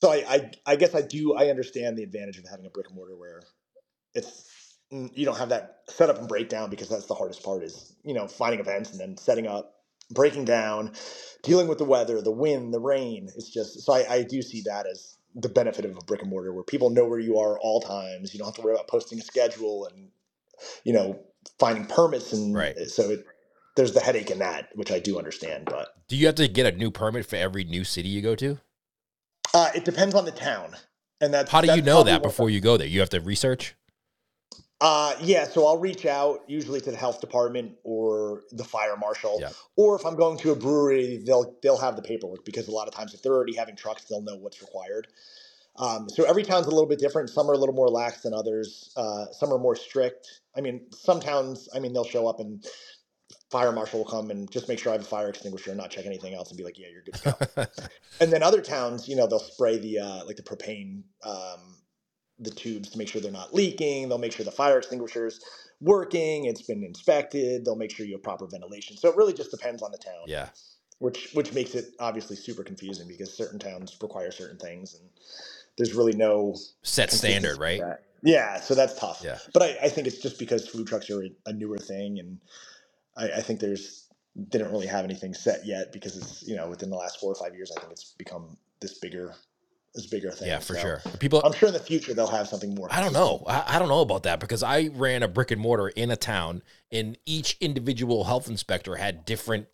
So 0.00 0.12
I 0.12 0.24
I, 0.28 0.50
I 0.66 0.76
guess 0.76 0.94
I 0.94 1.02
do 1.02 1.34
I 1.34 1.48
understand 1.48 1.96
the 1.98 2.04
advantage 2.04 2.38
of 2.38 2.44
having 2.48 2.66
a 2.66 2.70
brick 2.70 2.86
and 2.88 2.96
mortar 2.96 3.16
where 3.16 3.42
it's 4.14 4.44
you 4.90 5.24
don't 5.24 5.38
have 5.38 5.50
that 5.50 5.78
setup 5.88 6.18
and 6.18 6.28
breakdown 6.28 6.70
because 6.70 6.88
that's 6.88 7.06
the 7.06 7.14
hardest 7.14 7.42
part 7.42 7.62
is 7.62 7.94
you 8.04 8.14
know 8.14 8.26
finding 8.26 8.60
events 8.60 8.90
and 8.90 9.00
then 9.00 9.16
setting 9.16 9.46
up 9.46 9.74
breaking 10.10 10.44
down 10.44 10.92
dealing 11.42 11.68
with 11.68 11.78
the 11.78 11.84
weather 11.84 12.20
the 12.20 12.30
wind 12.30 12.74
the 12.74 12.80
rain 12.80 13.28
it's 13.36 13.48
just 13.50 13.80
so 13.80 13.92
I, 13.92 14.14
I 14.14 14.22
do 14.22 14.42
see 14.42 14.62
that 14.66 14.86
as 14.86 15.16
the 15.34 15.48
benefit 15.48 15.84
of 15.84 15.96
a 15.96 16.00
brick 16.04 16.22
and 16.22 16.30
mortar 16.30 16.52
where 16.52 16.64
people 16.64 16.90
know 16.90 17.06
where 17.06 17.20
you 17.20 17.38
are 17.38 17.58
all 17.60 17.80
times 17.80 18.34
you 18.34 18.38
don't 18.38 18.48
have 18.48 18.56
to 18.56 18.62
worry 18.62 18.74
about 18.74 18.88
posting 18.88 19.18
a 19.18 19.22
schedule 19.22 19.86
and 19.86 20.08
you 20.84 20.92
know 20.92 21.20
finding 21.58 21.86
permits 21.86 22.32
and 22.32 22.54
Right. 22.54 22.76
so 22.88 23.10
it 23.10 23.24
there's 23.76 23.92
the 23.92 24.00
headache 24.00 24.30
in 24.30 24.40
that 24.40 24.70
which 24.74 24.90
i 24.90 24.98
do 24.98 25.16
understand 25.18 25.66
but 25.66 25.94
Do 26.08 26.16
you 26.16 26.26
have 26.26 26.34
to 26.36 26.48
get 26.48 26.66
a 26.66 26.76
new 26.76 26.90
permit 26.90 27.24
for 27.26 27.36
every 27.36 27.62
new 27.64 27.84
city 27.84 28.08
you 28.08 28.20
go 28.22 28.34
to? 28.34 28.58
uh, 29.54 29.70
it 29.74 29.84
depends 29.84 30.14
on 30.16 30.24
the 30.24 30.32
town 30.32 30.76
and 31.20 31.32
that's 31.32 31.50
How 31.50 31.60
do 31.60 31.72
you 31.72 31.82
know 31.82 32.02
that 32.02 32.22
before 32.22 32.50
you 32.50 32.60
go 32.60 32.76
there? 32.76 32.86
You 32.86 33.00
have 33.00 33.10
to 33.10 33.20
research. 33.20 33.74
Uh, 34.80 35.14
yeah, 35.20 35.44
so 35.44 35.66
I'll 35.66 35.78
reach 35.78 36.06
out 36.06 36.40
usually 36.46 36.80
to 36.80 36.90
the 36.90 36.96
health 36.96 37.20
department 37.20 37.76
or 37.84 38.44
the 38.52 38.64
fire 38.64 38.96
marshal, 38.96 39.38
Yeah. 39.40 39.50
or 39.76 39.94
if 39.96 40.06
I'm 40.06 40.16
going 40.16 40.38
to 40.38 40.52
a 40.52 40.56
brewery, 40.56 41.22
they'll 41.26 41.54
they'll 41.62 41.76
have 41.76 41.96
the 41.96 42.02
paperwork 42.02 42.44
because 42.46 42.66
a 42.68 42.70
lot 42.70 42.88
of 42.88 42.94
times 42.94 43.12
if 43.12 43.22
they're 43.22 43.34
already 43.34 43.54
having 43.54 43.76
trucks, 43.76 44.04
they'll 44.04 44.22
know 44.22 44.36
what's 44.36 44.62
required. 44.62 45.08
Um, 45.76 46.08
so 46.08 46.24
every 46.24 46.42
town's 46.42 46.66
a 46.66 46.70
little 46.70 46.88
bit 46.88 46.98
different. 46.98 47.30
Some 47.30 47.48
are 47.50 47.54
a 47.54 47.58
little 47.58 47.74
more 47.74 47.88
lax 47.88 48.22
than 48.22 48.34
others. 48.34 48.90
Uh, 48.96 49.26
some 49.32 49.52
are 49.52 49.58
more 49.58 49.76
strict. 49.76 50.40
I 50.56 50.60
mean, 50.60 50.82
some 50.92 51.20
towns, 51.20 51.68
I 51.74 51.78
mean, 51.78 51.92
they'll 51.92 52.04
show 52.04 52.26
up 52.26 52.40
and 52.40 52.64
fire 53.50 53.72
marshal 53.72 54.00
will 54.00 54.10
come 54.10 54.30
and 54.30 54.50
just 54.50 54.68
make 54.68 54.78
sure 54.78 54.90
I 54.90 54.94
have 54.94 55.02
a 55.02 55.06
fire 55.06 55.28
extinguisher 55.28 55.70
and 55.70 55.78
not 55.78 55.90
check 55.90 56.06
anything 56.06 56.34
else 56.34 56.50
and 56.50 56.58
be 56.58 56.64
like, 56.64 56.78
yeah, 56.78 56.88
you're 56.92 57.02
good 57.02 57.14
to 57.14 57.46
go. 57.56 57.66
and 58.20 58.32
then 58.32 58.42
other 58.42 58.60
towns, 58.60 59.08
you 59.08 59.16
know, 59.16 59.26
they'll 59.26 59.38
spray 59.38 59.78
the 59.78 59.98
uh, 60.00 60.24
like 60.24 60.36
the 60.36 60.42
propane, 60.42 61.02
um, 61.24 61.76
the 62.40 62.50
tubes 62.50 62.90
to 62.90 62.98
make 62.98 63.08
sure 63.08 63.20
they're 63.20 63.30
not 63.30 63.54
leaking. 63.54 64.08
They'll 64.08 64.18
make 64.18 64.32
sure 64.32 64.44
the 64.44 64.50
fire 64.50 64.78
extinguisher's 64.78 65.40
working. 65.80 66.46
It's 66.46 66.62
been 66.62 66.82
inspected. 66.82 67.64
They'll 67.64 67.76
make 67.76 67.94
sure 67.94 68.06
you 68.06 68.14
have 68.14 68.22
proper 68.22 68.46
ventilation. 68.46 68.96
So 68.96 69.08
it 69.10 69.16
really 69.16 69.34
just 69.34 69.50
depends 69.50 69.82
on 69.82 69.92
the 69.92 69.98
town, 69.98 70.24
yeah, 70.26 70.48
which 70.98 71.30
which 71.34 71.52
makes 71.52 71.74
it 71.74 71.86
obviously 72.00 72.36
super 72.36 72.64
confusing 72.64 73.06
because 73.08 73.32
certain 73.32 73.58
towns 73.58 73.96
require 74.00 74.30
certain 74.30 74.58
things 74.58 74.94
and 74.94 75.08
there's 75.76 75.94
really 75.94 76.14
no 76.14 76.56
set 76.82 77.10
standard, 77.10 77.58
right? 77.58 77.80
Yeah, 78.22 78.60
so 78.60 78.74
that's 78.74 78.98
tough. 78.98 79.22
Yeah. 79.24 79.38
but 79.54 79.62
I, 79.62 79.78
I 79.84 79.88
think 79.88 80.06
it's 80.06 80.18
just 80.18 80.38
because 80.38 80.68
food 80.68 80.86
trucks 80.86 81.08
are 81.08 81.24
a, 81.46 81.52
newer 81.54 81.78
thing, 81.78 82.18
and 82.18 82.38
I, 83.16 83.38
I 83.38 83.40
think 83.40 83.60
there's 83.60 84.06
don't 84.50 84.70
really 84.70 84.86
have 84.86 85.04
anything 85.04 85.34
set 85.34 85.66
yet 85.66 85.92
because 85.92 86.16
it's 86.16 86.46
you 86.46 86.56
know 86.56 86.68
within 86.68 86.90
the 86.90 86.96
last 86.96 87.18
four 87.18 87.32
or 87.32 87.34
five 87.34 87.54
years 87.54 87.72
I 87.76 87.80
think 87.80 87.92
it's 87.92 88.12
become 88.18 88.56
this 88.80 88.98
bigger 88.98 89.34
this 89.94 90.06
bigger 90.06 90.30
thing. 90.30 90.48
Yeah, 90.48 90.58
for 90.60 90.74
So 90.74 90.80
sure. 90.80 91.02
People, 91.18 91.42
I'm 91.44 91.52
sure 91.52 91.68
in 91.68 91.74
the 91.74 91.80
future 91.80 92.14
they'll 92.14 92.26
have 92.28 92.48
something 92.48 92.74
more. 92.74 92.88
I 92.90 93.00
don't 93.00 93.12
know. 93.12 93.42
I, 93.46 93.64
I 93.76 93.78
don't 93.78 93.88
know 93.88 94.00
about 94.02 94.22
that 94.24 94.38
because 94.40 94.62
I 94.62 94.88
ran 94.94 95.22
a 95.22 95.28
brick 95.28 95.50
and 95.50 95.60
mortar 95.60 95.88
in 95.88 96.10
a 96.10 96.16
town, 96.16 96.62
and 96.92 97.18
each 97.26 97.56
individual 97.60 98.24
health 98.24 98.48
inspector 98.48 98.96
had 98.96 99.24
different 99.24 99.66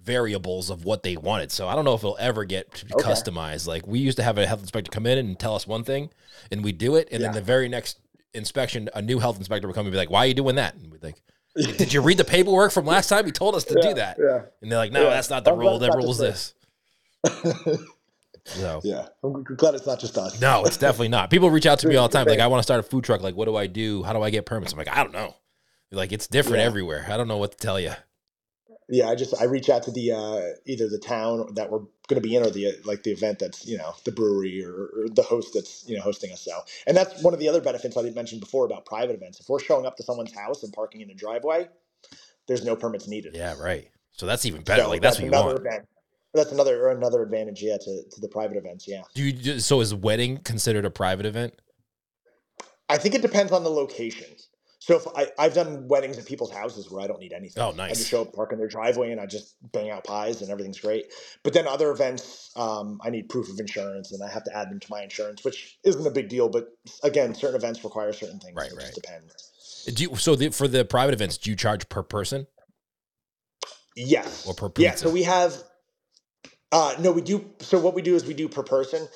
variables 0.00 0.68
of 0.70 0.84
what 0.84 1.02
they 1.02 1.16
wanted. 1.16 1.50
So 1.50 1.66
I 1.68 1.74
don't 1.74 1.84
know 1.84 1.94
if 1.94 2.00
it'll 2.00 2.16
ever 2.20 2.44
get 2.44 2.72
to 2.74 2.84
be 2.86 2.94
Okay. 2.94 3.08
customized. 3.08 3.66
Like 3.66 3.86
we 3.86 3.98
used 3.98 4.16
to 4.18 4.22
have 4.22 4.38
a 4.38 4.46
health 4.46 4.60
inspector 4.60 4.90
come 4.90 5.06
in 5.06 5.18
and 5.18 5.38
tell 5.38 5.54
us 5.54 5.66
one 5.66 5.84
thing, 5.84 6.10
and 6.50 6.62
we 6.64 6.72
do 6.72 6.96
it, 6.96 7.08
and 7.12 7.22
then 7.22 7.32
the 7.32 7.40
very 7.42 7.68
next 7.68 7.98
inspection, 8.34 8.88
a 8.94 9.00
new 9.02 9.18
health 9.18 9.36
inspector 9.38 9.66
would 9.68 9.74
come 9.74 9.86
and 9.86 9.92
be 9.92 9.98
like, 9.98 10.10
"Why 10.10 10.20
are 10.24 10.26
you 10.26 10.34
doing 10.34 10.56
that?" 10.56 10.74
And 10.74 10.90
we'd 10.90 11.02
like, 11.02 11.16
"Did 11.56 11.92
you 11.92 12.00
read 12.02 12.18
the 12.18 12.24
paperwork 12.24 12.72
from 12.72 12.84
last 12.86 13.08
time? 13.08 13.26
You 13.26 13.32
told 13.32 13.54
us 13.54 13.64
to 13.64 13.80
do 13.80 13.94
that." 13.94 14.18
Yeah, 14.18 14.42
And 14.60 14.70
they're 14.72 14.78
like, 14.78 14.92
"No, 14.92 15.04
Yeah. 15.04 15.10
that's 15.10 15.30
not 15.30 15.44
the 15.44 15.52
I'm 15.52 15.58
rule. 15.58 15.78
That 15.78 15.92
The 15.92 15.96
it's 15.96 15.96
not 15.96 16.02
rule 16.02 16.10
is 16.10 16.18
this." 16.18 16.54
So. 18.46 18.80
yeah. 18.84 19.06
I'm 19.22 19.42
glad 19.42 19.74
it's 19.74 19.86
not 19.86 20.00
just 20.00 20.18
us. 20.18 20.40
No, 20.40 20.64
it's 20.64 20.76
definitely 20.76 21.08
not. 21.08 21.30
People 21.30 21.50
reach 21.50 21.66
out 21.66 21.78
to 21.80 21.88
me 21.88 21.96
all 21.96 22.08
the 22.08 22.12
time, 22.12 22.26
like, 22.26 22.38
I 22.40 22.46
want 22.46 22.58
to 22.58 22.62
start 22.64 22.80
a 22.80 22.82
food 22.82 23.04
truck. 23.04 23.22
Like, 23.22 23.34
what 23.36 23.46
do 23.46 23.56
I 23.56 23.66
do? 23.66 24.02
How 24.02 24.12
do 24.12 24.22
I 24.22 24.30
get 24.30 24.44
permits? 24.46 24.72
I'm 24.72 24.78
like, 24.78 24.88
I 24.88 25.02
don't 25.02 25.12
know. 25.12 25.34
Like, 25.90 26.12
it's 26.12 26.26
different 26.26 26.58
Yeah. 26.58 26.64
everywhere. 26.64 27.06
I 27.08 27.16
don't 27.16 27.28
know 27.28 27.38
what 27.38 27.52
to 27.52 27.56
tell 27.58 27.78
you. 27.80 27.92
yeah 28.90 29.08
i 29.08 29.14
just 29.14 29.34
i 29.40 29.44
reach 29.44 29.70
out 29.70 29.82
to 29.84 29.90
the 29.92 30.12
uh 30.12 30.42
either 30.66 30.90
the 30.90 30.98
town 30.98 31.54
that 31.54 31.70
we're 31.70 31.78
going 32.08 32.20
to 32.22 32.28
be 32.28 32.36
in 32.36 32.42
or 32.42 32.50
the 32.50 32.74
like 32.84 33.02
the 33.02 33.10
event 33.12 33.38
that's 33.38 33.66
you 33.66 33.78
know 33.78 33.94
the 34.04 34.12
brewery 34.12 34.62
or, 34.62 34.74
or 34.74 35.08
the 35.08 35.22
host 35.22 35.52
that's 35.54 35.88
you 35.88 35.96
know 35.96 36.02
hosting 36.02 36.30
us 36.30 36.42
so 36.42 36.52
and 36.86 36.94
that's 36.94 37.22
one 37.22 37.32
of 37.32 37.40
the 37.40 37.48
other 37.48 37.62
benefits 37.62 37.96
i 37.96 38.02
didn't 38.02 38.14
mention 38.14 38.38
before 38.38 38.66
about 38.66 38.84
private 38.84 39.14
events 39.14 39.40
if 39.40 39.48
we're 39.48 39.58
showing 39.58 39.86
up 39.86 39.96
to 39.96 40.02
someone's 40.02 40.34
house 40.34 40.62
and 40.64 40.70
parking 40.74 41.00
in 41.00 41.08
the 41.08 41.14
driveway 41.14 41.66
there's 42.46 42.62
no 42.62 42.76
permits 42.76 43.08
needed 43.08 43.34
Yeah, 43.34 43.54
right. 43.58 43.88
So 44.10 44.26
that's 44.26 44.44
even 44.44 44.60
better. 44.62 44.82
So 44.82 44.90
like, 44.90 45.00
that's, 45.00 45.18
what 45.18 45.24
you 45.24 45.30
want. 45.32 45.58
event 45.58 45.88
that's 46.34 46.52
another 46.52 46.86
or 46.86 46.90
another 46.90 47.22
advantage 47.22 47.62
yeah 47.62 47.76
to, 47.78 48.02
to 48.10 48.20
the 48.20 48.28
private 48.28 48.56
events 48.56 48.86
yeah 48.88 49.02
Do 49.14 49.22
you 49.24 49.60
so 49.60 49.80
is 49.80 49.94
wedding 49.94 50.38
considered 50.38 50.84
a 50.84 50.90
private 50.90 51.26
event? 51.26 51.54
i 52.88 52.98
think 52.98 53.14
it 53.14 53.22
depends 53.22 53.52
on 53.52 53.64
the 53.64 53.70
location 53.70 54.26
So 54.80 54.96
if 54.96 55.06
I, 55.16 55.28
I've 55.38 55.54
done 55.54 55.88
weddings 55.88 56.18
at 56.18 56.26
people's 56.26 56.52
houses 56.52 56.90
where 56.90 57.00
I 57.02 57.06
don't 57.06 57.18
need 57.18 57.32
anything. 57.32 57.62
Oh, 57.62 57.70
nice. 57.70 57.90
I 57.92 57.94
just 57.94 58.10
show 58.10 58.20
up, 58.20 58.34
park 58.34 58.52
in 58.52 58.58
their 58.58 58.68
driveway, 58.68 59.12
and 59.12 59.18
I 59.18 59.24
just 59.24 59.56
bang 59.72 59.88
out 59.88 60.04
pies, 60.04 60.42
and 60.42 60.50
everything's 60.50 60.78
great. 60.78 61.06
But 61.42 61.54
then 61.54 61.66
other 61.66 61.90
events, 61.90 62.50
um, 62.54 63.00
I 63.02 63.08
need 63.08 63.30
proof 63.30 63.48
of 63.48 63.58
insurance, 63.58 64.12
and 64.12 64.22
I 64.22 64.28
have 64.30 64.44
to 64.44 64.54
add 64.54 64.68
them 64.70 64.78
to 64.80 64.86
my 64.90 65.00
insurance, 65.02 65.42
which 65.42 65.78
isn't 65.84 66.06
a 66.06 66.10
big 66.10 66.28
deal. 66.28 66.50
But 66.50 66.68
again, 67.02 67.34
certain 67.34 67.56
events 67.56 67.82
require 67.82 68.12
certain 68.12 68.38
things. 68.40 68.54
Right, 68.54 68.70
It 68.70 68.74
right. 68.76 68.80
just 68.82 68.94
depends. 69.00 69.32
Do 69.94 70.02
you, 70.02 70.16
so 70.16 70.36
the, 70.36 70.50
for 70.50 70.68
the 70.68 70.84
private 70.84 71.14
events, 71.14 71.38
do 71.38 71.48
you 71.48 71.56
charge 71.56 71.88
per 71.88 72.02
person? 72.02 72.46
Yes. 73.96 74.46
Or 74.46 74.52
per 74.52 74.68
person. 74.68 74.84
Yeah. 74.84 74.94
So 74.96 75.08
we 75.08 75.22
have. 75.22 75.54
Uh, 76.74 76.94
no, 76.98 77.12
we 77.12 77.22
do. 77.22 77.48
So 77.60 77.78
what 77.78 77.94
we 77.94 78.02
do 78.02 78.16
is 78.16 78.26
we 78.26 78.34
do 78.34 78.48
per 78.48 78.64
person, 78.64 79.06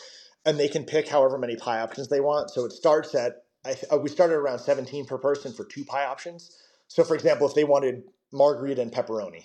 and 0.46 0.58
they 0.58 0.68
can 0.68 0.84
pick 0.84 1.08
however 1.08 1.36
many 1.38 1.56
pie 1.56 1.80
options 1.80 2.06
they 2.08 2.20
want. 2.20 2.50
So 2.50 2.64
it 2.64 2.72
starts 2.72 3.14
at. 3.16 3.42
I, 3.64 3.72
th- 3.74 3.84
uh, 3.92 3.98
we 3.98 4.08
started 4.08 4.34
around 4.36 4.60
17 4.60 5.04
per 5.06 5.18
person 5.18 5.52
for 5.52 5.64
two 5.64 5.84
pie 5.84 6.04
options. 6.04 6.56
So 6.86 7.02
for 7.02 7.16
example, 7.16 7.48
if 7.48 7.54
they 7.54 7.64
wanted 7.64 8.04
margarita 8.32 8.80
and 8.80 8.92
pepperoni, 8.92 9.42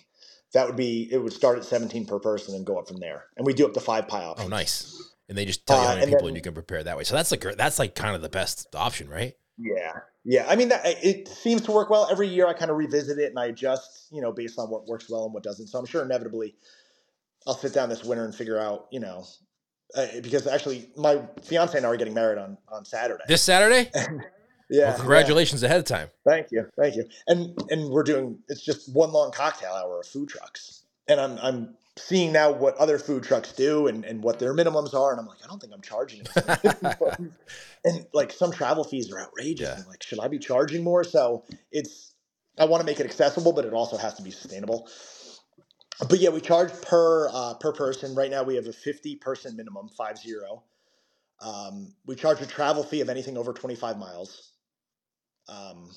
that 0.54 0.68
would 0.68 0.76
be 0.76 1.10
it 1.12 1.18
would 1.18 1.34
start 1.34 1.58
at 1.58 1.66
17 1.66 2.06
per 2.06 2.20
person 2.20 2.54
and 2.54 2.64
go 2.66 2.78
up 2.78 2.88
from 2.88 3.00
there. 3.00 3.26
And 3.36 3.48
we 3.48 3.54
do 3.54 3.66
up 3.66 3.74
to 3.74 3.80
five 3.80 4.08
pie 4.08 4.24
options. 4.24 4.46
Oh, 4.46 4.50
nice. 4.50 5.10
And 5.28 5.36
they 5.36 5.46
just 5.46 5.66
tell 5.66 5.78
you 5.80 5.84
how 5.84 5.90
Uh, 5.94 5.96
many 5.96 6.04
and 6.04 6.10
people 6.12 6.20
then- 6.26 6.28
and 6.30 6.36
you 6.38 6.44
can 6.44 6.54
prepare 6.54 6.84
that 6.84 6.96
way. 6.96 7.04
So 7.04 7.16
that's 7.16 7.32
like 7.32 7.42
that's 7.58 7.80
like 7.80 7.96
kind 7.96 8.16
of 8.16 8.22
the 8.22 8.30
best 8.30 8.76
option, 8.76 9.10
right? 9.10 9.36
Yeah, 9.58 9.92
yeah. 10.24 10.46
I 10.48 10.56
mean, 10.56 10.70
that, 10.70 10.82
it 10.86 11.28
seems 11.28 11.62
to 11.64 11.72
work 11.72 11.90
well. 11.90 12.08
Every 12.12 12.28
year, 12.28 12.48
I 12.48 12.54
kind 12.54 12.70
of 12.72 12.78
revisit 12.78 13.18
it 13.20 13.30
and 13.30 13.40
I 13.40 13.46
adjust, 13.48 14.08
you 14.12 14.22
know, 14.22 14.32
based 14.32 14.58
on 14.60 14.70
what 14.70 14.88
works 14.88 15.10
well 15.10 15.26
and 15.26 15.34
what 15.34 15.44
doesn't. 15.44 15.68
So 15.68 15.78
I'm 15.80 15.86
sure 15.86 16.04
inevitably, 16.04 16.56
I'll 17.48 17.56
sit 17.56 17.74
down 17.74 17.90
this 17.90 18.04
winter 18.04 18.26
and 18.26 18.34
figure 18.34 18.60
out, 18.60 18.88
you 18.92 19.00
know, 19.00 19.26
uh, 19.96 20.08
because 20.22 20.48
actually, 20.48 20.90
my 20.96 21.22
fiance 21.44 21.78
and 21.78 21.86
I 21.86 21.90
are 21.90 21.98
getting 21.98 22.14
married 22.14 22.40
on 22.40 22.58
on 22.70 22.84
Saturday. 22.86 23.24
This 23.28 23.44
Saturday? 23.44 23.92
yeah, 24.70 24.90
well, 24.90 24.98
congratulations 24.98 25.62
ahead 25.62 25.80
of 25.80 25.86
time. 25.86 26.10
Thank 26.28 26.52
you, 26.52 26.68
thank 26.80 26.96
you. 26.96 27.06
And 27.28 27.56
and 27.70 27.90
we're 27.90 28.04
doing 28.04 28.40
it's 28.48 28.64
just 28.64 28.94
one 28.94 29.12
long 29.12 29.32
cocktail 29.32 29.72
hour 29.72 30.00
of 30.00 30.08
food 30.08 30.30
trucks, 30.30 30.86
and 31.08 31.20
I'm 31.20 31.38
I'm 31.38 31.76
seeing 31.98 32.32
now 32.32 32.52
what 32.52 32.76
other 32.78 32.98
food 32.98 33.24
trucks 33.24 33.54
do 33.54 33.88
and, 33.88 34.04
and 34.04 34.24
what 34.24 34.40
their 34.40 34.54
minimums 34.54 34.96
are, 34.96 35.12
and 35.12 35.20
I'm 35.20 35.28
like, 35.28 35.38
I 35.44 35.48
don't 35.48 35.60
think 35.60 35.74
I'm 35.74 35.82
charging. 35.82 36.24
and 37.86 38.08
like 38.14 38.32
some 38.32 38.52
travel 38.52 38.84
fees 38.84 39.12
are 39.12 39.20
outrageous. 39.20 39.70
Yeah. 39.70 39.76
I'm 39.80 39.88
like, 39.88 40.02
should 40.02 40.20
I 40.20 40.28
be 40.28 40.40
charging 40.40 40.84
more? 40.84 41.04
So 41.04 41.46
it's 41.72 42.14
I 42.58 42.66
want 42.66 42.82
to 42.82 42.86
make 42.86 43.00
it 43.00 43.06
accessible, 43.06 43.54
but 43.54 43.66
it 43.66 43.74
also 43.74 43.98
has 43.98 44.16
to 44.16 44.24
be 44.24 44.32
sustainable. 44.32 44.88
But 46.10 46.20
yeah, 46.20 46.30
we 46.30 46.42
charge 46.42 46.72
per 46.82 47.30
uh, 47.32 47.56
per 47.56 47.74
person. 47.74 48.16
Right 48.16 48.32
now, 48.32 48.44
we 48.44 48.56
have 48.56 48.68
a 48.68 48.74
50 48.74 49.18
person 49.18 49.56
minimum, 49.58 49.90
five 49.90 50.18
zero. 50.18 50.64
Um, 51.42 51.94
we 52.06 52.16
charge 52.16 52.42
a 52.42 52.48
travel 52.48 52.84
fee 52.84 53.02
of 53.02 53.10
anything 53.10 53.38
over 53.38 53.54
25 53.54 53.98
miles. 53.98 54.54
Um, 55.50 55.92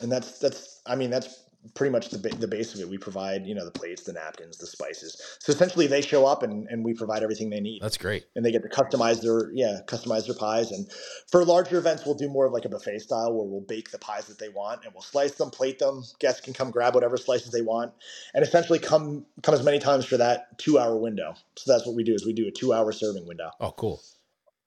and 0.00 0.10
that's 0.10 0.38
that's 0.38 0.82
I 0.86 0.96
mean 0.96 1.10
that's 1.10 1.44
pretty 1.74 1.92
much 1.92 2.10
the 2.10 2.18
the 2.18 2.48
base 2.48 2.74
of 2.74 2.80
it. 2.80 2.88
We 2.88 2.98
provide 2.98 3.46
you 3.46 3.54
know 3.54 3.64
the 3.64 3.70
plates, 3.70 4.02
the 4.02 4.12
napkins, 4.12 4.56
the 4.58 4.66
spices. 4.66 5.20
So 5.40 5.52
essentially, 5.52 5.86
they 5.86 6.00
show 6.02 6.26
up 6.26 6.42
and, 6.42 6.66
and 6.68 6.84
we 6.84 6.94
provide 6.94 7.22
everything 7.22 7.50
they 7.50 7.60
need 7.60 7.80
That's 7.82 7.96
great. 7.96 8.24
and 8.34 8.44
they 8.44 8.52
get 8.52 8.62
to 8.62 8.68
customize 8.68 9.20
their 9.20 9.50
yeah 9.52 9.78
customize 9.86 10.26
their 10.26 10.34
pies 10.34 10.70
and 10.70 10.86
for 11.30 11.44
larger 11.44 11.78
events 11.78 12.04
we'll 12.04 12.14
do 12.14 12.28
more 12.28 12.46
of 12.46 12.52
like 12.52 12.64
a 12.64 12.68
buffet 12.68 12.98
style 13.00 13.32
where 13.34 13.46
we'll 13.46 13.60
bake 13.60 13.90
the 13.90 13.98
pies 13.98 14.26
that 14.26 14.38
they 14.38 14.48
want 14.48 14.84
and 14.84 14.92
we'll 14.94 15.02
slice 15.02 15.32
them 15.32 15.50
plate 15.50 15.78
them 15.78 16.02
guests 16.18 16.40
can 16.40 16.52
come 16.54 16.70
grab 16.70 16.94
whatever 16.94 17.16
slices 17.16 17.50
they 17.52 17.62
want 17.62 17.92
and 18.34 18.42
essentially 18.44 18.78
come 18.78 19.24
come 19.42 19.54
as 19.54 19.62
many 19.62 19.78
times 19.78 20.04
for 20.04 20.16
that 20.16 20.58
two 20.58 20.78
hour 20.78 20.96
window 20.96 21.34
so 21.56 21.72
that's 21.72 21.86
what 21.86 21.94
we 21.94 22.02
do 22.04 22.14
is 22.14 22.24
we 22.26 22.32
do 22.32 22.46
a 22.48 22.50
two 22.50 22.72
hour 22.72 22.92
serving 22.92 23.26
window 23.26 23.50
Oh, 23.60 23.72
cool. 23.72 24.00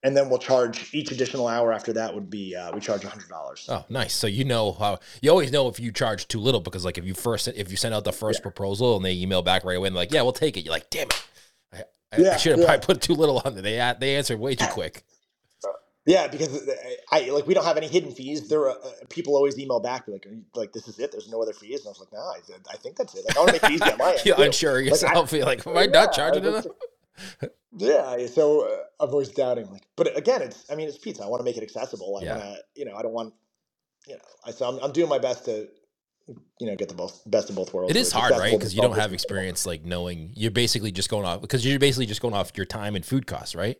And 0.04 0.16
then 0.18 0.30
we'll 0.30 0.40
charge 0.40 0.94
each 0.94 1.12
additional 1.12 1.48
hour 1.48 1.72
after 1.74 1.94
that 1.94 2.14
would 2.14 2.30
be 2.30 2.56
uh, 2.56 2.72
we 2.74 2.80
charge 2.82 3.04
a 3.06 3.10
hundred 3.10 3.30
dollars 3.30 3.66
Oh, 3.70 3.86
nice. 3.90 4.14
So 4.14 4.28
you 4.28 4.44
know 4.46 4.74
how 4.74 5.00
you 5.22 5.30
always 5.32 5.52
know 5.52 5.68
if 5.70 5.80
you 5.80 5.92
charge 5.92 6.28
too 6.28 6.40
little 6.40 6.60
because 6.62 6.84
like 6.86 6.98
if 6.98 7.06
you 7.06 7.14
first 7.14 7.48
if 7.48 7.72
you 7.72 7.78
send 7.78 7.94
out 7.94 8.04
the 8.04 8.12
first 8.14 8.42
proposal 8.42 8.96
and 8.98 9.06
they 9.06 9.14
email 9.14 9.42
back 9.42 9.64
right 9.64 9.78
away 9.78 9.88
and 9.88 9.96
like 9.96 10.12
yeah 10.12 10.22
we'll 10.22 10.32
take 10.34 10.58
it 10.58 10.62
you're 10.66 10.74
like 10.74 10.90
damn 10.90 11.08
it 11.08 11.28
I, 11.74 11.78
I, 12.22 12.34
I 12.34 12.38
should 12.38 12.52
have 12.52 12.60
yeah. 12.60 12.66
probably 12.68 12.86
put 12.86 13.02
too 13.02 13.14
little 13.16 13.42
on 13.44 13.54
there. 13.56 13.64
They 13.64 13.94
they 14.00 14.16
answered 14.16 14.40
way 14.40 14.54
too 14.56 14.68
quick. 14.68 15.04
yeah 16.06 16.28
because 16.28 16.70
I 17.12 17.30
like 17.30 17.48
we 17.48 17.54
don't 17.54 17.64
have 17.66 17.78
any 17.78 17.88
hidden 17.88 18.12
fees 18.12 18.50
there 18.50 18.60
are 18.62 18.72
uh, 18.72 18.90
people 19.10 19.36
always 19.36 19.58
email 19.58 19.80
back 19.80 20.08
like 20.08 20.26
"Are 20.26 20.30
you- 20.34 20.44
like 20.54 20.74
this 20.74 20.88
is 20.90 21.00
it 21.00 21.12
there's 21.14 21.30
no 21.32 21.42
other 21.42 21.54
fees 21.54 21.80
and 21.80 21.88
I 21.88 21.92
was 21.92 22.00
like 22.02 22.12
no 22.12 22.20
I, 22.20 22.74
I 22.74 22.78
think 22.78 22.98
that's 22.98 23.16
it 23.16 23.24
like 23.26 23.38
I 23.38 23.40
want 23.40 23.50
to 23.50 23.54
make 23.54 23.64
it 23.64 23.72
easy 23.72 23.92
on 23.92 23.98
my 23.98 24.12
end 24.12 24.22
You're 24.26 24.42
unsure 24.44 24.74
Like, 24.74 24.84
I- 24.84 24.90
yourself. 24.90 25.32
You're 25.38 25.46
like, 25.46 25.66
am 25.66 25.78
I 25.78 25.82
Yeah, 25.86 25.92
not 25.92 26.12
charging 26.14 26.44
enough? 26.44 26.66
Yeah, 27.76 28.28
so 28.28 28.68
uh, 28.68 29.04
I'm 29.04 29.10
always 29.10 29.30
doubting. 29.30 29.70
Like, 29.70 29.84
but 29.96 30.16
again, 30.18 30.42
it's 30.42 30.66
I 30.72 30.76
mean, 30.76 30.88
it's 30.88 30.98
pizza. 30.98 31.24
I 31.24 31.28
want 31.28 31.40
to 31.40 31.44
make 31.44 31.58
it 31.58 31.64
accessible. 31.64 32.18
I 32.18 32.24
Yeah. 32.24 32.38
want 32.38 32.44
to, 32.44 32.64
you 32.76 32.86
know, 32.86 32.96
I 32.96 33.02
don't 33.02 33.14
want, 33.14 33.34
you 34.08 34.16
know, 34.16 34.22
I 34.46 34.52
so 34.52 34.68
I'm, 34.68 34.80
I'm 34.84 34.92
doing 34.92 35.10
my 35.10 35.20
best 35.20 35.46
to, 35.46 35.68
you 36.28 36.68
know, 36.68 36.76
get 36.76 36.90
the 36.90 36.96
both 36.96 37.22
best 37.26 37.50
of 37.50 37.56
both 37.56 37.74
worlds. 37.74 37.96
It 37.96 38.00
it's 38.00 38.12
hard, 38.12 38.32
right? 38.32 38.52
Because 38.52 38.76
you 38.76 38.82
don't 38.82 38.96
have 38.96 39.14
experience 39.14 39.66
like 39.66 39.84
knowing. 39.84 40.34
You're 40.36 40.52
basically 40.52 40.92
just 40.92 41.10
going 41.10 41.26
off 41.26 41.42
because 41.42 41.66
you're 41.66 41.80
basically 41.80 42.06
just 42.06 42.22
going 42.22 42.34
off 42.34 42.52
your 42.56 42.66
time 42.66 42.96
and 42.96 43.06
food 43.06 43.28
costs, 43.28 43.56
right? 43.56 43.78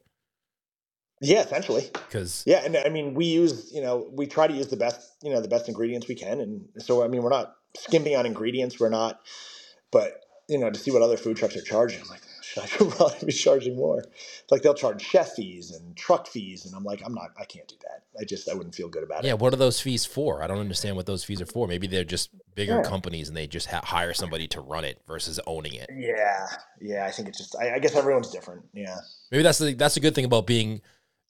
Yeah, 1.22 1.42
essentially. 1.42 1.90
Because 1.94 2.44
Yeah, 2.46 2.66
and 2.66 2.76
I 2.76 2.90
mean, 2.90 3.14
we 3.14 3.26
use, 3.26 3.72
you 3.74 3.82
know, 3.82 4.10
we 4.12 4.28
try 4.28 4.48
to 4.48 4.54
use 4.54 4.68
the 4.68 4.76
best, 4.76 5.00
you 5.22 5.32
know, 5.32 5.40
the 5.40 5.48
best 5.48 5.70
ingredients 5.70 6.08
we 6.08 6.16
can, 6.16 6.42
and 6.42 6.68
so 6.80 7.04
I 7.04 7.08
mean, 7.08 7.22
we're 7.22 7.30
not 7.30 7.56
skimping 7.78 8.16
on 8.16 8.26
ingredients. 8.26 8.80
We're 8.80 8.90
not, 8.90 9.22
but 9.92 10.20
you 10.50 10.58
know, 10.58 10.70
to 10.70 10.78
see 10.78 10.92
what 10.92 11.02
other 11.02 11.16
food 11.16 11.38
trucks 11.38 11.56
are 11.56 11.62
charging, 11.62 12.02
I'm 12.02 12.10
like, 12.10 12.22
I 12.62 12.68
probably 12.68 13.26
be 13.26 13.32
charging 13.32 13.76
more? 13.76 14.00
It's 14.00 14.52
like 14.52 14.62
they'll 14.62 14.74
charge 14.74 15.02
chef 15.02 15.34
fees 15.34 15.72
and 15.72 15.96
truck 15.96 16.28
fees, 16.28 16.66
and 16.66 16.76
I'm 16.76 16.84
like, 16.84 17.02
I'm 17.06 17.14
not, 17.14 17.32
I 17.40 17.46
can't 17.46 17.68
do 17.68 17.76
that. 17.84 18.04
I 18.20 18.26
just, 18.26 18.48
I 18.50 18.54
wouldn't 18.54 18.76
feel 18.76 18.90
good 18.90 19.04
about 19.04 19.24
it. 19.24 19.28
yeah, 19.28 19.34
what 19.34 19.54
are 19.54 19.58
those 19.58 19.80
fees 19.82 20.06
for? 20.06 20.44
I 20.44 20.48
don't 20.48 20.60
understand 20.60 20.96
what 20.96 21.06
those 21.08 21.24
fees 21.24 21.42
are 21.42 21.46
for. 21.48 21.68
Maybe 21.68 21.88
they're 21.88 22.04
just 22.04 22.30
bigger 22.54 22.76
Yeah. 22.84 22.84
companies 22.90 23.28
and 23.28 23.36
they 23.36 23.48
just 23.48 23.68
ha- 23.68 23.82
hire 23.84 24.14
somebody 24.14 24.48
to 24.50 24.62
run 24.62 24.86
it 24.86 25.02
versus 25.08 25.40
owning 25.48 25.74
it. 25.74 25.90
Yeah, 25.96 26.48
yeah. 26.80 27.06
I 27.06 27.12
think 27.12 27.28
it's 27.30 27.40
just. 27.40 27.56
I, 27.60 27.76
I 27.76 27.80
guess 27.80 27.96
everyone's 27.96 28.30
different. 28.30 28.66
Yeah. 28.74 28.98
Maybe 29.32 29.42
that's 29.44 29.58
the 29.58 29.74
that's 29.74 29.98
a 29.98 30.00
good 30.00 30.14
thing 30.14 30.26
about 30.26 30.46
being 30.46 30.82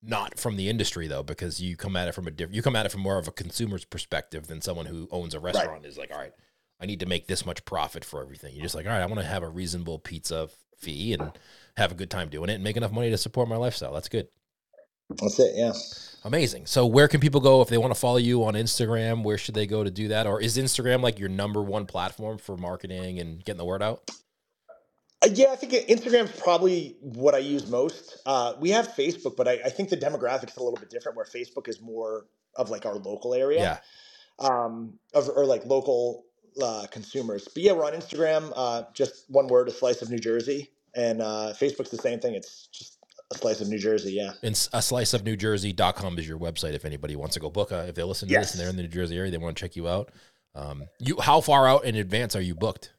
not 0.02 0.38
from 0.38 0.58
the 0.58 0.68
industry 0.70 1.08
though, 1.08 1.24
because 1.24 1.62
you 1.62 1.78
come 1.78 1.96
at 1.96 2.10
it 2.10 2.12
from 2.16 2.28
a 2.28 2.32
different. 2.32 2.56
You 2.56 2.62
come 2.62 2.76
at 2.76 2.86
it 2.86 2.92
from 2.92 3.00
more 3.02 3.18
of 3.18 3.28
a 3.30 3.32
consumer's 3.32 3.86
perspective 3.86 4.48
than 4.48 4.60
someone 4.62 4.88
who 4.88 5.08
owns 5.12 5.34
a 5.34 5.40
restaurant. 5.40 5.86
Is 5.86 5.98
like, 5.98 6.12
all 6.12 6.18
right, 6.20 6.34
I 6.82 6.86
need 6.86 7.00
to 7.00 7.06
make 7.06 7.28
this 7.28 7.46
much 7.46 7.64
profit 7.64 8.04
for 8.04 8.22
everything. 8.22 8.54
You're 8.54 8.64
just 8.64 8.76
like, 8.76 8.86
all 8.86 8.92
right, 8.92 9.02
I 9.02 9.06
want 9.06 9.22
to 9.22 9.26
have 9.26 9.44
a 9.44 9.48
reasonable 9.50 10.00
pizza 10.00 10.50
fee 10.84 11.14
and 11.14 11.32
have 11.78 11.92
a 11.92 11.96
good 11.96 12.10
time 12.10 12.30
doing 12.30 12.50
it 12.50 12.56
and 12.56 12.64
make 12.64 12.78
enough 12.78 12.92
money 12.92 13.10
to 13.10 13.18
support 13.18 13.48
my 13.48 13.56
lifestyle. 13.58 13.94
That's 13.94 14.10
good. 14.10 14.28
That's 15.10 15.40
it. 15.40 15.54
Yeah. 15.56 15.74
Amazing. 16.26 16.66
So 16.68 16.86
where 16.86 17.08
can 17.08 17.20
people 17.20 17.42
go 17.42 17.62
if 17.62 17.68
they 17.68 17.78
want 17.78 17.94
to 17.94 18.00
follow 18.00 18.18
you 18.18 18.44
on 18.46 18.54
Instagram? 18.54 19.24
Where 19.24 19.38
should 19.38 19.56
they 19.56 19.68
go 19.68 19.84
to 19.84 19.92
do 19.92 20.08
that? 20.10 20.26
Or 20.26 20.40
is 20.42 20.58
Instagram 20.58 21.02
like 21.02 21.20
your 21.20 21.30
number 21.30 21.62
one 21.62 21.86
platform 21.86 22.38
for 22.38 22.56
marketing 22.56 23.20
and 23.20 23.44
getting 23.44 23.58
the 23.58 23.66
word 23.66 23.84
out? 23.84 24.10
Uh, 25.22 25.30
yeah, 25.34 25.52
I 25.52 25.56
think 25.56 25.74
Instagram's 25.74 26.40
probably 26.40 26.96
what 27.02 27.36
I 27.36 27.40
use 27.40 27.68
most. 27.70 28.18
Uh, 28.26 28.54
we 28.60 28.70
have 28.72 28.90
Facebook, 28.90 29.36
but 29.36 29.48
I, 29.48 29.60
I 29.66 29.70
think 29.70 29.90
the 29.90 29.98
demographics 29.98 30.58
are 30.58 30.62
a 30.62 30.64
little 30.64 30.80
bit 30.80 30.90
different. 30.90 31.18
Where 31.18 31.26
Facebook 31.26 31.68
is 31.68 31.82
more 31.82 32.26
of 32.56 32.70
like 32.70 32.86
our 32.86 32.96
local 32.96 33.34
area, 33.34 33.82
Yeah. 34.40 34.48
um, 34.48 34.94
of, 35.14 35.30
or 35.30 35.46
like 35.46 35.66
local 35.66 36.26
uh, 36.62 36.88
consumers. 36.92 37.48
But 37.54 37.64
yeah, 37.64 37.72
we're 37.74 37.86
on 37.86 37.94
Instagram. 37.94 38.52
Uh, 38.56 38.84
just 38.94 39.26
one 39.30 39.48
word: 39.48 39.68
a 39.68 39.72
slice 39.72 40.02
of 40.02 40.10
New 40.10 40.20
Jersey. 40.20 40.70
And 40.96 41.22
uh, 41.22 41.54
Facebook's 41.60 41.90
the 41.90 41.98
same 41.98 42.20
thing. 42.20 42.36
It's 42.36 42.68
just 42.68 43.00
a 43.32 43.38
slice 43.38 43.62
of 43.62 43.68
New 43.70 43.80
Jersey. 43.80 44.14
Yeah. 44.14 44.34
And 44.44 44.54
a 44.74 44.82
slice 44.82 45.14
of 45.14 45.24
New 45.24 45.36
Jersey.com 45.36 46.20
is 46.20 46.28
your 46.28 46.38
website 46.40 46.74
if 46.74 46.86
anybody 46.86 47.16
wants 47.16 47.34
to 47.34 47.40
go 47.40 47.50
book 47.50 47.72
a, 47.72 47.88
if 47.88 47.96
they 47.96 48.04
listen 48.04 48.28
to 48.30 48.36
this 48.36 48.52
and 48.52 48.62
they're 48.62 48.70
in 48.70 48.76
the 48.76 48.84
New 48.84 48.90
Jersey 48.90 49.18
area, 49.18 49.32
they 49.32 49.38
want 49.38 49.58
to 49.58 49.62
check 49.62 49.76
you 49.76 49.88
out. 49.88 50.12
Um, 50.56 50.84
you 51.00 51.20
how 51.20 51.42
far 51.42 51.68
out 51.68 51.84
in 51.86 51.96
advance 51.96 52.36
are 52.36 52.42
you 52.42 52.54
booked? 52.54 52.94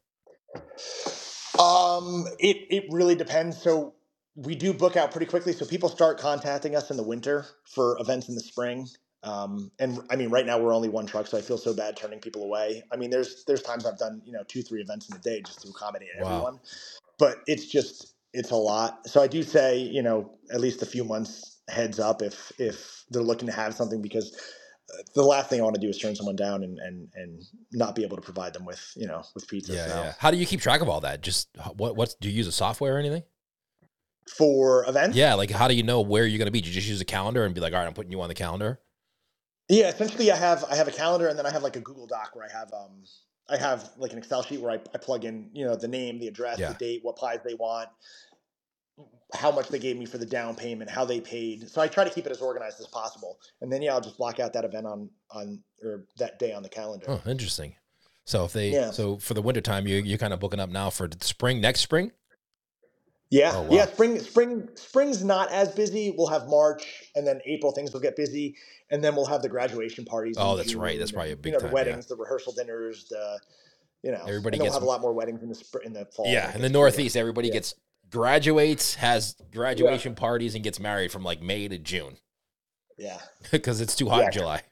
Um, 1.59 2.27
it 2.41 2.57
it 2.69 2.85
really 2.91 3.15
depends. 3.15 3.61
So 3.61 3.95
we 4.35 4.57
do 4.57 4.73
book 4.73 4.97
out 4.97 5.13
pretty 5.13 5.27
quickly. 5.27 5.53
So 5.53 5.65
people 5.65 5.89
start 5.89 6.19
contacting 6.19 6.75
us 6.75 6.91
in 6.91 6.97
the 6.97 7.03
winter 7.05 7.47
for 7.65 7.97
events 8.01 8.29
in 8.29 8.35
the 8.35 8.41
spring. 8.41 8.89
Um, 9.23 9.71
and 9.79 10.01
I 10.11 10.17
mean, 10.17 10.31
right 10.31 10.45
now 10.45 10.59
we're 10.59 10.75
only 10.75 10.89
one 10.89 11.07
truck, 11.07 11.27
so 11.29 11.39
I 11.39 11.41
feel 11.41 11.57
so 11.57 11.73
bad 11.73 11.97
turning 11.97 12.19
people 12.19 12.43
away. 12.43 12.83
I 12.93 12.97
mean, 12.97 13.09
there's 13.11 13.45
there's 13.47 13.63
times 13.63 13.87
I've 13.87 13.99
done 13.99 14.21
you 14.27 14.33
know 14.33 14.43
two 14.47 14.63
three 14.63 14.81
events 14.83 15.09
in 15.09 15.17
a 15.17 15.21
day 15.21 15.41
just 15.41 15.63
to 15.63 15.69
accommodate 15.69 16.09
Wow. 16.21 16.31
everyone, 16.31 16.61
but 17.19 17.39
it's 17.47 17.67
just 17.67 18.15
it's 18.33 18.51
a 18.51 18.57
lot. 18.57 19.07
So 19.09 19.23
I 19.23 19.27
do 19.27 19.43
say 19.43 19.79
you 19.79 20.03
know 20.03 20.39
at 20.53 20.61
least 20.61 20.83
a 20.83 20.87
few 20.87 21.05
months 21.05 21.61
heads 21.69 21.99
up 21.99 22.23
if 22.23 22.53
if 22.59 23.05
they're 23.11 23.23
looking 23.23 23.47
to 23.47 23.55
have 23.55 23.75
something 23.75 24.03
because 24.03 24.35
uh, 24.93 25.03
the 25.15 25.23
last 25.23 25.49
thing 25.49 25.61
I 25.61 25.65
want 25.65 25.77
to 25.77 25.81
do 25.81 25.89
is 25.89 25.99
turn 25.99 26.15
someone 26.15 26.37
down 26.37 26.63
and 26.63 26.79
and 26.79 27.09
and 27.15 27.43
not 27.73 27.95
be 27.95 28.05
able 28.05 28.17
to 28.17 28.23
provide 28.23 28.53
them 28.53 28.65
with 28.65 28.93
you 28.97 29.07
know 29.07 29.23
with 29.35 29.49
pizza. 29.49 29.73
Yeah, 29.73 29.87
so. 29.87 30.03
yeah. 30.03 30.13
How 30.19 30.31
do 30.31 30.37
you 30.37 30.47
keep 30.47 30.61
track 30.61 30.81
of 30.81 30.89
all 30.89 31.01
that? 31.01 31.23
Just 31.23 31.49
what 31.77 31.97
what's 31.97 32.15
do 32.15 32.29
you 32.29 32.35
use 32.35 32.47
a 32.47 32.53
software 32.53 32.97
or 32.97 32.99
anything? 32.99 33.23
For 34.39 34.89
events, 34.89 35.19
Yeah, 35.19 35.35
like 35.35 35.51
how 35.51 35.69
do 35.69 35.75
you 35.75 35.83
know 35.83 36.01
where 36.01 36.27
you're 36.27 36.39
gonna 36.39 36.51
be? 36.51 36.63
Do 36.63 36.69
you 36.69 36.75
just 36.75 36.89
use 36.89 37.01
a 37.01 37.05
calendar 37.05 37.45
and 37.45 37.55
be 37.55 37.61
like, 37.61 37.75
all 37.75 37.79
right, 37.79 37.87
I'm 37.87 37.93
putting 37.93 38.11
you 38.11 38.23
on 38.23 38.29
the 38.29 38.35
calendar? 38.35 38.81
Yeah, 39.69 39.89
essentially, 39.89 40.31
I 40.31 40.37
have 40.37 40.65
I 40.71 40.77
have 40.77 40.89
a 40.89 40.93
calendar, 40.93 41.29
and 41.29 41.39
then 41.39 41.47
I 41.47 41.51
have 41.51 41.63
like 41.63 41.77
a 41.77 41.81
Google 41.81 42.07
Doc 42.07 42.31
where 42.35 42.47
I 42.47 42.53
have 42.53 42.73
um 42.73 43.05
I 43.49 43.57
have 43.57 43.91
like 43.99 44.13
an 44.13 44.19
Excel 44.19 44.43
sheet 44.43 44.61
where 44.61 44.71
I, 44.73 44.81
I 44.95 44.99
plug 44.99 45.25
in 45.25 45.51
you 45.53 45.65
know 45.65 45.77
the 45.77 45.89
name, 45.89 46.19
the 46.19 46.29
address, 46.29 46.59
Yeah. 46.59 46.69
the 46.73 46.79
date, 46.79 47.01
what 47.03 47.17
pies 47.17 47.41
they 47.45 47.55
want, 47.55 47.89
how 49.35 49.51
much 49.51 49.69
they 49.69 49.79
gave 49.79 49.97
me 49.99 50.07
for 50.07 50.19
the 50.19 50.27
down 50.27 50.55
payment, 50.55 50.89
how 50.91 51.05
they 51.05 51.21
paid. 51.21 51.69
So 51.69 51.81
I 51.81 51.89
try 51.89 52.05
to 52.05 52.11
keep 52.11 52.27
it 52.27 52.33
as 52.33 52.41
organized 52.41 52.81
as 52.81 52.87
possible. 52.87 53.39
And 53.61 53.73
then 53.73 53.83
yeah, 53.83 53.93
I'll 53.95 54.01
just 54.01 54.17
block 54.17 54.41
out 54.41 54.53
that 54.53 54.65
event 54.65 54.87
on 54.87 55.11
on 55.31 55.63
or 55.83 56.07
that 56.19 56.39
day 56.39 56.53
on 56.53 56.63
the 56.63 56.69
calendar. 56.69 57.07
Oh, 57.09 57.23
interesting. 57.27 57.75
So 58.25 58.45
if 58.45 58.53
they 58.53 58.71
Yeah. 58.71 58.91
so 58.91 59.19
for 59.19 59.35
the 59.35 59.43
wintertime, 59.43 59.87
you 59.87 59.97
you're 59.97 60.19
kind 60.19 60.33
of 60.33 60.41
booking 60.41 60.61
up 60.61 60.71
now 60.71 60.89
for 60.91 61.07
the 61.09 61.23
spring 61.25 61.61
next 61.61 61.81
spring. 61.81 62.13
Yeah, 63.35 63.51
Oh, 63.55 63.63
wow. 63.63 63.69
yeah. 63.71 63.87
Spring, 63.87 64.21
spring, 64.21 64.69
spring's 64.77 65.25
not 65.25 65.51
as 65.51 65.73
busy. 65.73 66.15
We'll 66.17 66.29
have 66.29 66.47
March, 66.49 66.85
and 67.17 67.27
then 67.27 67.41
April 67.47 67.73
things 67.73 67.93
will 67.93 68.01
get 68.01 68.15
busy, 68.15 68.57
and 68.91 69.03
then 69.03 69.17
we'll 69.17 69.27
have 69.27 69.43
the 69.43 69.49
graduation 69.49 70.05
parties. 70.05 70.37
Oh, 70.39 70.57
that's 70.57 70.75
right. 70.77 70.99
That's 70.99 71.11
probably 71.11 71.33
a 71.33 71.37
big 71.37 71.47
you 71.47 71.53
know, 71.53 71.59
time, 71.59 71.71
the 71.71 71.71
yeah. 71.71 71.75
weddings, 71.75 72.07
the 72.07 72.15
rehearsal 72.15 72.53
dinners, 72.53 73.07
the 73.11 73.41
you 74.05 74.13
know, 74.13 74.23
Everybody 74.29 74.59
gets- 74.59 74.67
we'll 74.67 74.73
have 74.75 74.83
a 74.83 74.87
lot 74.87 75.01
more 75.01 75.13
weddings 75.13 75.43
in 75.43 75.49
the 75.49 75.55
spring, 75.57 75.87
in 75.87 75.93
the 75.95 76.05
fall. 76.15 76.27
Yeah, 76.29 76.55
in 76.55 76.61
the 76.63 76.69
Northeast, 76.69 77.17
everybody 77.17 77.49
Yeah. 77.49 77.55
gets 77.55 77.75
graduates, 78.11 78.95
has 78.97 79.35
graduation 79.53 80.15
parties, 80.15 80.55
and 80.55 80.63
gets 80.63 80.79
married 80.79 81.11
from 81.11 81.25
like 81.25 81.43
May 81.43 81.67
to 81.69 81.79
June. 81.79 82.19
Yeah, 82.99 83.19
because 83.51 83.81
it's 83.81 83.97
too 83.97 84.09
hot 84.09 84.25
in 84.27 84.31
July. 84.33 84.63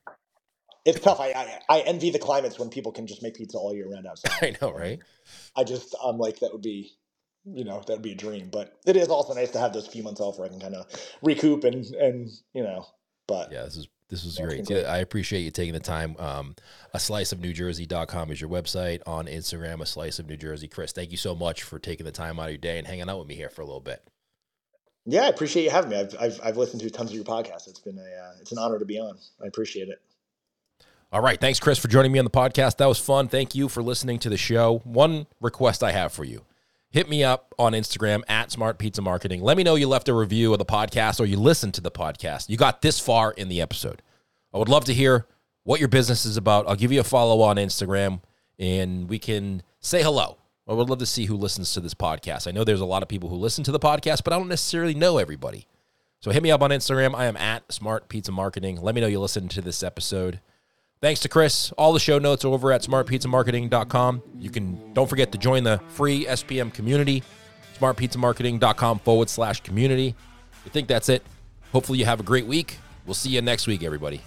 it's 0.84 1.00
tough. 1.00 1.18
I, 1.18 1.32
I 1.32 1.58
I 1.68 1.80
envy 1.80 2.10
the 2.10 2.18
climates 2.20 2.58
when 2.60 2.68
people 2.70 2.92
can 2.92 3.06
just 3.08 3.22
make 3.22 3.34
pizza 3.34 3.58
all 3.58 3.74
year 3.74 3.88
round 3.90 4.06
outside. 4.06 4.32
I 4.42 4.56
know, 4.60 4.70
right? 4.72 5.00
I 5.56 5.64
just 5.64 5.96
I'm 6.04 6.18
like 6.18 6.38
that 6.40 6.52
would 6.52 6.62
be, 6.62 6.92
you 7.45 7.64
know, 7.64 7.82
that 7.86 7.93
would 7.95 8.03
be 8.03 8.12
a 8.12 8.16
dream. 8.16 8.49
But 8.51 8.78
it 8.86 8.97
is 8.97 9.09
also 9.09 9.34
nice 9.34 9.51
to 9.53 9.59
have 9.59 9.72
those 9.72 9.86
few 9.86 10.03
months 10.03 10.20
off 10.20 10.38
where 10.38 10.47
I 10.47 10.51
can 10.51 10.61
kind 10.61 10.74
of 10.74 10.86
recoup 11.22 11.64
and 11.64 11.84
and 11.86 12.30
you 12.55 12.62
know. 12.62 12.86
But 13.26 13.53
Yeah, 13.53 13.64
this 13.64 13.76
is 13.76 13.88
this 14.09 14.24
is 14.24 14.38
Yeah, 14.38 14.45
it's 14.45 14.55
great. 14.55 14.68
been 14.68 14.76
great. 14.76 14.86
I 14.86 14.99
appreciate 14.99 15.40
you 15.40 15.51
taking 15.51 15.74
the 15.74 15.80
time. 15.80 16.16
Um, 16.18 16.55
a 16.93 17.01
slice 17.01 17.32
of 17.32 17.40
New 17.40 17.53
Jersey.com 17.53 18.30
is 18.30 18.40
your 18.40 18.51
website 18.51 19.01
on 19.07 19.26
Instagram, 19.26 19.80
a 19.80 19.86
slice 19.86 20.18
of 20.18 20.26
New 20.26 20.36
Jersey. 20.36 20.68
Chris, 20.68 20.93
thank 20.93 21.11
you 21.11 21.16
so 21.16 21.34
much 21.34 21.62
for 21.62 21.78
taking 21.78 22.05
the 22.05 22.12
time 22.12 22.38
out 22.38 22.47
of 22.47 22.51
your 22.51 22.59
day 22.59 22.78
and 22.78 22.86
hanging 22.86 23.09
out 23.09 23.18
with 23.18 23.28
me 23.28 23.34
here 23.34 23.49
for 23.49 23.62
a 23.62 23.64
little 23.64 23.80
bit. 23.80 24.03
Yeah, 25.05 25.22
I 25.22 25.28
appreciate 25.28 25.64
you 25.64 25.70
having 25.70 25.90
me. 25.90 25.99
I've 25.99 26.14
I've, 26.20 26.40
I've 26.45 26.57
listened 26.57 26.82
to 26.82 26.90
tons 26.90 27.11
of 27.11 27.16
your 27.16 27.24
podcasts. 27.24 27.66
It's 27.68 27.80
been 27.80 27.99
a 27.99 28.03
uh, 28.03 28.32
it's 28.40 28.53
an 28.53 28.59
honor 28.59 28.78
to 28.78 28.84
be 28.84 28.99
on. 28.99 29.18
I 29.43 29.47
appreciate 29.47 29.88
it. 29.88 30.01
All 31.12 31.20
right. 31.20 31.40
Thanks, 31.40 31.61
Chris, 31.61 31.78
for 31.78 31.88
joining 31.88 32.12
me 32.12 32.18
on 32.18 32.24
the 32.24 32.30
podcast. 32.30 32.78
That 32.78 32.86
was 32.86 32.99
fun. 32.99 33.28
Thank 33.28 33.55
you 33.55 33.68
for 33.68 33.82
listening 33.82 34.18
to 34.20 34.30
the 34.30 34.38
show. 34.38 34.78
One 34.84 35.26
request 35.40 35.82
I 35.82 35.93
have 35.93 36.12
for 36.12 36.24
you 36.24 36.45
hit 36.93 37.09
me 37.09 37.24
up 37.24 37.55
on 37.59 37.72
Instagram 37.72 38.22
at 38.28 38.53
Smart 38.53 38.78
Pizza 38.78 39.03
Marketing. 39.03 39.43
Let 39.43 39.57
me 39.57 39.64
know 39.64 39.74
you 39.74 39.88
left 39.88 40.09
a 40.09 40.14
review 40.14 40.53
of 40.53 40.59
the 40.59 40.64
podcast 40.64 41.18
or 41.20 41.24
you 41.24 41.38
listened 41.38 41.74
to 41.74 41.80
the 41.80 41.90
podcast. 41.90 42.49
You 42.49 42.57
got 42.57 42.82
this 42.82 43.01
far 43.01 43.32
in 43.32 43.49
the 43.49 43.61
episode. 43.61 44.03
I 44.53 44.59
would 44.59 44.68
love 44.68 44.84
to 44.84 44.95
hear 44.95 45.26
what 45.64 45.80
your 45.80 45.88
business 45.88 46.26
is 46.26 46.36
about. 46.36 46.68
I'll 46.68 46.76
give 46.76 46.93
you 46.93 47.01
a 47.01 47.05
follow 47.05 47.40
on 47.40 47.57
Instagram 47.57 48.20
and 48.59 49.09
we 49.09 49.18
can 49.18 49.62
say 49.80 50.03
hello. 50.03 50.36
I 50.68 50.74
would 50.74 50.88
love 50.88 50.99
to 50.99 51.07
see 51.07 51.24
who 51.24 51.36
listens 51.36 51.72
to 51.72 51.80
this 51.80 51.95
podcast. 51.95 52.47
I 52.47 52.53
know 52.53 52.62
there's 52.62 52.80
a 52.80 52.86
lot 52.86 53.03
of 53.03 53.09
people 53.09 53.28
who 53.28 53.36
listen 53.36 53.64
to 53.64 53.72
the 53.72 53.80
podcast, 53.80 54.22
but 54.22 54.32
I 54.32 54.38
don't 54.38 54.49
necessarily 54.49 54.95
know 54.95 55.18
everybody. 55.18 55.66
So 56.20 56.30
hit 56.30 56.43
me 56.43 56.53
up 56.53 56.62
on 56.62 56.70
Instagram. 56.70 57.16
I 57.16 57.24
am 57.24 57.36
at 57.36 57.72
Smart 57.72 58.09
Pizza 58.09 58.30
Marketing. 58.30 58.80
Let 58.80 58.95
me 58.95 59.01
know 59.01 59.09
you 59.09 59.18
listened 59.18 59.51
to 59.53 59.61
this 59.61 59.82
episode. 59.82 60.40
Thanks 61.03 61.18
to 61.22 61.28
Chris. 61.28 61.72
All 61.72 61.92
the 61.92 61.98
show 61.98 62.20
notes 62.20 62.44
are 62.44 62.48
over 62.48 62.70
at 62.70 62.82
smartpizzamarketing.com. 62.82 64.22
You 64.38 64.50
can 64.50 64.92
don't 64.94 65.11
forget 65.11 65.32
to 65.32 65.38
join 65.38 65.64
the 65.64 65.80
free 65.88 66.26
SPM 66.26 66.72
community, 66.72 67.24
smartpizzamarketing.com 67.80 69.00
forward 69.00 69.28
slash 69.28 69.62
community. 69.62 70.14
I 70.64 70.68
think 70.68 70.86
that's 70.86 71.09
it. 71.09 71.24
Hopefully 71.72 71.98
you 71.98 72.05
have 72.05 72.20
a 72.20 72.22
great 72.22 72.46
week. 72.46 72.78
We'll 73.05 73.14
see 73.14 73.30
you 73.30 73.42
next 73.42 73.66
week, 73.66 73.82
everybody. 73.82 74.22